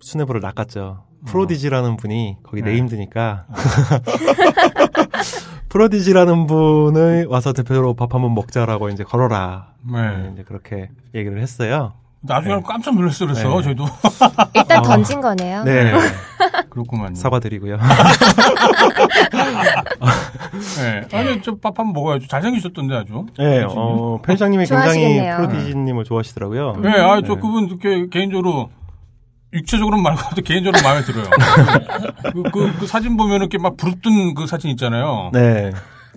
수뇌부를 0.01 0.41
낚았죠. 0.41 1.05
프로디지라는 1.27 1.99
분이 1.99 2.39
거기 2.43 2.63
네. 2.63 2.73
네임드니까 2.73 3.47
프로디지라는 5.69 6.47
분을 6.47 7.27
와서 7.27 7.53
대표로 7.53 7.95
밥 7.95 8.15
한번 8.15 8.35
먹자라고 8.35 8.89
이제 8.89 9.05
걸어라. 9.05 9.75
네. 9.91 10.17
네, 10.17 10.31
이제 10.33 10.43
그렇게 10.43 10.91
얘기를 11.15 11.41
했어요. 11.41 11.95
나중에 12.25 12.61
깜짝 12.67 12.95
놀랐어요. 12.95 13.29
그래서 13.29 13.49
네. 13.57 13.63
저희도. 13.63 13.85
일단 14.55 14.79
어. 14.79 14.83
던진 14.83 15.21
거네요. 15.21 15.65
네, 15.65 15.93
그렇구만요. 16.71 17.15
사과드리고요. 17.17 17.79
네. 20.79 21.19
아니, 21.19 21.43
저 21.43 21.53
밥 21.57 21.79
한번 21.79 21.93
먹어야죠. 21.93 22.27
잘생기셨던데 22.29 22.95
아주. 22.95 23.27
네, 23.39 23.65
어, 23.69 24.21
편집장님이 24.25 24.67
굉장히. 24.67 25.21
프로디지님을 25.37 26.05
좋아하시더라고요. 26.05 26.77
네, 26.83 26.91
아, 26.91 27.21
저 27.27 27.35
네. 27.35 27.41
그분 27.41 27.65
이렇게 27.69 28.09
개인적으로 28.09 28.71
육체적으로는 29.53 30.03
말고 30.03 30.23
개인적으로 30.45 30.83
마음에 30.83 31.03
들어요. 31.03 31.25
그, 32.33 32.43
그, 32.51 32.73
그 32.81 32.87
사진 32.87 33.17
보면은 33.17 33.41
이렇게 33.43 33.59
막 33.59 33.77
부릅뜬 33.77 34.35
그 34.35 34.47
사진 34.47 34.71
있잖아요. 34.71 35.31
네. 35.33 35.73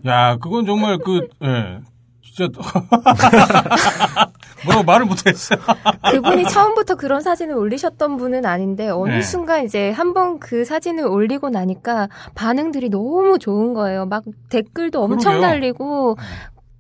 야, 0.05 0.37
그건 0.37 0.65
정말 0.65 0.97
그, 0.99 1.27
예. 1.43 1.79
진짜. 2.23 2.47
뭐라고 4.66 4.84
말을 4.84 5.05
못했어요. 5.05 5.59
그분이 6.11 6.49
처음부터 6.49 6.95
그런 6.95 7.22
사진을 7.22 7.55
올리셨던 7.55 8.18
분은 8.18 8.45
아닌데 8.45 8.89
어느 8.89 9.13
네. 9.13 9.22
순간 9.22 9.63
이제 9.63 9.91
한번 9.91 10.39
그 10.39 10.66
사진을 10.66 11.05
올리고 11.05 11.49
나니까 11.49 12.09
반응들이 12.36 12.89
너무 12.89 13.39
좋은 13.39 13.74
거예요. 13.74 14.05
막 14.05 14.24
댓글도 14.49 15.01
엄청 15.03 15.34
그러게요. 15.34 15.49
달리고 15.49 16.18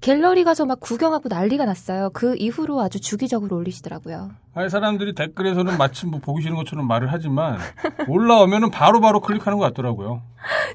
갤러리 0.01 0.43
가서 0.43 0.67
막 0.67 0.79
구경하고 0.79 1.29
난리가 1.29 1.65
났어요. 1.65 2.11
그 2.13 2.35
이후로 2.37 2.79
아주 2.79 3.01
주기적으로 3.01 3.55
올리시더라고요. 3.55 4.29
아니, 4.53 4.69
사람들이 4.69 5.15
댓글에서는 5.15 5.79
마치 5.79 6.05
뭐 6.05 6.19
보기 6.19 6.43
싫은 6.43 6.55
것처럼 6.57 6.87
말을 6.87 7.11
하지만 7.11 7.57
올라오면은 8.07 8.69
바로 8.69 9.01
바로 9.01 9.19
클릭하는 9.19 9.57
것 9.57 9.65
같더라고요. 9.65 10.21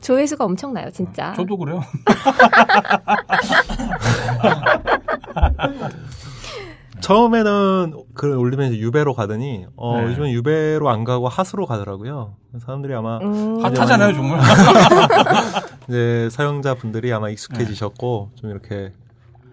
조회수가 0.03 0.45
엄청나요, 0.45 0.91
진짜. 0.91 1.33
저도 1.35 1.57
그래요. 1.59 1.81
처음에는 7.01 8.05
글 8.14 8.36
올리면 8.36 8.74
유배로 8.74 9.14
가더니 9.14 9.66
어, 9.76 10.01
네. 10.01 10.07
요즘은 10.07 10.30
유배로 10.30 10.88
안 10.88 11.05
가고 11.05 11.28
하수로 11.28 11.66
가더라고요. 11.66 12.36
사람들이 12.59 12.94
아마 12.94 13.18
음. 13.18 13.62
핫하잖아요, 13.62 14.14
정말. 14.14 14.40
이제 15.88 16.28
사용자 16.30 16.74
분들이 16.74 17.12
아마 17.12 17.30
익숙해지셨고 17.30 18.30
좀 18.34 18.51
이렇게 18.51 18.92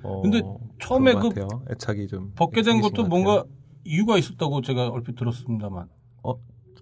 어, 0.03 0.21
근데 0.21 0.41
처음에 0.81 1.13
그 1.13 1.29
같아요. 1.29 1.47
애착이 1.71 2.07
좀 2.07 2.31
벗게 2.35 2.61
된 2.61 2.81
것도 2.81 3.03
것 3.03 3.07
뭔가. 3.07 3.43
이유가 3.85 4.17
있었다고 4.17 4.61
제가 4.61 4.89
얼핏 4.89 5.15
들었습니다만. 5.15 5.87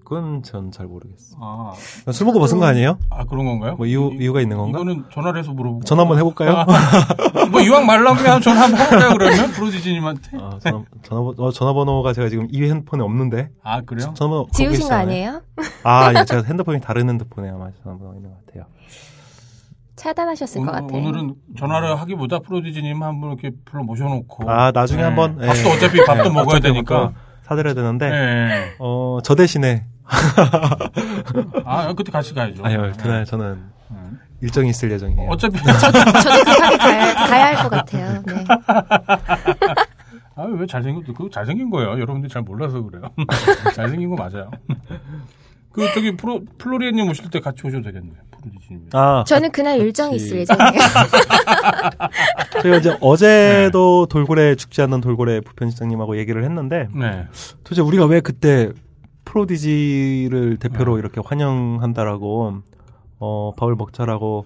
그건 0.06 0.44
전 0.44 0.72
잘 0.72 0.86
모르겠어요. 0.86 1.40
아, 1.42 1.74
술 2.12 2.26
먹고 2.28 2.40
벗은 2.40 2.60
거 2.60 2.66
아니에요? 2.66 3.00
아 3.10 3.24
그런 3.26 3.46
건가요? 3.46 3.76
뭐 3.76 3.86
이유 3.88 4.12
이- 4.14 4.18
이유가 4.24 4.40
있는 4.40 4.56
건가? 4.58 4.80
이거는 4.80 5.06
전화를 5.12 5.40
해서 5.40 5.52
물어보고. 5.52 5.84
전화 5.84 6.04
한번 6.04 6.20
해볼까요? 6.20 6.52
아, 6.58 6.66
뭐 7.52 7.60
이왕 7.62 7.86
말 7.86 8.04
나오면 8.04 8.42
전화 8.42 8.62
한번 8.64 8.80
해볼까요, 8.82 9.14
그러면? 9.18 9.52
프로디지님한테? 9.52 10.38
아, 10.40 10.60
전화, 10.62 10.84
전화번, 11.04 11.36
어, 11.40 11.52
전화번호가 11.52 12.14
제가 12.14 12.30
지금 12.30 12.48
이 12.52 12.62
핸드폰에 12.64 13.04
없는데. 13.04 13.50
아, 13.64 13.82
그래요? 13.82 14.14
전화번호 14.16 14.48
지우신 14.54 14.88
거. 14.90 14.96
아니에요? 14.96 15.42
아, 15.84 16.14
예, 16.18 16.24
제가 16.24 16.44
핸드폰이 16.44 16.80
다른 16.82 17.10
핸드폰에 17.10 17.50
아마 17.50 17.70
전화번호가 17.84 18.16
있는 18.18 18.30
것 18.30 18.46
같아요. 18.46 18.66
차단하셨을 19.96 20.62
것 20.66 20.72
같아요. 20.72 21.00
오늘은 21.02 21.36
전화를 21.58 22.00
하기보다 22.00 22.40
프로디지님 22.40 23.02
한 23.02 23.20
분 23.22 23.32
이렇게 23.32 23.52
불러 23.66 23.84
모셔놓고. 23.84 24.50
아, 24.50 24.72
나중에 24.72 25.02
네. 25.02 25.08
한번. 25.08 25.40
예. 25.42 25.48
밥도 25.48 25.70
어차피 25.70 26.04
밥도 26.06 26.30
먹어야 26.30 26.58
어차피 26.58 26.62
되니까. 26.62 27.14
사드려야 27.44 27.74
되는데. 27.76 28.10
네. 28.10 28.76
어, 28.80 29.20
저 29.24 29.36
대신에. 29.36 29.86
아, 31.66 31.94
그때 31.94 32.12
같이 32.12 32.34
가야죠. 32.34 32.64
아니요, 32.64 32.82
네. 32.88 32.92
그날 33.02 33.26
저는 33.26 33.60
네. 33.90 33.98
일정이 34.42 34.70
있을 34.70 34.92
예정이에요. 34.92 35.30
어차피. 35.30 35.58
저도 35.62 36.00
급하게 36.04 36.78
가야, 36.78 37.14
가야 37.14 37.46
할 37.48 37.56
것 37.56 37.70
같아요. 37.70 38.22
네. 38.26 38.46
아, 40.38 40.44
왜 40.44 40.66
잘생긴, 40.68 41.04
그거 41.14 41.30
잘생긴 41.30 41.70
거예요. 41.70 41.92
여러분들이 41.92 42.32
잘 42.32 42.42
몰라서 42.42 42.82
그래요. 42.84 43.04
잘생긴 43.74 44.10
거 44.10 44.16
맞아요. 44.16 44.52
그 45.72 45.92
저기 45.94 46.16
프로 46.16 46.42
플로리안님 46.58 47.10
오실 47.10 47.30
때 47.30 47.40
같이 47.40 47.66
오셔도 47.66 47.84
되겠네. 47.84 48.12
프로디지님. 48.32 48.90
아, 48.94 49.24
저는 49.28 49.52
그날 49.52 49.78
일정이. 49.80 50.16
있을 50.18 50.40
예정이에요. 50.40 50.72
저희가 52.62 52.78
이제 52.78 52.98
어제도 53.02 54.06
돌고래 54.08 54.56
죽지 54.56 54.82
않는 54.84 55.02
돌고래 55.02 55.42
부편집장님하고 55.42 56.18
얘기를 56.18 56.44
했는데 56.44 56.88
네. 56.94 57.28
도대체 57.64 57.82
우리가 57.82 58.06
왜 58.06 58.20
그때 58.22 58.72
프로디지를 59.36 60.58
대표로 60.58 60.96
네. 60.96 61.00
이렇게 61.00 61.22
환영한다라고 61.24 62.62
어 63.20 63.52
밥을 63.58 63.76
먹자라고 63.76 64.46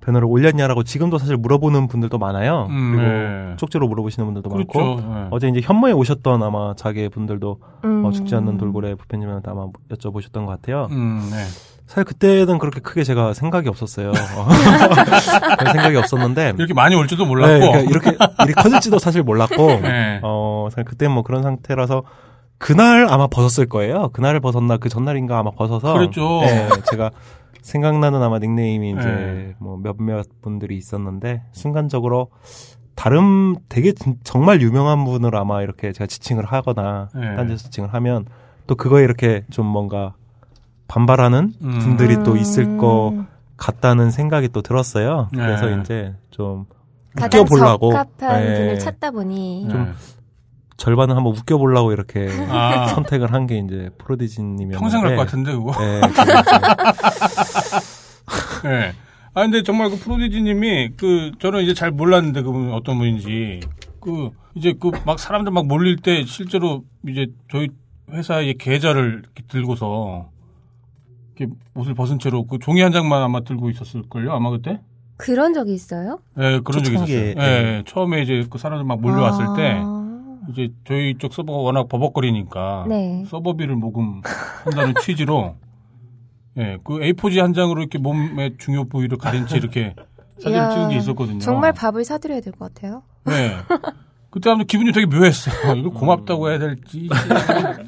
배너를 0.00 0.26
올렸냐라고 0.26 0.82
지금도 0.82 1.18
사실 1.18 1.36
물어보는 1.36 1.86
분들도 1.88 2.16
많아요. 2.16 2.66
음, 2.70 2.92
그리고 2.96 3.10
네. 3.10 3.56
쪽지로 3.58 3.86
물어보시는 3.86 4.26
분들도 4.26 4.48
많고 4.48 4.72
그렇죠. 4.72 5.06
네. 5.06 5.26
어제 5.30 5.48
이제 5.48 5.60
현모에 5.62 5.92
오셨던 5.92 6.42
아마 6.42 6.74
자기 6.74 7.06
분들도 7.10 7.60
음. 7.84 8.04
어, 8.06 8.10
죽지 8.10 8.34
않는 8.34 8.56
돌고래 8.56 8.94
부편님한테 8.94 9.50
아마 9.50 9.66
여쭤보셨던 9.90 10.46
것 10.46 10.46
같아요. 10.46 10.88
음, 10.90 11.28
네. 11.30 11.44
사실 11.86 12.04
그때는 12.04 12.58
그렇게 12.58 12.80
크게 12.80 13.04
제가 13.04 13.34
생각이 13.34 13.68
없었어요. 13.68 14.08
어. 14.38 14.48
별 15.58 15.72
생각이 15.72 15.96
없었는데 15.96 16.54
이렇게 16.56 16.72
많이 16.72 16.94
올 16.94 17.06
줄도 17.06 17.24
네, 17.24 17.28
몰랐고. 17.28 17.58
그러니까 17.58 17.80
이렇게 17.80 18.16
일이 18.44 18.54
커질지도 18.54 18.98
사실 18.98 19.22
몰랐고 19.22 19.66
네. 19.82 20.20
어 20.22 20.68
사실 20.70 20.84
그때 20.84 21.08
뭐 21.08 21.22
그런 21.22 21.42
상태라서 21.42 22.04
그날 22.60 23.06
아마 23.08 23.26
벗었을 23.26 23.66
거예요. 23.66 24.10
그날 24.12 24.38
벗었나 24.38 24.76
그 24.76 24.88
전날인가 24.90 25.38
아마 25.38 25.50
벗어서 25.50 25.94
그랬죠. 25.94 26.40
네, 26.42 26.68
제가 26.90 27.10
생각나는 27.62 28.22
아마 28.22 28.38
닉네임이 28.38 28.90
이제 28.92 29.00
네. 29.02 29.54
뭐 29.58 29.78
몇몇 29.82 30.26
분들이 30.42 30.76
있었는데 30.76 31.42
순간적으로 31.52 32.28
다른 32.94 33.56
되게 33.70 33.92
진- 33.92 34.18
정말 34.24 34.60
유명한 34.60 35.06
분을 35.06 35.34
아마 35.36 35.62
이렇게 35.62 35.90
제가 35.92 36.06
지칭을 36.06 36.44
하거나 36.44 37.08
네. 37.14 37.34
딴 37.34 37.46
데서 37.48 37.64
지칭을 37.64 37.94
하면 37.94 38.26
또 38.66 38.74
그거에 38.74 39.04
이렇게 39.04 39.42
좀 39.50 39.64
뭔가 39.66 40.12
반발하는 40.86 41.54
음. 41.62 41.78
분들이 41.78 42.22
또 42.24 42.36
있을 42.36 42.64
음. 42.64 42.78
것 42.78 43.24
같다는 43.56 44.10
생각이 44.10 44.48
또 44.50 44.60
들었어요. 44.60 45.28
네. 45.32 45.38
그래서 45.42 45.70
이제 45.80 46.14
좀 46.30 46.66
가장 47.16 47.40
웃겨보려고 47.42 47.90
적합한 47.90 48.40
네. 48.44 48.54
분을 48.54 48.78
찾다 48.78 49.10
보니 49.12 49.64
네. 49.66 49.72
좀 49.72 49.94
절반은 50.80 51.14
한번 51.14 51.34
웃겨보려고 51.36 51.92
이렇게 51.92 52.26
아. 52.48 52.86
선택을 52.88 53.32
한 53.34 53.46
게 53.46 53.58
이제 53.58 53.90
프로디지님이었는데 53.98 54.78
평생 54.78 55.02
갈것 55.02 55.26
같은데 55.26 55.52
그거. 55.52 55.72
네, 55.78 56.00
이제 56.10 56.22
네. 58.68 58.92
아 59.34 59.42
근데 59.42 59.62
정말 59.62 59.90
그 59.90 59.96
프로디지님이 59.98 60.92
그 60.96 61.32
저는 61.38 61.62
이제 61.62 61.74
잘 61.74 61.90
몰랐는데 61.90 62.42
그분 62.42 62.72
어떤 62.72 62.96
분인지 62.98 63.60
그 64.00 64.30
이제 64.54 64.72
그 64.72 64.90
막 65.04 65.18
사람들 65.18 65.52
막 65.52 65.66
몰릴 65.66 65.96
때 65.96 66.24
실제로 66.24 66.84
이제 67.06 67.26
저희 67.50 67.68
회사의 68.10 68.54
계좌를 68.54 69.20
이렇게 69.22 69.42
들고서 69.48 70.30
이렇게 71.36 71.52
옷을 71.74 71.94
벗은 71.94 72.18
채로 72.18 72.46
그 72.46 72.58
종이 72.58 72.80
한 72.80 72.92
장만 72.92 73.22
아마 73.22 73.40
들고 73.40 73.68
있었을 73.70 74.02
걸요 74.08 74.32
아마 74.32 74.48
그때. 74.50 74.80
그런 75.18 75.52
적이 75.52 75.74
있어요? 75.74 76.18
예, 76.38 76.60
그런 76.64 76.82
적이 76.82 76.96
있었어요. 76.96 77.14
예, 77.18 77.34
예. 77.38 77.82
처음에 77.86 78.22
이제 78.22 78.46
그 78.50 78.56
사람들 78.56 78.86
막 78.86 79.02
몰려왔을 79.02 79.44
아. 79.48 79.54
때 79.54 79.82
이제 80.48 80.68
저희 80.86 81.16
쪽 81.18 81.32
서버가 81.34 81.58
워낙 81.58 81.88
버벅거리니까 81.88 82.86
네. 82.88 83.24
서버비를 83.26 83.76
모금한다는 83.76 84.94
취지로 85.02 85.56
예, 86.56 86.78
그 86.82 86.94
A4지 86.98 87.38
한 87.40 87.52
장으로 87.54 87.80
이렇게 87.80 87.98
몸의 87.98 88.56
중요 88.58 88.84
부위를 88.88 89.18
가린 89.18 89.46
채 89.46 89.56
이렇게 89.58 89.94
사진을 90.38 90.56
이야, 90.56 90.70
찍은 90.70 90.88
게 90.90 90.96
있었거든요. 90.96 91.38
정말 91.38 91.72
밥을 91.72 92.04
사드려야 92.04 92.40
될 92.40 92.52
것 92.54 92.72
같아요. 92.74 93.02
네. 93.24 93.52
그때 94.30 94.48
아무튼 94.50 94.66
기분이 94.68 94.92
되게 94.92 95.06
묘했어요. 95.06 95.74
이걸 95.78 95.92
고맙다고 95.92 96.50
해야 96.50 96.58
될지, 96.60 97.08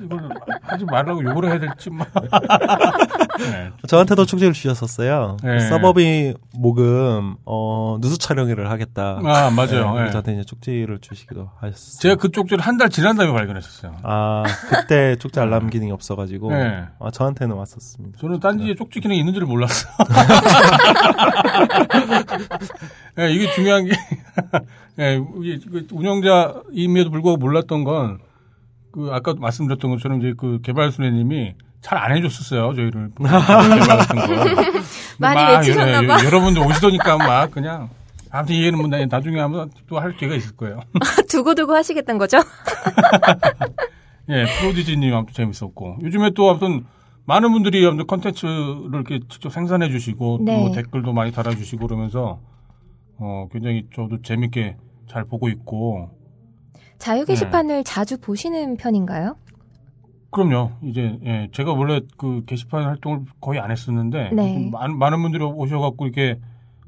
이걸, 0.02 0.28
하지 0.62 0.84
말라고 0.84 1.22
욕을 1.24 1.48
해야 1.48 1.58
될지, 1.60 1.88
막. 1.90 2.08
네. 3.38 3.70
저한테도 3.86 4.24
축제를 4.26 4.52
주셨었어요. 4.52 5.36
네. 5.42 5.60
서버비 5.68 6.34
모금 6.54 7.36
어 7.44 7.96
누수 8.00 8.18
촬영회를 8.18 8.70
하겠다. 8.70 9.20
아, 9.24 9.50
맞아요. 9.50 9.94
네, 9.94 10.06
예. 10.06 10.10
저한테 10.10 10.32
이제 10.34 10.44
쪽지를 10.44 10.98
주시기도 11.00 11.50
하셨어요. 11.60 12.00
제가 12.00 12.14
그 12.16 12.30
쪽지를 12.30 12.62
한 12.62 12.76
달 12.76 12.88
지난 12.90 13.16
다음에 13.16 13.32
발견했었어요. 13.32 13.96
아 14.02 14.42
그때 14.68 15.14
쪽지 15.16 15.38
알람 15.40 15.70
기능이 15.70 15.92
없어가지고 15.92 16.50
네. 16.52 16.84
아, 16.98 17.10
저한테는 17.10 17.54
왔었습니다. 17.56 18.18
저는 18.20 18.40
딴지에 18.40 18.74
쪽지 18.74 19.00
기능이 19.00 19.18
있는 19.20 19.32
줄 19.34 19.44
몰랐어. 19.46 19.88
예, 23.18 23.30
이게 23.30 23.50
중요한 23.52 23.84
게, 23.84 23.92
예, 24.98 25.18
그 25.70 25.86
운영자임에도 25.90 27.10
불구하고 27.10 27.36
몰랐던 27.38 27.84
건, 27.84 28.18
그, 28.92 29.08
아까 29.12 29.34
말씀드렸던 29.38 29.90
것처럼 29.90 30.18
이제 30.18 30.34
그 30.36 30.60
개발순애님이 30.62 31.54
잘 31.80 31.98
안 31.98 32.16
해줬었어요, 32.16 32.74
저희를. 32.74 33.10
많이 35.18 35.34
막 35.42 35.50
외치셨나 35.58 35.92
여러- 35.94 36.06
봐. 36.08 36.24
여러분들 36.24 36.62
오시더니까 36.66 37.16
막 37.16 37.50
그냥, 37.50 37.88
아무튼 38.30 38.56
얘는 38.56 38.78
뭐 38.78 38.86
나- 38.88 39.04
나중에 39.04 39.40
한번 39.40 39.70
또 39.88 39.98
할 39.98 40.16
기회가 40.16 40.34
있을 40.36 40.56
거예요. 40.56 40.80
두고두고 41.28 41.74
하시겠다는 41.74 42.18
거죠? 42.18 42.38
예, 44.28 44.44
프로디지님 44.60 45.14
아무튼 45.14 45.34
재밌었고. 45.34 45.98
요즘에 46.02 46.30
또 46.34 46.50
아무튼 46.50 46.84
많은 47.24 47.50
분들이 47.52 47.84
아무튼 47.86 48.06
컨텐츠를 48.06 48.88
이렇게 48.92 49.20
직접 49.28 49.50
생산해 49.50 49.88
주시고, 49.90 50.38
또 50.38 50.44
네. 50.44 50.58
뭐 50.58 50.72
댓글도 50.72 51.12
많이 51.12 51.32
달아주시고 51.32 51.86
그러면서, 51.86 52.40
어, 53.22 53.48
굉장히 53.52 53.86
저도 53.94 54.20
재밌게 54.22 54.76
잘 55.08 55.24
보고 55.24 55.48
있고, 55.48 56.10
자유 56.98 57.24
게시판을 57.24 57.84
자주 57.84 58.18
보시는 58.18 58.76
편인가요? 58.76 59.36
그럼요. 60.30 60.72
이제, 60.82 61.18
예, 61.24 61.48
제가 61.52 61.72
원래 61.72 62.00
그 62.16 62.42
게시판 62.46 62.84
활동을 62.84 63.20
거의 63.40 63.60
안 63.60 63.70
했었는데, 63.70 64.30
네. 64.32 64.70
많은, 64.72 64.98
많은 64.98 65.22
분들이 65.22 65.44
오셔갖고 65.44 66.06
이렇게 66.06 66.40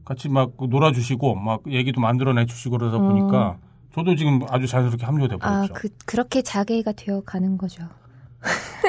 같이 0.04 0.28
막 0.28 0.52
놀아주시고, 0.58 1.36
막 1.36 1.62
얘기도 1.68 2.00
만들어내 2.00 2.46
주시고 2.46 2.78
그러다 2.78 2.98
보니까, 2.98 3.58
저도 3.94 4.16
지금 4.16 4.40
아주 4.48 4.66
자연스럽게 4.66 5.04
합류가 5.04 5.36
음. 5.36 5.38
아, 5.40 5.62
돼버렸죠. 5.62 5.74
그, 5.74 5.88
그렇게 6.04 6.42
자개가 6.42 6.92
되어 6.92 7.20
가는 7.20 7.56
거죠. 7.56 7.84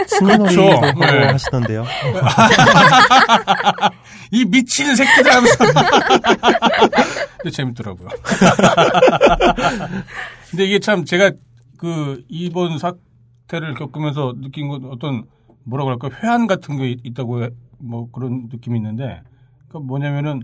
승인놀이도 0.08 0.62
그렇죠. 0.62 0.86
하고 0.86 1.00
네. 1.00 1.26
하시던데요. 1.28 1.86
이 4.32 4.46
미친 4.46 4.96
새끼들 4.96 5.32
하면서. 5.32 5.58
근데 7.38 7.50
재밌더라고요. 7.52 8.08
근데 10.50 10.66
이게 10.66 10.80
참 10.80 11.06
제가 11.06 11.32
그 11.78 12.24
이번 12.30 12.78
사태를 12.78 13.76
겪으면서 13.76 14.34
느낀 14.42 14.68
건 14.68 14.86
어떤 14.86 15.26
뭐라고 15.64 15.90
할까 15.92 16.10
회한 16.22 16.48
같은 16.48 16.78
게 16.78 16.92
있- 16.92 17.06
있다고 17.06 17.44
해- 17.44 17.50
뭐 17.80 18.10
그런 18.12 18.48
느낌이 18.52 18.78
있는데 18.80 19.22
그 19.68 19.78
뭐냐면은 19.78 20.44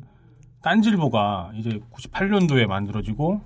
딴질보가 0.64 1.52
이제 1.56 1.80
98년도에 1.94 2.68
만들어지고 2.68 3.42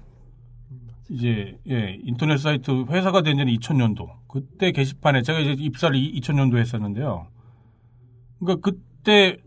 이제 1.10 1.58
예 1.70 1.98
인터넷 2.04 2.38
사이트 2.38 2.86
회사가 2.90 3.22
된 3.22 3.38
지는 3.38 3.54
2000년도 3.54 4.08
그때 4.28 4.72
게시판에 4.72 5.22
제가 5.22 5.40
이제 5.40 5.52
입사를 5.64 5.96
2000년도에 5.98 6.58
했었는데요. 6.58 7.28
그러니까 8.40 8.62
그때 8.62 9.38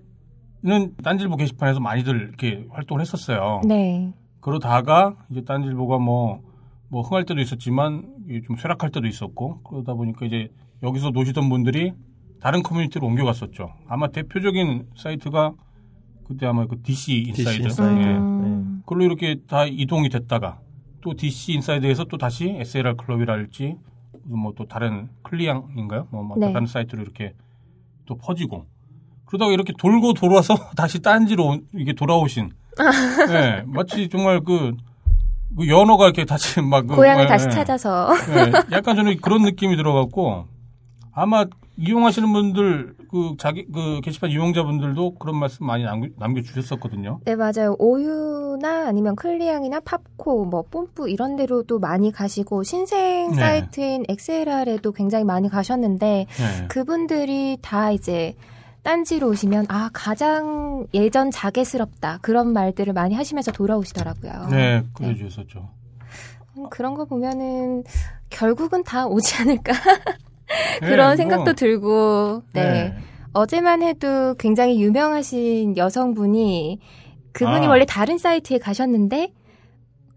는 0.63 0.95
딴질보 1.03 1.37
게시판에서 1.37 1.79
많이들 1.81 2.21
이렇게 2.21 2.67
활동을 2.71 3.01
했었어요. 3.01 3.61
네. 3.65 4.13
그러다가 4.41 5.15
이제 5.31 5.43
딴질보가 5.45 5.99
뭐, 5.99 6.41
뭐 6.89 7.03
흥할 7.03 7.25
때도 7.25 7.41
있었지만 7.41 8.05
좀 8.45 8.57
쇠락할 8.57 8.91
때도 8.91 9.07
있었고 9.07 9.63
그러다 9.63 9.95
보니까 9.95 10.27
이제 10.27 10.51
여기서 10.83 11.11
노시던 11.11 11.49
분들이 11.49 11.93
다른 12.41 12.63
커뮤니티로 12.63 13.07
옮겨갔었죠. 13.07 13.73
아마 13.89 14.09
대표적인 14.09 14.87
사이트가 14.97 15.53
그때 16.27 16.47
아마 16.47 16.67
그 16.67 16.83
DC 16.83 17.33
DC 17.35 17.43
인사이드. 17.43 17.63
인사이드. 17.63 18.01
예. 18.01 18.17
음, 18.17 18.83
그걸로 18.85 19.05
이렇게 19.05 19.37
다 19.47 19.65
이동이 19.65 20.09
됐다가 20.09 20.61
또 21.01 21.15
DC 21.15 21.53
인사이드에서 21.55 22.05
또 22.05 22.19
다시 22.19 22.49
SLR 22.49 22.97
클럽이랄지 22.97 23.77
뭐 24.25 24.53
또 24.57 24.67
다른 24.67 25.09
클리앙인가요? 25.23 26.09
뭐, 26.11 26.23
뭐 26.23 26.37
네. 26.37 26.53
다른 26.53 26.67
사이트로 26.67 27.03
이렇게 27.03 27.35
또 28.07 28.17
퍼지고 28.17 28.67
그러다가 29.29 29.53
이렇게 29.53 29.73
돌고 29.79 30.15
돌아서 30.15 30.55
다시 30.77 31.01
딴지로 31.01 31.45
온- 31.47 31.67
이게 31.77 31.93
돌아오신 31.93 32.51
예, 33.31 33.63
마치 33.67 34.09
정말 34.09 34.41
그, 34.41 34.73
그 35.57 35.69
연어가 35.69 36.05
이렇게 36.07 36.25
다시 36.25 36.61
막 36.63 36.87
그, 36.87 36.97
고향을 36.97 37.25
예, 37.25 37.29
다시 37.29 37.47
예. 37.47 37.51
찾아서. 37.51 38.09
예, 38.31 38.53
약간 38.77 38.97
저는 38.97 39.21
그런 39.21 39.43
느낌이 39.43 39.77
들어갖고 39.77 40.47
아마 41.13 41.45
이용하시는 41.77 42.33
분들 42.33 42.95
그 43.11 43.35
자기 43.39 43.67
그 43.73 44.01
게시판 44.03 44.31
이용자분들도 44.31 45.15
그런 45.17 45.37
말씀 45.37 45.67
많이 45.67 45.83
남겨, 45.85 46.09
남겨주셨었거든요. 46.19 47.21
네, 47.25 47.37
맞아요. 47.37 47.75
오유나 47.79 48.87
아니면 48.89 49.17
클리앙이나 49.17 49.81
팝코, 49.81 50.45
뭐, 50.45 50.63
뽐뿌 50.71 51.09
이런 51.09 51.37
데로도 51.37 51.79
많이 51.79 52.13
가시고, 52.13 52.63
신생 52.65 53.31
네. 53.31 53.37
사이트인 53.37 54.05
XLR에도 54.09 54.93
굉장히 54.93 55.25
많이 55.25 55.49
가셨는데, 55.49 56.27
예. 56.29 56.67
그분들이 56.69 57.57
다 57.63 57.91
이제 57.93 58.35
딴지로 58.89 59.29
오시면, 59.29 59.67
아, 59.69 59.91
가장 59.93 60.87
예전 60.95 61.31
자개스럽다. 61.31 62.21
그런 62.23 62.55
말들을 62.55 62.95
많이 62.95 63.15
하시면서 63.15 63.53
돌아오시더라고요. 63.53 64.49
네, 64.51 64.83
그래 64.95 65.15
주셨었죠. 65.15 65.69
음, 66.57 66.71
그런 66.71 66.95
거 66.95 67.05
보면은, 67.05 67.85
결국은 68.31 68.83
다 68.85 69.07
오지 69.07 69.43
않을까? 69.43 69.73
네, 70.81 70.89
그런 70.89 71.09
뭐, 71.09 71.17
생각도 71.17 71.53
들고, 71.53 72.45
네. 72.55 72.63
네. 72.63 72.95
어제만 73.35 73.83
해도 73.83 74.35
굉장히 74.39 74.81
유명하신 74.81 75.77
여성분이 75.77 76.81
그분이 77.33 77.67
아. 77.67 77.69
원래 77.69 77.85
다른 77.85 78.17
사이트에 78.17 78.57
가셨는데 78.57 79.35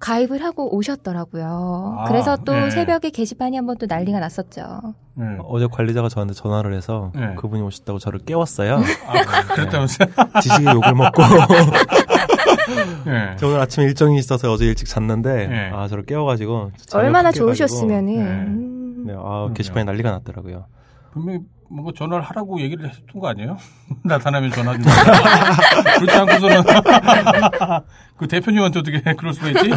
가입을 0.02 0.44
하고 0.44 0.76
오셨더라고요. 0.76 1.96
아, 2.00 2.06
그래서 2.08 2.36
또 2.44 2.52
네. 2.54 2.70
새벽에 2.72 3.10
게시판이 3.12 3.56
한번 3.56 3.78
또 3.78 3.86
난리가 3.86 4.20
났었죠. 4.20 4.82
네. 5.14 5.26
어제 5.46 5.68
관리자가 5.72 6.10
저한테 6.10 6.34
전화를 6.34 6.74
해서 6.74 7.12
네. 7.16 7.36
그분이 7.36 7.62
오셨다고 7.62 8.00
저를 8.00 8.20
깨웠어요. 8.26 8.76
아, 9.08 9.14
그- 9.48 9.56
그랬다면서요? 9.56 10.08
지식의 10.42 10.74
욕을 10.76 10.94
먹고 10.96 11.22
네. 13.06 13.36
저 13.38 13.48
오늘 13.48 13.60
아침에 13.60 13.86
일정이 13.86 14.18
있어서 14.18 14.52
어제 14.52 14.66
일찍 14.66 14.88
잤는데 14.88 15.48
네. 15.48 15.70
아 15.74 15.88
저를 15.88 16.06
깨워가지고 16.06 16.72
얼마나 16.94 17.32
좋으셨으면은. 17.32 18.16
네. 18.18 18.22
음. 18.24 19.04
네, 19.08 19.14
아 19.18 19.50
게시판이 19.54 19.86
난리가 19.86 20.12
났더라고요. 20.12 20.66
분명히 21.12 21.40
뭔가 21.70 21.92
전화를 21.96 22.24
하라고 22.24 22.60
얘기를 22.60 22.90
했던 22.90 23.22
거 23.22 23.30
아니에요? 23.30 23.58
나타나면 24.04 24.52
전화 24.52 24.74
좀. 24.74 24.84
그렇지 26.00 26.18
않고서는 26.18 26.64
그 28.18 28.28
대표님한테 28.28 28.80
어떻게 28.80 29.02
그럴 29.16 29.34
수가 29.34 29.50
있지? 29.50 29.70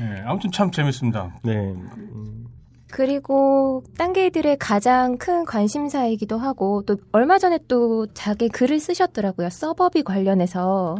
네, 0.00 0.22
아무튼 0.24 0.50
참 0.52 0.70
재밌습니다. 0.70 1.34
네. 1.42 1.52
음, 1.54 2.46
그리고 2.90 3.82
딴개들의 3.98 4.56
가장 4.58 5.18
큰 5.18 5.44
관심사이기도 5.44 6.38
하고 6.38 6.82
또 6.86 6.96
얼마 7.12 7.38
전에 7.38 7.58
또 7.68 8.06
자기 8.14 8.48
글을 8.48 8.80
쓰셨더라고요. 8.80 9.50
서버비 9.50 10.02
관련해서 10.02 10.96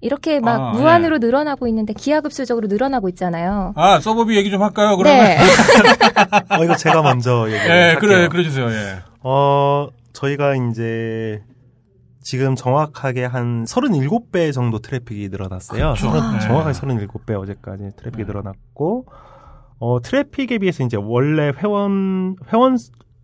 이렇게 0.00 0.40
막 0.40 0.60
아, 0.60 0.70
무한으로 0.72 1.18
늘어나고 1.18 1.66
있는데 1.68 1.92
기하급수적으로 1.92 2.68
늘어나고 2.68 3.08
있잖아요. 3.10 3.72
아 3.76 4.00
서버비 4.00 4.36
얘기 4.36 4.50
좀 4.50 4.62
할까요? 4.62 4.96
그러면. 4.96 5.20
네. 5.24 5.38
어 6.58 6.64
이거 6.64 6.76
제가 6.76 7.02
먼저 7.02 7.46
얘기를 7.48 7.66
예, 7.66 7.80
할게요. 7.92 7.98
그래, 8.00 8.28
그래 8.28 8.42
주세요. 8.42 8.70
예. 8.70 9.00
어 9.22 9.88
저희가 10.12 10.54
이제 10.54 11.42
지금 12.22 12.54
정확하게 12.54 13.24
한 13.24 13.64
37배 13.64 14.52
정도 14.52 14.78
트래픽이 14.78 15.28
늘어났어요. 15.28 15.94
서른- 15.96 16.32
네. 16.32 16.40
정확하게 16.40 16.78
37배 16.78 17.38
어제까지 17.40 17.90
트래픽이 17.96 18.24
네. 18.24 18.26
늘어났고 18.26 19.06
어 19.78 20.00
트래픽에 20.02 20.58
비해서 20.58 20.82
이제 20.84 20.96
원래 21.00 21.52
회원 21.56 22.36
회원 22.52 22.76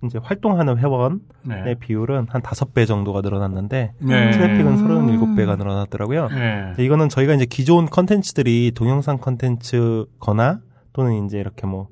이제 0.06 0.18
활동하는 0.22 0.78
회원의 0.78 1.18
네. 1.44 1.74
비율은 1.78 2.26
한 2.28 2.42
5배 2.42 2.86
정도가 2.86 3.20
늘어났는데 3.20 3.92
네. 3.98 4.30
트래픽은 4.30 4.66
음. 4.66 5.34
37배가 5.36 5.58
늘어났더라고요. 5.58 6.28
네. 6.28 6.74
이거는 6.78 7.08
저희가 7.08 7.34
이제 7.34 7.44
기존 7.46 7.86
컨텐츠들이 7.86 8.72
동영상 8.74 9.18
컨텐츠거나 9.18 10.60
또는 10.92 11.26
이제 11.26 11.38
이렇게 11.38 11.66
뭐 11.66 11.88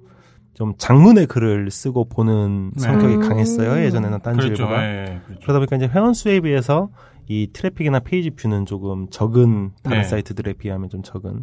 좀 0.55 0.75
장문의 0.79 1.27
글을 1.27 1.71
쓰고 1.71 2.09
보는 2.09 2.73
네. 2.77 2.81
성격이 2.81 3.17
음. 3.17 3.29
강했어요. 3.29 3.85
예전에는 3.85 4.21
그렇죠. 4.21 4.41
딴지일보가. 4.41 4.85
예, 4.85 5.21
그렇죠. 5.27 5.41
그러다 5.43 5.59
보니까 5.59 5.77
이제 5.77 5.89
회원 5.89 6.15
수에 6.15 6.41
비해서 6.41 6.91
이 7.27 7.51
트래픽이나 7.53 8.01
페이지 8.01 8.31
뷰는 8.31 8.65
조금 8.65 9.09
적은 9.11 9.73
다른 9.83 9.99
네. 9.99 10.05
사이트들에 10.05 10.55
비하면 10.55 10.91
좀 10.91 11.03
적은 11.03 11.43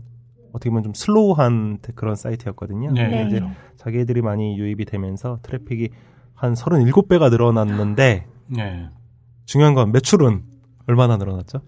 어떻게 0.53 0.69
보면 0.69 0.83
좀 0.83 0.93
slow한 0.93 1.79
그런 1.95 2.15
사이트였거든요. 2.15 2.91
네. 2.93 3.01
근데 3.03 3.27
이제 3.27 3.39
그렇죠. 3.39 3.55
자게이들이 3.77 4.21
많이 4.21 4.57
유입이 4.57 4.85
되면서 4.85 5.39
트래픽이 5.41 5.89
한 6.41 6.55
37배가 6.55 7.29
늘어났는데 7.29 8.25
네. 8.47 8.89
중요한 9.45 9.75
건 9.75 9.91
매출은 9.91 10.41
얼마나 10.87 11.15
늘어났죠? 11.17 11.61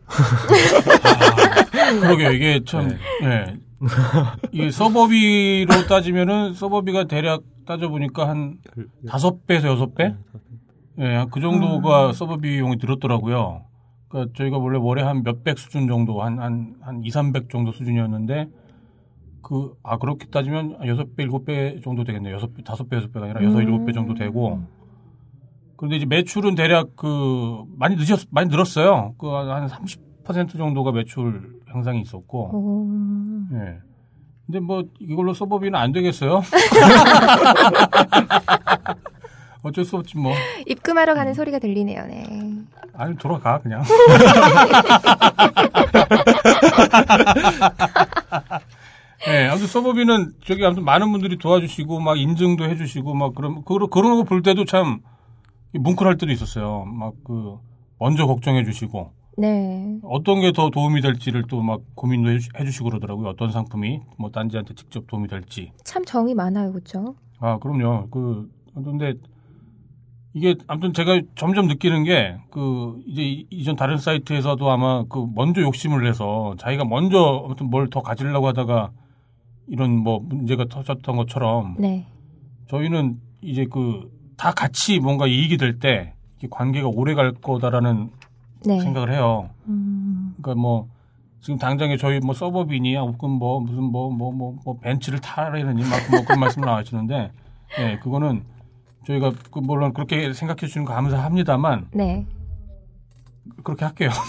그러게요. 2.01 2.31
이게 2.31 2.61
참, 2.65 2.87
네. 2.87 2.97
예. 3.23 3.59
이게 4.51 4.71
서버비로 4.71 5.85
따지면은 5.87 6.55
서버비가 6.55 7.03
대략 7.03 7.43
따져보니까 7.67 8.27
한 8.27 8.57
다섯 9.07 9.45
배에서 9.45 9.67
여섯 9.67 9.93
배? 9.93 10.15
예, 10.97 11.23
그 11.31 11.39
정도가 11.39 12.13
서버 12.13 12.37
비용이 12.37 12.79
들었더라고요. 12.79 13.65
그러니까 14.07 14.33
저희가 14.35 14.57
원래 14.57 14.79
월에 14.79 15.03
한 15.03 15.21
몇백 15.21 15.59
수준 15.59 15.87
정도, 15.87 16.23
한, 16.23 16.39
한, 16.39 16.77
한 16.81 17.03
2, 17.03 17.11
300 17.11 17.51
정도 17.51 17.71
수준이었는데, 17.71 18.49
그, 19.43 19.75
아, 19.83 19.97
그렇게 19.97 20.25
따지면 20.27 20.77
여섯 20.87 21.15
배 21.15 21.21
일곱 21.23 21.45
배 21.45 21.79
정도 21.81 22.03
되겠네요. 22.03 22.33
여섯 22.33 22.51
배 22.55 22.63
다섯 22.63 22.89
배 22.89 22.95
여섯 22.95 23.11
배가 23.11 23.25
아니라 23.25 23.43
여섯 23.43 23.57
음. 23.57 23.63
일곱 23.63 23.85
배 23.85 23.91
정도 23.91 24.15
되고, 24.15 24.61
그런데 25.75 25.97
이제 25.97 26.05
매출은 26.05 26.55
대략 26.55 26.95
그, 26.95 27.63
많이 27.77 27.95
늦었, 27.95 28.25
많이 28.31 28.49
늘었어요. 28.49 29.13
그, 29.17 29.27
한30% 29.27 30.57
정도가 30.57 30.93
매출 30.93 31.59
향상이 31.67 32.01
있었고, 32.01 32.55
오. 32.55 32.87
예. 33.53 33.79
근데 34.45 34.59
뭐 34.59 34.83
이걸로 34.99 35.33
서버비는 35.33 35.77
안 35.77 35.91
되겠어요? 35.91 36.41
어쩔 39.63 39.83
수 39.85 39.97
없지 39.97 40.17
뭐. 40.17 40.33
입금하러 40.67 41.15
가는 41.15 41.33
소리가 41.33 41.59
들리네요. 41.59 42.05
네. 42.07 42.25
아니 42.95 43.17
돌아가 43.17 43.59
그냥. 43.59 43.83
네, 49.25 49.47
아무튼 49.47 49.67
서버비는 49.67 50.33
저기 50.45 50.65
아무튼 50.65 50.83
많은 50.83 51.11
분들이 51.11 51.37
도와주시고 51.37 51.99
막 51.99 52.17
인증도 52.19 52.65
해주시고 52.65 53.13
막 53.13 53.33
그런 53.33 53.63
그런 53.63 53.89
그런 53.89 54.15
거 54.17 54.23
볼 54.23 54.41
때도 54.41 54.65
참 54.65 54.99
뭉클할 55.73 56.17
때도 56.17 56.31
있었어요. 56.31 56.85
막 56.85 57.13
그 57.23 57.57
먼저 57.99 58.25
걱정해주시고 58.27 59.11
네. 59.37 59.97
어떤 60.03 60.41
게 60.41 60.51
더 60.51 60.69
도움이 60.69 61.01
될지를 61.01 61.43
또 61.47 61.61
막 61.61 61.81
고민도 61.95 62.31
해주, 62.31 62.49
해주시고 62.59 62.89
그러더라고요. 62.89 63.29
어떤 63.29 63.51
상품이 63.51 64.01
뭐 64.17 64.29
딴지한테 64.29 64.75
직접 64.75 65.07
도움이 65.07 65.27
될지. 65.29 65.71
참 65.85 66.03
정이 66.03 66.33
많아요. 66.33 66.71
그렇죠? 66.73 67.15
아, 67.39 67.57
그럼요. 67.59 68.09
그, 68.11 68.49
근데 68.75 69.13
이게 70.33 70.55
아무튼 70.67 70.93
제가 70.93 71.21
점점 71.35 71.67
느끼는 71.67 72.03
게 72.03 72.37
그 72.51 72.99
이제 73.07 73.21
이- 73.23 73.47
이전 73.49 73.75
다른 73.75 73.97
사이트에서도 73.97 74.69
아마 74.69 75.03
그 75.07 75.25
먼저 75.33 75.61
욕심을 75.61 76.03
내서 76.03 76.55
자기가 76.59 76.83
먼저 76.85 77.43
아무튼 77.45 77.69
뭘 77.69 77.87
더 77.89 78.01
가지려고 78.01 78.47
하다가 78.47 78.91
이런 79.67 79.91
뭐 79.97 80.19
문제가 80.19 80.65
터졌던 80.65 81.15
것처럼 81.15 81.75
네. 81.79 82.05
저희는 82.69 83.19
이제 83.41 83.65
그 83.65 84.11
다 84.35 84.51
같이 84.51 84.99
뭔가 84.99 85.27
이익이 85.27 85.57
될 85.57 85.79
때 85.79 86.15
관계가 86.49 86.89
오래 86.89 87.13
갈 87.13 87.31
거다라는 87.33 88.09
네. 88.65 88.79
생각을 88.81 89.13
해요. 89.13 89.49
음. 89.67 90.33
그러니까 90.41 90.59
뭐 90.59 90.89
지금 91.39 91.57
당장에 91.57 91.95
저희 91.95 92.19
뭐 92.19 92.33
서버비니 92.33 92.95
혹은 92.97 93.29
뭐 93.29 93.59
무슨 93.61 93.83
뭐 93.83 94.09
뭐 94.09 94.31
뭐 94.33 94.55
뭐 94.65 94.77
벤츠를 94.79 95.19
타라느니 95.19 95.83
막뭐 95.83 96.25
그런 96.25 96.39
말씀을 96.41 96.65
나와주시는데 96.65 97.31
예 97.79 97.99
그거는 97.99 98.43
저희가 99.07 99.31
그 99.51 99.59
물론 99.59 99.93
그렇게 99.93 100.33
생각해 100.33 100.59
주시는 100.61 100.83
거 100.85 100.93
감사합니다만 100.93 101.87
네. 101.93 102.25
그렇게 103.63 103.85
할게요. 103.85 104.09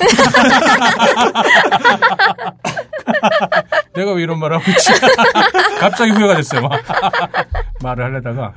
내가 3.95 4.13
왜 4.13 4.23
이런 4.23 4.39
말을 4.39 4.57
하고 4.57 4.71
있지? 4.71 4.93
갑자기 5.81 6.11
후회가 6.13 6.37
됐어요. 6.37 6.63
막. 6.63 6.73
말을 7.83 8.05
하려다가. 8.05 8.55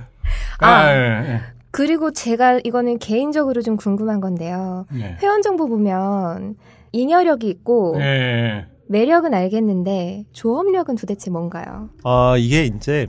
아, 0.59 0.67
아. 0.67 0.91
예, 0.95 1.41
그리고 1.71 2.11
제가 2.11 2.59
이거는 2.63 2.97
개인적으로 2.99 3.61
좀 3.61 3.77
궁금한 3.77 4.19
건데요. 4.19 4.85
예. 4.95 5.01
예. 5.01 5.17
회원 5.21 5.41
정보 5.41 5.67
보면 5.67 6.55
잉여력이 6.91 7.47
있고 7.49 7.95
예, 7.99 8.03
예. 8.03 8.65
매력은 8.87 9.33
알겠는데 9.33 10.25
조업력은 10.31 10.95
도대체 10.95 11.29
뭔가요? 11.29 11.89
아 12.03 12.35
이게 12.37 12.63
이제 12.65 13.07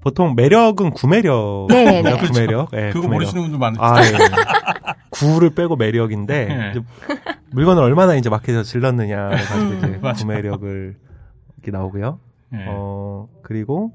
보통 0.00 0.34
매력은 0.34 0.90
구매력, 0.90 1.68
네네네. 1.70 2.16
구매력, 2.16 2.70
예, 2.74 2.88
그거 2.88 3.02
구매력. 3.02 3.12
모르시는 3.12 3.42
분들 3.42 3.58
많으시죠? 3.58 3.84
아, 3.84 4.02
예. 4.04 4.94
구를 5.10 5.50
빼고 5.50 5.76
매력인데 5.76 6.48
예. 6.50 6.70
이제 6.74 6.80
물건을 7.52 7.82
얼마나 7.82 8.16
이제 8.16 8.28
마켓에서 8.28 8.64
질렀느냐를 8.64 9.36
가지고 9.38 9.72
이제 9.74 9.98
맞아. 10.02 10.24
구매력을 10.24 10.96
이렇게 11.62 11.70
나오고요. 11.70 12.18
예. 12.54 12.66
어 12.68 13.28
그리고 13.42 13.92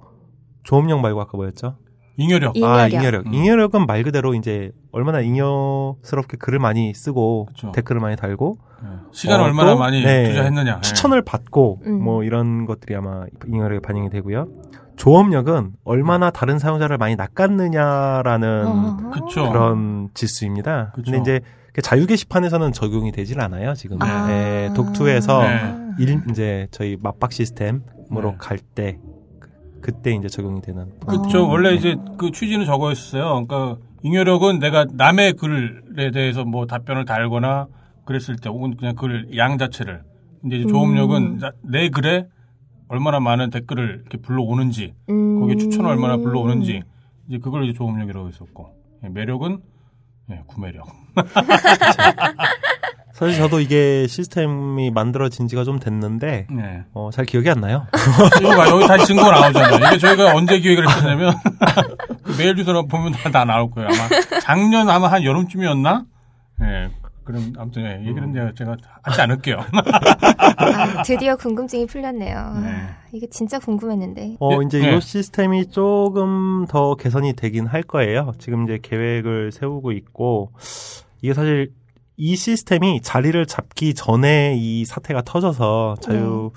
조업력 0.63 1.01
말고 1.01 1.22
아까 1.22 1.38
뭐였죠? 1.38 1.76
잉여력. 2.18 2.55
아 2.63 2.88
잉여력. 2.88 2.93
잉여력. 2.93 3.28
음. 3.28 3.34
잉여력은 3.34 3.86
말 3.86 4.03
그대로 4.03 4.34
이제 4.34 4.72
얼마나 4.91 5.22
잉여스럽게 5.22 6.38
글을 6.38 6.59
많이 6.59 6.93
쓰고 6.93 7.45
그쵸. 7.47 7.72
댓글을 7.74 8.01
많이 8.01 8.15
달고 8.15 8.57
예. 8.84 8.88
시간 9.11 9.39
어, 9.39 9.43
을 9.43 9.49
얼마나 9.49 9.74
또, 9.74 9.78
많이 9.78 10.01
네, 10.03 10.30
투자했느냐. 10.30 10.78
예. 10.78 10.82
추천을 10.82 11.22
받고 11.22 11.82
음. 11.86 12.03
뭐 12.03 12.24
이런 12.24 12.65
것들이 12.65 12.95
아마 12.95 13.26
잉여력에 13.45 13.82
반영이 13.82 14.09
되고요. 14.09 14.47
조업력은 14.95 15.74
얼마나 15.84 16.32
다른 16.32 16.57
사용자를 16.57 16.97
많이 16.97 17.15
낚았느냐라는 17.15 18.65
어. 18.65 19.09
그쵸. 19.11 19.51
그런 19.51 20.09
지수입니다. 20.15 20.93
그쵸. 20.95 21.11
근데 21.11 21.20
이제 21.20 21.39
그 21.72 21.84
자유 21.84 22.07
게시판에서는 22.07 22.72
적용이 22.72 23.11
되질 23.11 23.39
않아요. 23.39 23.76
지금 23.76 24.01
아. 24.01 24.28
예, 24.32 24.72
독투에서 24.76 25.41
네. 25.43 25.87
일, 26.00 26.22
이제 26.30 26.68
저희 26.72 26.98
맞박 27.00 27.32
시스템으로 27.32 28.32
네. 28.32 28.36
갈때 28.38 29.00
그때 29.82 30.14
이제 30.14 30.28
적용이 30.28 30.62
되는. 30.62 30.91
그쵸. 31.08 31.45
어. 31.45 31.48
원래 31.48 31.74
이제 31.74 31.95
그 32.18 32.32
취지는 32.32 32.66
저거였어요. 32.66 33.45
그러니까 33.45 33.78
잉여력은 34.04 34.60
내가 34.60 34.86
남의 34.91 35.34
글에 35.34 36.12
대해서 36.12 36.43
뭐 36.45 36.66
답변을 36.66 37.06
달거나 37.06 37.68
그랬을 38.06 38.36
때 38.38 38.50
혹은 38.50 38.76
그냥 38.78 38.95
글 38.95 39.30
양 39.36 39.58
자체를. 39.58 40.04
근데 40.41 40.58
이제 40.58 40.68
조업력은 40.68 41.24
음. 41.24 41.39
자- 41.39 41.52
내 41.64 41.89
글에 41.89 42.28
얼마나 42.89 43.20
많은 43.20 43.50
댓글을 43.50 44.00
이렇게 44.02 44.18
불러오는지, 44.18 44.93
음. 45.10 45.39
거기에 45.41 45.58
추천을 45.58 45.89
얼마나 45.89 46.16
불러오는지, 46.18 46.84
이제 47.28 47.38
그걸 47.39 47.66
이제 47.66 47.74
조업력이라고 47.78 48.28
했었고. 48.30 48.70
예, 49.04 49.10
매력은 49.10 49.60
예, 50.32 50.43
구매력. 50.48 50.88
사실 53.18 53.36
저도 53.36 53.59
이게 53.61 54.05
시스템이 54.05 54.91
만들어진 54.91 55.47
지가 55.47 55.63
좀 55.63 55.80
됐는데 55.80 56.45
네. 56.51 56.84
어, 56.93 57.09
잘 57.11 57.26
기억이 57.26 57.49
안 57.49 57.61
나요. 57.61 57.88
이거 58.39 58.49
봐, 58.55 58.70
여기 58.70 58.86
다시 58.86 59.07
증거 59.07 59.32
나오잖아요. 59.32 59.88
이게 59.88 59.97
저희가 59.97 60.36
언제 60.36 60.59
기획을 60.59 60.88
했었냐면, 60.88 61.34
그 62.22 62.36
메일 62.38 62.55
주소로 62.55 62.86
보면 62.86 63.13
다, 63.13 63.32
다 63.32 63.43
나올 63.43 63.72
거예요. 63.72 63.89
아마 63.89 64.39
작년 64.39 64.88
아마 64.88 65.07
한 65.07 65.24
여름쯤이었나? 65.24 66.05
예. 66.61 66.89
그럼 67.24 67.53
아무튼 67.57 67.86
예, 67.86 68.07
얘기는 68.07 68.34
제가, 68.34 68.51
제가 68.55 68.78
하지 69.01 69.20
않을게요. 69.22 69.65
아, 70.57 71.01
드디어 71.01 71.36
궁금증이 71.38 71.88
풀렸네요. 71.88 72.59
네. 72.61 72.70
아, 72.70 72.97
이게 73.11 73.28
진짜 73.32 73.57
궁금했는데. 73.57 74.38
어, 74.39 74.51
예, 74.51 74.57
이제 74.63 74.91
예. 74.91 74.95
이 74.95 75.01
시스템이 75.01 75.72
조금 75.72 76.68
더 76.70 76.93
개선이 76.93 77.34
되긴 77.34 77.65
할 77.65 77.82
거예요. 77.82 78.34
지금 78.38 78.65
이제 78.65 78.78
계획을 78.80 79.51
세우고 79.51 79.91
있고, 79.93 80.51
이게 81.24 81.34
사실 81.34 81.72
이 82.18 82.36
시스템이 82.36 83.01
자리를 83.01 83.45
잡기 83.45 83.93
전에 83.93 84.55
이 84.57 84.86
사태가 84.86 85.22
터져서 85.22 85.95
자유 86.01 86.51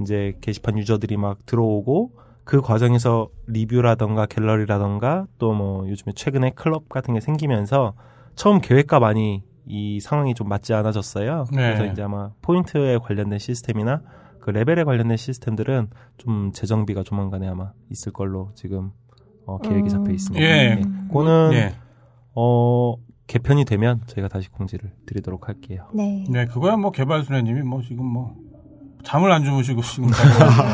이제 0.00 0.34
게시판 0.40 0.78
유저들이 0.78 1.16
막 1.16 1.44
들어오고, 1.46 2.12
그 2.44 2.60
과정에서 2.60 3.28
리뷰라던가 3.46 4.26
갤러리라던가 4.26 5.26
또 5.38 5.52
뭐 5.52 5.88
요즘에 5.88 6.12
최근에 6.14 6.50
클럽 6.50 6.88
같은 6.88 7.14
게 7.14 7.20
생기면서 7.20 7.94
처음 8.34 8.60
계획과 8.60 8.98
많이 9.00 9.42
이 9.66 10.00
상황이 10.00 10.34
좀 10.34 10.48
맞지 10.48 10.72
않아졌어요. 10.74 11.44
네. 11.52 11.74
그래서 11.74 11.92
이제 11.92 12.02
아마 12.02 12.30
포인트에 12.42 12.98
관련된 12.98 13.38
시스템이나 13.38 14.02
그 14.40 14.50
레벨에 14.50 14.84
관련된 14.84 15.16
시스템들은 15.16 15.90
좀 16.16 16.50
재정비가 16.52 17.02
조만간에 17.02 17.46
아마 17.46 17.72
있을 17.90 18.12
걸로 18.12 18.50
지금 18.54 18.90
어, 19.46 19.58
계획이 19.58 19.82
음. 19.82 19.88
잡혀 19.88 20.12
있습니다. 20.12 20.44
예. 20.44 20.74
네. 20.76 20.82
그거는 21.08 21.50
예. 21.52 21.74
어, 22.34 22.94
개편이 23.30 23.64
되면 23.64 24.00
저희가 24.06 24.26
다시 24.26 24.48
공지를 24.50 24.90
드리도록 25.06 25.46
할게요. 25.46 25.86
네. 25.94 26.24
네, 26.28 26.46
그거야 26.46 26.76
뭐 26.76 26.90
개발순애님이 26.90 27.62
뭐 27.62 27.80
지금 27.80 28.04
뭐 28.04 28.34
잠을 29.04 29.30
안 29.30 29.44
주무시고 29.44 29.82
지금 29.82 30.08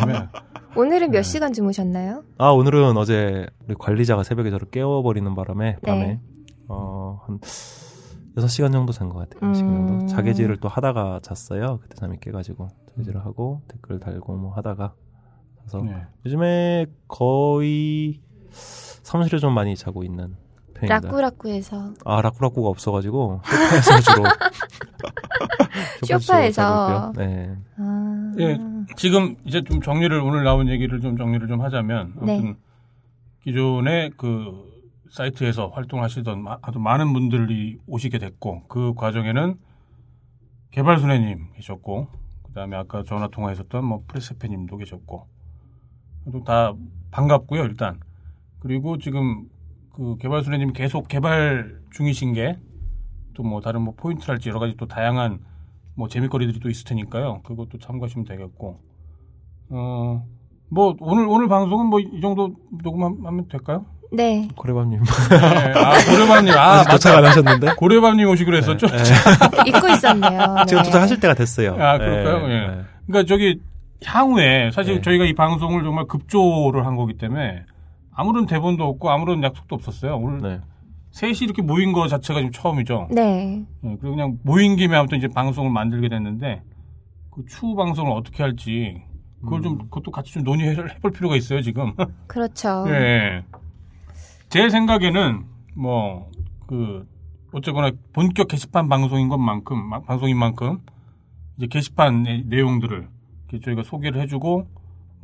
오늘은 0.74 1.10
네. 1.10 1.18
몇 1.18 1.22
시간 1.22 1.52
주무셨나요? 1.52 2.24
아 2.38 2.48
오늘은 2.48 2.96
어제 2.96 3.46
우리 3.68 3.74
관리자가 3.78 4.22
새벽에 4.22 4.48
저를 4.48 4.70
깨워버리는 4.70 5.34
바람에 5.34 5.76
밤에 5.82 6.06
네. 6.06 6.20
어, 6.68 7.20
한 7.26 7.40
6시간 8.36 8.72
정도 8.72 8.90
잔 8.94 9.10
것 9.10 9.18
같아요. 9.28 9.50
음. 9.50 9.52
6시간 9.52 9.88
정도. 9.88 10.06
자개질을 10.06 10.56
또 10.56 10.68
하다가 10.68 11.20
잤어요. 11.22 11.80
그때 11.82 11.94
잠이 11.96 12.16
깨가지고 12.20 12.68
자개질을 12.90 13.22
하고 13.26 13.60
댓글 13.68 14.00
달고 14.00 14.34
뭐 14.34 14.54
하다가 14.54 14.94
그래서 15.58 15.82
네. 15.82 16.06
요즘에 16.24 16.86
거의 17.06 18.22
사무실에 18.50 19.40
좀 19.40 19.52
많이 19.52 19.76
자고 19.76 20.04
있는 20.04 20.36
편입니다. 20.76 21.00
라꾸라꾸에서. 21.00 21.92
아 22.04 22.20
라꾸라꾸가 22.22 22.68
없어가지고 22.68 23.40
소파에서 26.04 26.18
주로 26.20 26.48
있고요. 26.48 27.12
네. 27.16 27.56
아. 27.78 28.32
예. 28.38 28.58
지금 28.96 29.36
이제 29.44 29.62
좀 29.62 29.80
정리를 29.80 30.18
오늘 30.20 30.44
나온 30.44 30.68
얘기를 30.68 31.00
좀 31.00 31.16
정리를 31.16 31.46
좀 31.48 31.60
하자면 31.62 32.14
아무튼 32.20 32.44
네. 32.44 32.54
기존의 33.42 34.12
그 34.16 34.64
사이트에서 35.10 35.68
활동하시던 35.68 36.42
마- 36.42 36.58
아주 36.62 36.78
많은 36.78 37.12
분들이 37.12 37.78
오시게 37.86 38.18
됐고 38.18 38.64
그 38.68 38.94
과정에는 38.94 39.56
개발순애님 40.72 41.52
계셨고 41.54 42.08
그다음에 42.44 42.76
아까 42.76 43.02
전화 43.04 43.28
통화했었던 43.28 43.84
뭐 43.84 44.02
프레스페님도 44.08 44.76
계셨고 44.76 45.26
또 46.32 46.44
다 46.44 46.72
반갑고요 47.12 47.62
일단 47.64 48.00
그리고 48.58 48.98
지금 48.98 49.44
그 49.96 50.16
개발순애님 50.18 50.72
계속 50.72 51.08
개발 51.08 51.76
중이신 51.92 52.32
게 52.34 52.56
또 53.34 53.42
뭐 53.42 53.60
다른 53.60 53.82
뭐 53.82 53.92
포인트랄지 53.96 54.48
여러 54.48 54.58
가지 54.58 54.74
또 54.78 54.86
다양한 54.86 55.40
뭐 55.94 56.08
재미거리들이 56.08 56.58
또 56.60 56.70
있을 56.70 56.84
테니까요 56.86 57.42
그것도 57.42 57.78
참고하시면 57.78 58.24
되겠고 58.26 58.80
어 59.70 60.22
뭐 60.68 60.96
오늘 61.00 61.26
오늘 61.28 61.46
방송은 61.48 61.86
뭐 61.86 62.00
이 62.00 62.20
정도 62.20 62.50
녹음하면 62.82 63.46
될까요? 63.48 63.84
네. 64.12 64.48
고래밤님 64.56 65.00
네. 65.02 65.36
아 65.76 65.92
고려밤님 66.10 66.54
아 66.56 66.82
도착 66.84 67.16
안 67.18 67.24
하셨는데 67.24 67.74
고려밤님 67.76 68.26
오시기로 68.28 68.56
했었죠. 68.56 68.86
네. 68.88 68.96
잊고 69.68 69.86
있었네요. 69.88 70.64
지금 70.66 70.82
네. 70.82 70.88
도착하실 70.88 71.20
때가 71.20 71.34
됐어요. 71.34 71.74
아, 71.78 71.98
그럴까요? 71.98 72.46
네. 72.48 72.54
예. 72.54 72.66
네. 72.68 72.82
그러니까 73.06 73.28
저기 73.28 73.60
향후에 74.04 74.70
사실 74.72 74.96
네. 74.96 75.00
저희가 75.02 75.24
이 75.24 75.34
방송을 75.34 75.82
정말 75.84 76.06
급조를 76.06 76.84
한 76.86 76.96
거기 76.96 77.16
때문에 77.18 77.64
아무런 78.16 78.46
대본도 78.46 78.82
없고 78.84 79.10
아무런 79.10 79.42
약속도 79.42 79.74
없었어요. 79.76 80.16
오늘 80.16 80.38
네. 80.40 80.60
셋이 81.12 81.38
이렇게 81.42 81.62
모인 81.62 81.92
거 81.92 82.08
자체가 82.08 82.40
지금 82.40 82.50
처음이죠. 82.52 83.08
네. 83.10 83.64
예, 83.84 83.88
그리고 84.00 84.16
그냥 84.16 84.38
모인 84.42 84.76
김에 84.76 84.96
아무튼 84.96 85.18
이제 85.18 85.28
방송을 85.28 85.70
만들게 85.70 86.08
됐는데 86.08 86.62
그 87.30 87.44
추후 87.46 87.74
방송을 87.76 88.12
어떻게 88.12 88.42
할지 88.42 89.02
그걸 89.42 89.62
좀 89.62 89.78
그것도 89.78 90.10
같이 90.10 90.32
좀 90.32 90.42
논의를 90.44 90.94
해볼 90.96 91.10
필요가 91.12 91.36
있어요 91.36 91.60
지금. 91.60 91.92
그렇죠. 92.26 92.84
예. 92.88 93.44
제 94.48 94.68
생각에는 94.68 95.44
뭐 95.76 96.26
그 96.66 97.06
어쨌거나 97.52 97.92
본격 98.12 98.48
게시판 98.48 98.88
방송인 98.88 99.28
것만큼 99.28 99.78
마- 99.88 100.00
방송인 100.00 100.36
만큼 100.36 100.80
이제 101.56 101.68
게시판의 101.68 102.42
내용들을 102.46 103.08
저희가 103.64 103.84
소개를 103.84 104.20
해주고 104.22 104.66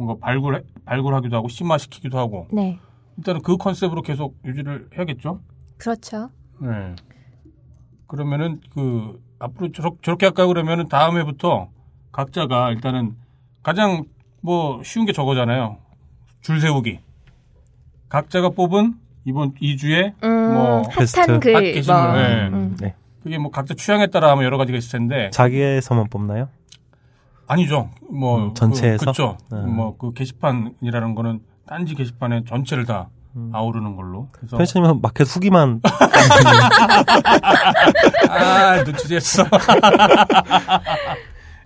뭔가 0.02 0.24
발굴 0.24 0.64
발굴하기도 0.84 1.36
하고 1.36 1.48
심화시키기도 1.48 2.18
하고 2.18 2.48
네. 2.52 2.78
일단은 3.16 3.42
그 3.42 3.56
컨셉으로 3.56 4.02
계속 4.02 4.36
유지를 4.44 4.88
해야겠죠. 4.96 5.40
그렇죠. 5.78 6.30
네. 6.60 6.94
그러면은 8.06 8.60
그 8.74 9.22
앞으로 9.38 9.72
저렇, 9.72 9.96
저렇게 10.02 10.26
할까 10.26 10.46
그러면은 10.46 10.88
다음 10.88 11.18
해부터 11.18 11.68
각자가 12.10 12.70
일단은 12.72 13.16
가장 13.62 14.04
뭐 14.40 14.82
쉬운 14.82 15.06
게 15.06 15.12
저거잖아요. 15.12 15.78
줄 16.40 16.60
세우기. 16.60 16.98
각자가 18.08 18.50
뽑은 18.50 18.94
이번 19.24 19.54
2주에 19.54 20.14
음, 20.24 20.54
뭐 20.54 20.82
베스트. 20.96 21.20
핫한 21.20 21.40
글. 21.40 21.54
핫 21.54 21.60
게시물, 21.60 22.02
뭐. 22.02 22.12
네. 22.12 22.48
음. 22.48 22.76
네. 22.80 22.94
그게 23.22 23.38
뭐 23.38 23.50
각자 23.50 23.74
취향에 23.74 24.08
따라 24.08 24.30
하면 24.32 24.44
여러 24.44 24.58
가지가 24.58 24.76
있을 24.76 24.98
텐데 24.98 25.30
자기에서만 25.30 26.08
뽑나요? 26.10 26.48
아니죠. 27.52 27.90
뭐 28.10 28.38
음, 28.38 28.54
전체에서? 28.54 28.98
그, 28.98 29.04
그렇죠. 29.04 29.36
음. 29.52 29.76
뭐그 29.76 30.14
게시판이라는 30.14 31.14
거는 31.14 31.40
딴지 31.66 31.94
게시판의 31.94 32.44
전체를 32.46 32.86
다 32.86 33.08
음. 33.36 33.50
아우르는 33.52 33.96
걸로. 33.96 34.28
그래서 34.32 34.56
편집하면 34.56 35.00
마켓 35.00 35.24
후기만 35.24 35.80
아, 38.28 38.84
눈치챘어. 38.84 39.48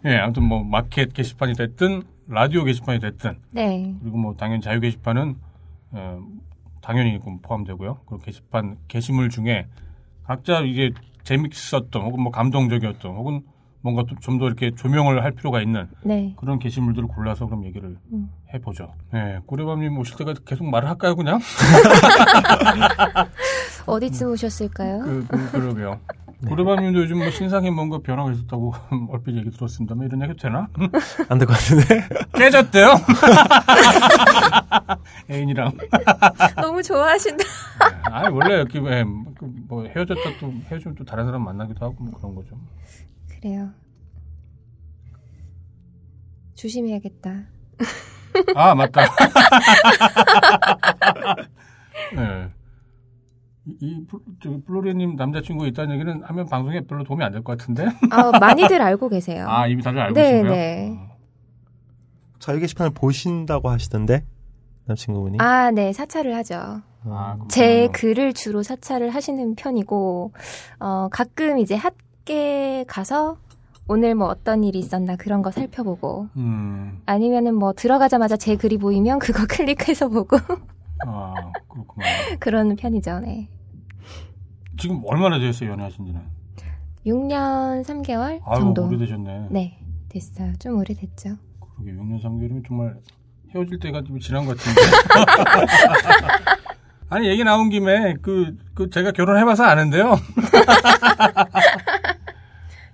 예, 0.07 0.17
아무튼 0.17 0.45
뭐 0.45 0.63
마켓 0.63 1.13
게시판이 1.13 1.55
됐든 1.55 2.03
라디오 2.29 2.65
게시판이 2.65 3.01
됐든 3.01 3.39
네. 3.53 3.95
그리고 4.01 4.19
뭐 4.19 4.35
당연히 4.37 4.61
자유 4.61 4.81
게시판은 4.81 5.37
어, 5.93 6.19
당연히 6.83 7.19
포함되고요. 7.43 7.99
그리고 8.07 8.23
게시판 8.23 8.77
게시물 8.89 9.31
중에 9.31 9.67
각자 10.25 10.61
이게 10.61 10.93
재밌었던 11.25 12.03
혹은 12.03 12.23
뭐 12.23 12.31
감동적이었던 12.31 13.17
혹은 13.17 13.43
뭔가 13.87 14.03
좀 14.21 14.39
더 14.39 14.47
이렇게 14.49 14.73
조명을 14.75 15.23
할 15.23 15.31
필요가 15.33 15.63
있는 15.63 15.89
네. 16.03 16.35
그런 16.37 16.59
게시물들을 16.59 17.07
골라서 17.09 17.47
그럼 17.47 17.65
얘기를 17.65 17.97
음. 18.13 18.29
해보죠. 18.53 18.93
네, 19.13 19.39
고래밤님 19.47 19.97
오실 19.97 20.17
때가 20.17 20.35
계속 20.45 20.65
말을 20.69 20.89
할까요, 20.89 21.15
그냥? 21.15 21.39
어디쯤 23.87 24.33
오셨을까요? 24.33 25.01
그, 25.03 25.27
그, 25.29 25.51
그러게요. 25.53 26.01
고래밤님도 26.49 27.01
요즘 27.01 27.19
뭐 27.19 27.31
신상에 27.31 27.71
뭔가 27.71 27.99
변화가 27.99 28.33
있었다고 28.33 28.75
얼핏 29.11 29.37
얘기 29.37 29.51
들었습니다. 29.51 29.95
뭐 29.95 30.05
이런 30.05 30.21
얘기 30.21 30.33
해도 30.33 30.43
되나? 30.43 30.69
안 31.31 31.39
될 31.39 31.47
것 31.47 31.55
같은데. 31.55 32.05
깨졌대요? 32.35 32.89
애인이랑. 35.31 35.73
너무 36.61 36.83
좋아하신다. 36.83 37.43
아 38.11 38.29
원래 38.31 38.57
이렇게 38.57 38.79
예, 38.81 39.05
그뭐 39.39 39.85
헤어졌다 39.87 40.23
또 40.41 40.53
헤어지면 40.71 40.97
또 40.97 41.05
다른 41.05 41.25
사람 41.25 41.43
만나기도 41.43 41.87
하고 41.87 41.95
뭐 42.01 42.13
그런 42.19 42.35
거죠. 42.35 42.55
그래요. 43.47 43.71
조심해야겠다. 46.57 47.31
아 48.57 48.75
맞다. 48.75 49.03
예. 52.17 52.49
이, 53.69 53.77
이 53.81 54.07
플- 54.07 54.63
플로리님 54.65 55.15
남자친구 55.17 55.67
있다는 55.69 55.95
얘기는 55.95 56.23
하면 56.25 56.47
방송에 56.47 56.81
별로 56.83 57.05
도움이 57.05 57.23
안 57.23 57.31
될 57.33 57.43
것 57.45 57.57
같은데. 57.57 57.87
아, 58.11 58.37
많이들 58.39 58.83
알고 58.83 59.09
계세요. 59.11 59.47
아 59.49 59.67
이미 59.69 59.81
다들 59.83 60.01
알고 60.01 60.15
네, 60.15 60.23
계신가요? 60.33 60.53
네. 60.53 60.99
자유 62.41 62.59
게시판을 62.59 62.91
보신다고 62.95 63.71
하시던데 63.71 64.25
남친구분이. 64.87 65.39
아, 65.41 65.71
네, 65.71 65.93
사찰을 65.93 66.35
하죠. 66.37 66.83
아, 67.09 67.39
제. 67.49 67.89
글을 67.93 68.33
주로 68.33 68.63
사찰을 68.65 69.11
하시는 69.11 69.55
편이고, 69.57 70.33
어, 70.81 71.09
가끔 71.11 71.59
이제 71.59 71.75
핫 71.77 71.95
게 72.37 72.85
가서 72.87 73.39
오늘 73.89 74.15
뭐 74.15 74.27
어떤 74.29 74.65
일이 74.65 74.79
있었나 74.81 75.17
그런 75.17 75.41
거 75.43 75.51
살펴보고, 75.51 76.29
음, 76.37 77.01
아니면은 77.07 77.55
뭐 77.55 77.73
들어가자마자 77.73 78.37
제 78.37 78.57
글이 78.57 78.77
보이면 78.79 79.19
그거 79.21 79.47
클릭해서 79.49 80.09
보고, 80.09 80.37
아 81.07 81.35
그렇구나. 81.69 82.05
그런 82.41 82.77
편이죠, 82.77 83.21
네. 83.21 83.49
지금 84.77 85.01
얼마나 85.07 85.39
되셨어요 85.39 85.71
연애하신지는? 85.71 86.21
6년 87.07 87.85
3개월 87.85 88.41
아유 88.45 88.61
정도. 88.61 88.87
오래되셨네. 88.89 89.47
네, 89.51 89.79
됐어요. 90.09 90.53
좀 90.59 90.77
오래됐죠. 90.79 91.37
그러게 91.77 91.93
6년 91.93 92.21
3개월이면 92.23 92.67
정말 92.67 92.97
헤어질 93.55 93.79
때가 93.79 94.03
좀 94.03 94.19
지난 94.19 94.45
것 94.45 94.59
같은데. 94.59 94.81
아니 97.09 97.29
얘기 97.29 97.45
나온 97.45 97.71
김에 97.71 98.15
그, 98.21 98.57
그 98.75 98.91
제가 98.91 99.13
결혼해봐서 99.13 99.63
아는데요. 99.63 100.17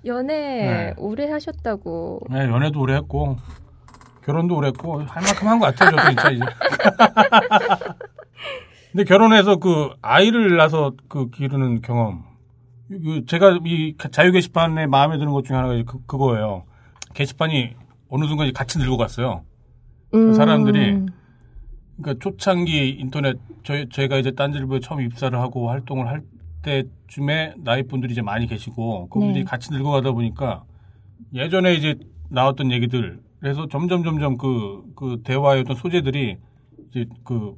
연애 0.04 0.34
네. 0.34 0.94
오래 0.96 1.30
하셨다고. 1.30 2.20
네, 2.30 2.40
연애도 2.48 2.80
오래 2.80 2.94
했고 2.94 3.36
결혼도 4.24 4.56
오래 4.56 4.68
했고 4.68 5.00
할 5.00 5.22
만큼 5.22 5.48
한 5.48 5.58
것 5.58 5.66
같아요. 5.74 5.90
저도 5.90 6.08
진짜 6.08 6.30
이제. 6.30 6.44
근데 8.92 9.04
결혼해서 9.04 9.56
그 9.56 9.90
아이를 10.02 10.56
낳아서 10.56 10.92
그 11.08 11.30
기르는 11.30 11.80
경험. 11.82 12.24
그 12.88 13.24
제가 13.26 13.58
이 13.64 13.96
자유 14.10 14.32
게시판에 14.32 14.86
마음에 14.86 15.16
드는 15.18 15.32
것 15.32 15.44
중에 15.44 15.56
하나가 15.56 15.74
그, 15.86 15.98
그거예요. 16.06 16.64
게시판이 17.14 17.74
어느 18.10 18.26
순간 18.26 18.52
같이 18.52 18.78
늙어 18.78 18.96
갔어요. 18.98 19.44
음. 20.14 20.34
사람들이 20.34 21.06
그러니까 21.96 22.22
초창기 22.22 22.90
인터넷 23.00 23.38
저희 23.64 23.88
제가 23.88 24.18
이제 24.18 24.32
딴지일보에 24.32 24.80
처음 24.80 25.00
입사를 25.00 25.36
하고 25.38 25.70
활동을 25.70 26.06
할 26.08 26.20
때쯤에 26.62 27.54
나이 27.58 27.82
분들이 27.82 28.12
이제 28.12 28.22
많이 28.22 28.46
계시고 28.46 29.08
그분들이 29.08 29.44
네. 29.44 29.50
같이 29.50 29.72
늙어가다 29.72 30.12
보니까 30.12 30.64
예전에 31.34 31.74
이제 31.74 31.98
나왔던 32.30 32.72
얘기들 32.72 33.20
그래서 33.40 33.66
점점 33.68 34.04
점점 34.04 34.36
그 34.38 34.92
그 35.02 35.20
대화의 35.24 35.62
어떤 35.62 35.74
소재들이 35.74 36.38
이제 36.88 37.06
그 37.24 37.56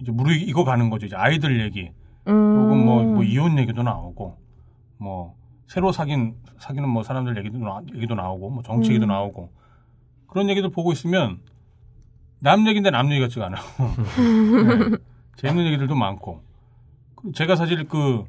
이제 0.00 0.10
무르익어 0.10 0.64
가는 0.64 0.88
거죠 0.88 1.04
이제 1.04 1.14
아이들 1.14 1.60
얘기 1.60 1.90
음. 2.26 2.32
혹은 2.32 2.84
뭐, 2.86 3.02
뭐 3.02 3.22
이혼 3.22 3.58
얘기도 3.58 3.82
나오고 3.82 4.38
뭐 4.96 5.34
새로 5.66 5.92
사귄 5.92 6.34
사귀는 6.58 6.88
뭐 6.88 7.02
사람들 7.02 7.36
얘기도 7.36 7.58
나, 7.58 7.82
얘기도 7.94 8.14
나오고 8.14 8.48
뭐 8.50 8.62
정치 8.62 8.90
얘기도 8.90 9.04
음. 9.06 9.08
나오고 9.08 9.52
그런 10.26 10.48
얘기들 10.48 10.70
보고 10.70 10.90
있으면 10.92 11.40
남 12.38 12.66
얘기인데 12.66 12.90
남 12.90 13.10
얘기 13.10 13.20
같지가 13.20 13.46
않아요. 13.46 13.62
네. 14.90 14.96
재밌는 15.36 15.66
얘기들도 15.66 15.94
많고 15.94 16.42
제가 17.34 17.56
사실 17.56 17.86
그 17.88 18.24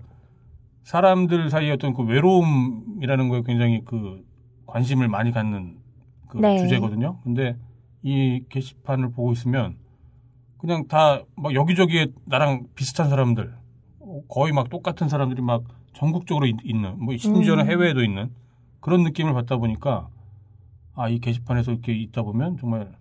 사람들 0.83 1.49
사이에 1.49 1.71
어떤 1.71 1.93
그 1.93 2.03
외로움이라는 2.03 3.29
거에 3.29 3.41
굉장히 3.43 3.81
그 3.85 4.25
관심을 4.65 5.07
많이 5.07 5.31
갖는 5.31 5.77
그 6.27 6.37
네. 6.37 6.57
주제거든요. 6.57 7.19
근데 7.23 7.57
이 8.03 8.43
게시판을 8.49 9.11
보고 9.11 9.31
있으면 9.31 9.77
그냥 10.57 10.87
다 10.87 11.23
막 11.35 11.53
여기저기에 11.53 12.07
나랑 12.25 12.67
비슷한 12.75 13.09
사람들 13.09 13.53
어, 13.99 14.21
거의 14.27 14.53
막 14.53 14.69
똑같은 14.69 15.09
사람들이 15.09 15.41
막 15.41 15.63
전국적으로 15.93 16.45
있, 16.47 16.55
는뭐 16.63 17.17
심지어는 17.17 17.65
음. 17.65 17.69
해외에도 17.69 18.03
있는 18.03 18.31
그런 18.79 19.03
느낌을 19.03 19.33
받다 19.33 19.57
보니까 19.57 20.09
아 20.95 21.09
이 21.09 21.19
게시판에서 21.19 21.71
이렇게 21.71 21.93
있다 21.93 22.21
보면 22.23 22.57
정말 22.57 22.91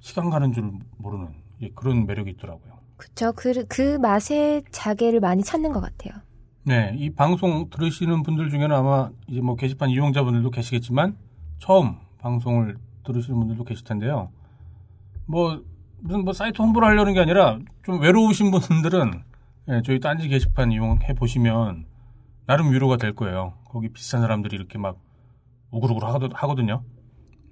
시간 0.00 0.30
가는 0.30 0.52
줄 0.52 0.70
모르는 0.98 1.28
예, 1.62 1.70
그런 1.70 2.06
매력이 2.06 2.30
있더라고요. 2.32 2.77
그쵸. 2.98 3.32
그, 3.34 3.64
그 3.68 3.96
맛의 3.98 4.64
자개를 4.70 5.20
많이 5.20 5.42
찾는 5.42 5.72
것 5.72 5.80
같아요. 5.80 6.20
네, 6.64 6.94
이 6.98 7.08
방송 7.10 7.70
들으시는 7.70 8.22
분들 8.22 8.50
중에는 8.50 8.72
아마 8.76 9.10
이제 9.26 9.40
뭐 9.40 9.56
게시판 9.56 9.88
이용자분들도 9.88 10.50
계시겠지만 10.50 11.16
처음 11.58 11.96
방송을 12.18 12.76
들으시는 13.04 13.38
분들도 13.38 13.64
계실 13.64 13.84
텐데요. 13.84 14.30
뭐 15.24 15.62
무슨 16.00 16.24
뭐 16.24 16.32
사이트 16.34 16.60
홍보를 16.60 16.86
하려는 16.88 17.14
게 17.14 17.20
아니라 17.20 17.58
좀 17.84 18.00
외로우신 18.00 18.50
분들은 18.50 19.22
예, 19.70 19.82
저희 19.84 19.98
딴지 20.00 20.28
게시판 20.28 20.72
이용해 20.72 21.14
보시면 21.14 21.86
나름 22.46 22.72
위로가 22.72 22.96
될 22.96 23.14
거예요. 23.14 23.54
거기 23.64 23.88
비슷한 23.90 24.20
사람들이 24.20 24.56
이렇게 24.56 24.78
막 24.78 24.98
우글우글 25.70 26.02
하거든- 26.08 26.32
하거든요. 26.34 26.82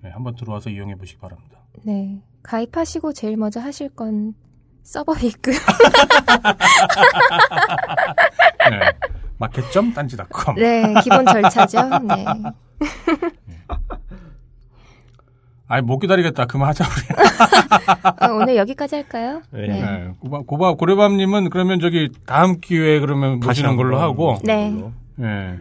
네, 0.02 0.10
한번 0.10 0.34
들어와서 0.34 0.70
이용해 0.70 0.96
보시기 0.96 1.20
바랍니다. 1.20 1.58
네. 1.84 2.22
가입하시고 2.42 3.12
제일 3.12 3.36
먼저 3.36 3.60
하실 3.60 3.88
건 3.90 4.34
서버 4.86 5.12
리그. 5.14 5.50
네, 8.70 8.78
마켓점 9.36 9.92
딴지닷컴. 9.92 10.54
네, 10.54 10.94
기본 11.02 11.26
절차죠. 11.26 11.80
네. 12.04 12.24
아니 15.66 15.84
못 15.84 15.98
기다리겠다. 15.98 16.46
그만하자 16.46 16.84
우리. 16.84 16.92
어, 18.24 18.28
오늘 18.36 18.54
여기까지 18.54 18.94
할까요? 18.94 19.42
네. 19.50 19.66
네. 19.66 19.82
네. 19.82 20.12
고바, 20.20 20.42
고바, 20.46 20.74
고래밤님은 20.74 21.50
그러면 21.50 21.80
저기 21.80 22.12
다음 22.24 22.60
기회에 22.60 23.00
그러면 23.00 23.40
다시 23.40 23.62
모시는 23.62 23.76
걸로 23.76 23.98
하고. 23.98 24.38
네. 24.44 24.72
예. 25.20 25.58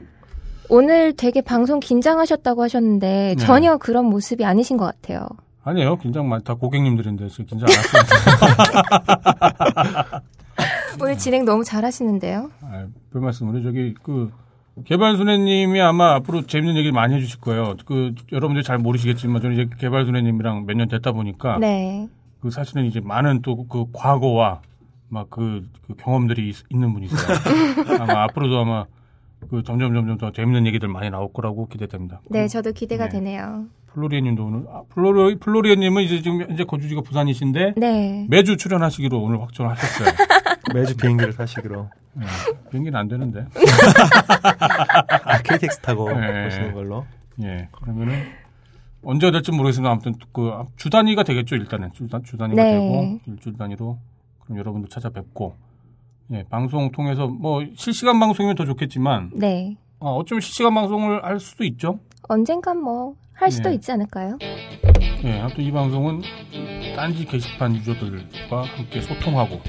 오늘 0.69 1.15
되게 1.15 1.41
방송 1.41 1.79
긴장하셨다고 1.79 2.61
하셨는데 2.61 3.33
네. 3.39 3.43
전혀 3.43 3.77
그런 3.77 4.05
모습이 4.05 4.45
아니신 4.45 4.77
것 4.77 4.85
같아요. 4.85 5.27
아니에요. 5.65 5.97
긴장 5.97 6.29
많다. 6.29 6.53
고객님들인데 6.53 7.27
긴장 7.47 7.67
안 7.67 7.75
하시는데. 7.75 9.05
오늘 11.01 11.17
진행 11.17 11.43
너무 11.43 11.63
잘하시는데요. 11.63 12.51
아, 12.61 12.85
별 13.11 13.21
말씀. 13.21 13.49
우리 13.49 13.61
저기 13.63 13.93
그 14.03 14.31
개발순애님이 14.85 15.81
아마 15.81 16.13
앞으로 16.15 16.45
재밌는 16.45 16.75
얘기를 16.77 16.91
많이 16.93 17.15
해주실 17.15 17.39
거예요. 17.41 17.75
그 17.85 18.13
여러분들이 18.31 18.63
잘 18.63 18.77
모르시겠지만 18.77 19.41
저는 19.41 19.55
이제 19.55 19.69
개발순애님이랑 19.79 20.65
몇 20.65 20.75
년 20.77 20.87
됐다 20.87 21.11
보니까 21.13 21.57
네. 21.59 22.07
그 22.41 22.51
사실은 22.51 22.85
이제 22.85 22.99
많은 23.01 23.41
또 23.41 23.65
그 23.67 23.85
과거와 23.91 24.61
막그 25.09 25.67
경험들이 25.97 26.49
있, 26.49 26.55
는 26.77 26.93
분이세요. 26.93 27.17
아마 28.01 28.23
앞으로도 28.23 28.59
아마 28.59 28.85
그 29.49 29.63
점점 29.63 29.93
점점 29.93 30.17
더 30.17 30.31
재밌는 30.31 30.67
얘기들 30.67 30.87
많이 30.89 31.09
나올 31.09 31.31
거라고 31.33 31.67
기대됩니다. 31.67 32.21
네, 32.29 32.47
저도 32.47 32.71
기대가 32.71 33.05
네. 33.05 33.11
되네요. 33.17 33.65
플로리아님도 33.99 34.45
오늘 34.45 34.65
아, 34.69 34.83
플로리 34.89 35.35
플로리아님은 35.39 36.03
이제 36.03 36.21
지금 36.21 36.41
현재 36.41 36.65
거주지가 36.65 37.01
부산이신데 37.01 37.75
네. 37.77 38.27
매주 38.29 38.57
출연하시기로 38.57 39.17
오늘 39.21 39.41
확정하셨어요. 39.41 40.09
매주 40.75 40.97
비행기를 40.97 41.33
타시기로 41.33 41.89
네, 42.13 42.25
비행기는 42.71 42.99
안 42.99 43.07
되는데. 43.07 43.45
아, 45.23 45.41
KTX 45.43 45.79
타고 45.79 46.09
네. 46.11 46.47
오시는 46.47 46.73
걸로. 46.73 47.05
예, 47.41 47.69
그러면은 47.71 48.23
언제가 49.03 49.31
될지 49.31 49.51
모르겠습니다. 49.51 49.89
아무튼 49.91 50.13
그 50.33 50.51
주 50.75 50.89
단위가 50.89 51.23
되겠죠. 51.23 51.55
일단은 51.55 51.91
주, 51.93 52.07
단- 52.07 52.23
주 52.23 52.37
단위가 52.37 52.63
네. 52.63 52.71
되고 52.73 53.19
일주일 53.27 53.57
단위로 53.57 53.97
그럼 54.43 54.57
여러분도 54.59 54.89
찾아뵙고 54.89 55.55
예, 56.33 56.43
방송 56.49 56.91
통해서 56.91 57.27
뭐 57.27 57.63
실시간 57.75 58.19
방송이면 58.19 58.55
더 58.55 58.65
좋겠지만 58.65 59.31
네. 59.35 59.77
어, 59.99 60.15
어쩌면 60.17 60.41
실시간 60.41 60.73
방송을 60.73 61.23
할 61.23 61.39
수도 61.39 61.63
있죠. 61.65 61.99
언젠간 62.27 62.81
뭐 62.81 63.15
할 63.35 63.51
수도 63.51 63.69
네. 63.69 63.75
있지 63.75 63.91
않을까요? 63.91 64.37
예, 65.23 65.39
아무튼 65.39 65.63
이 65.63 65.71
방송은 65.71 66.21
딴지 66.95 67.25
게시판 67.25 67.75
유저들과 67.75 68.63
함께 68.63 69.01
소통하고 69.01 69.61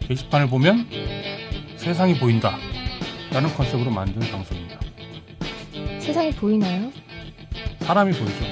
게시판을 0.00 0.48
보면 0.48 0.86
세상이 1.76 2.18
보인다. 2.18 2.56
라는 3.32 3.52
컨셉으로 3.54 3.90
만든 3.90 4.20
방송입니다. 4.30 4.78
세상이 6.00 6.30
보이나요? 6.32 6.90
사람이 7.80 8.12
보이죠. 8.12 8.44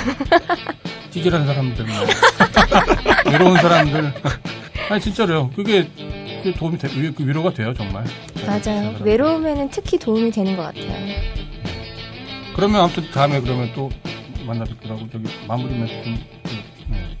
찌질한 1.10 1.44
사람들, 1.46 1.84
뭐. 1.84 1.94
외로운 3.30 3.56
사람들. 3.58 4.12
아니, 4.88 5.00
진짜로요. 5.00 5.50
그게, 5.50 5.90
도움이 6.56 6.78
돼, 6.78 6.88
위- 6.96 7.12
그 7.12 7.26
위로가 7.26 7.52
돼요, 7.52 7.74
정말. 7.74 8.04
맞아요. 8.46 8.96
외로움에는 9.00 9.68
특히 9.70 9.98
도움이 9.98 10.30
되는 10.30 10.56
것 10.56 10.62
같아요. 10.62 11.20
그러면 12.60 12.82
아무튼 12.82 13.10
다음에 13.10 13.40
그러면 13.40 13.72
또 13.74 13.90
만나 14.46 14.66
뵙기로 14.66 14.94
하고, 14.94 15.08
저기, 15.10 15.24
마무리 15.48 15.74
멘트 15.74 16.04
좀. 16.04 16.18
네. 16.90 17.16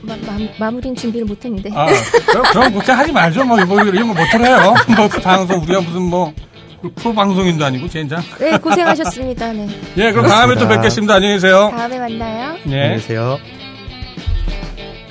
마, 0.00 0.16
마, 0.16 0.38
마무리는 0.58 0.96
준비를 0.96 1.26
못했는데. 1.26 1.68
아, 1.74 1.88
그럼, 2.26 2.44
그럼 2.50 2.72
걱정 2.72 2.98
하지 2.98 3.12
말죠. 3.12 3.44
뭐, 3.44 3.62
뭐 3.66 3.82
이런 3.82 4.08
거 4.08 4.14
못해요. 4.14 4.74
뭐, 4.96 5.08
방송, 5.08 5.60
우리가 5.60 5.82
무슨 5.82 6.00
뭐, 6.00 6.32
프로 6.94 7.12
방송인도 7.12 7.62
아니고, 7.66 7.86
젠장. 7.86 8.22
네, 8.38 8.56
고생하셨습니다. 8.56 9.52
네. 9.52 9.68
예, 9.98 10.10
그럼 10.10 10.26
다음에 10.26 10.54
또 10.54 10.60
고맙습니다. 10.60 10.68
뵙겠습니다. 10.68 11.14
안녕히 11.16 11.34
계세요. 11.34 11.70
다음에 11.76 11.98
만나요. 11.98 12.56
안녕히 12.64 12.88
네. 12.88 12.94
계세요. 12.94 13.38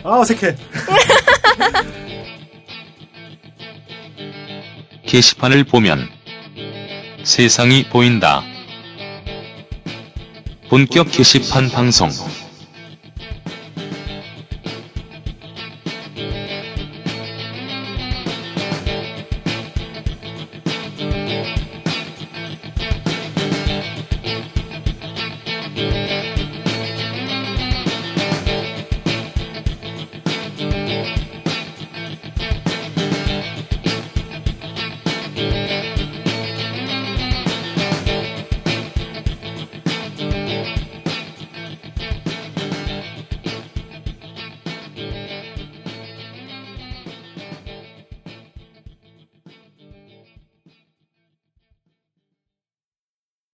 아, 0.03 0.19
어색해. 0.21 0.55
게시판을 5.05 5.65
보면 5.65 6.09
세상이 7.23 7.89
보인다. 7.89 8.41
본격 10.71 11.11
게시판 11.11 11.67
방송 11.69 12.07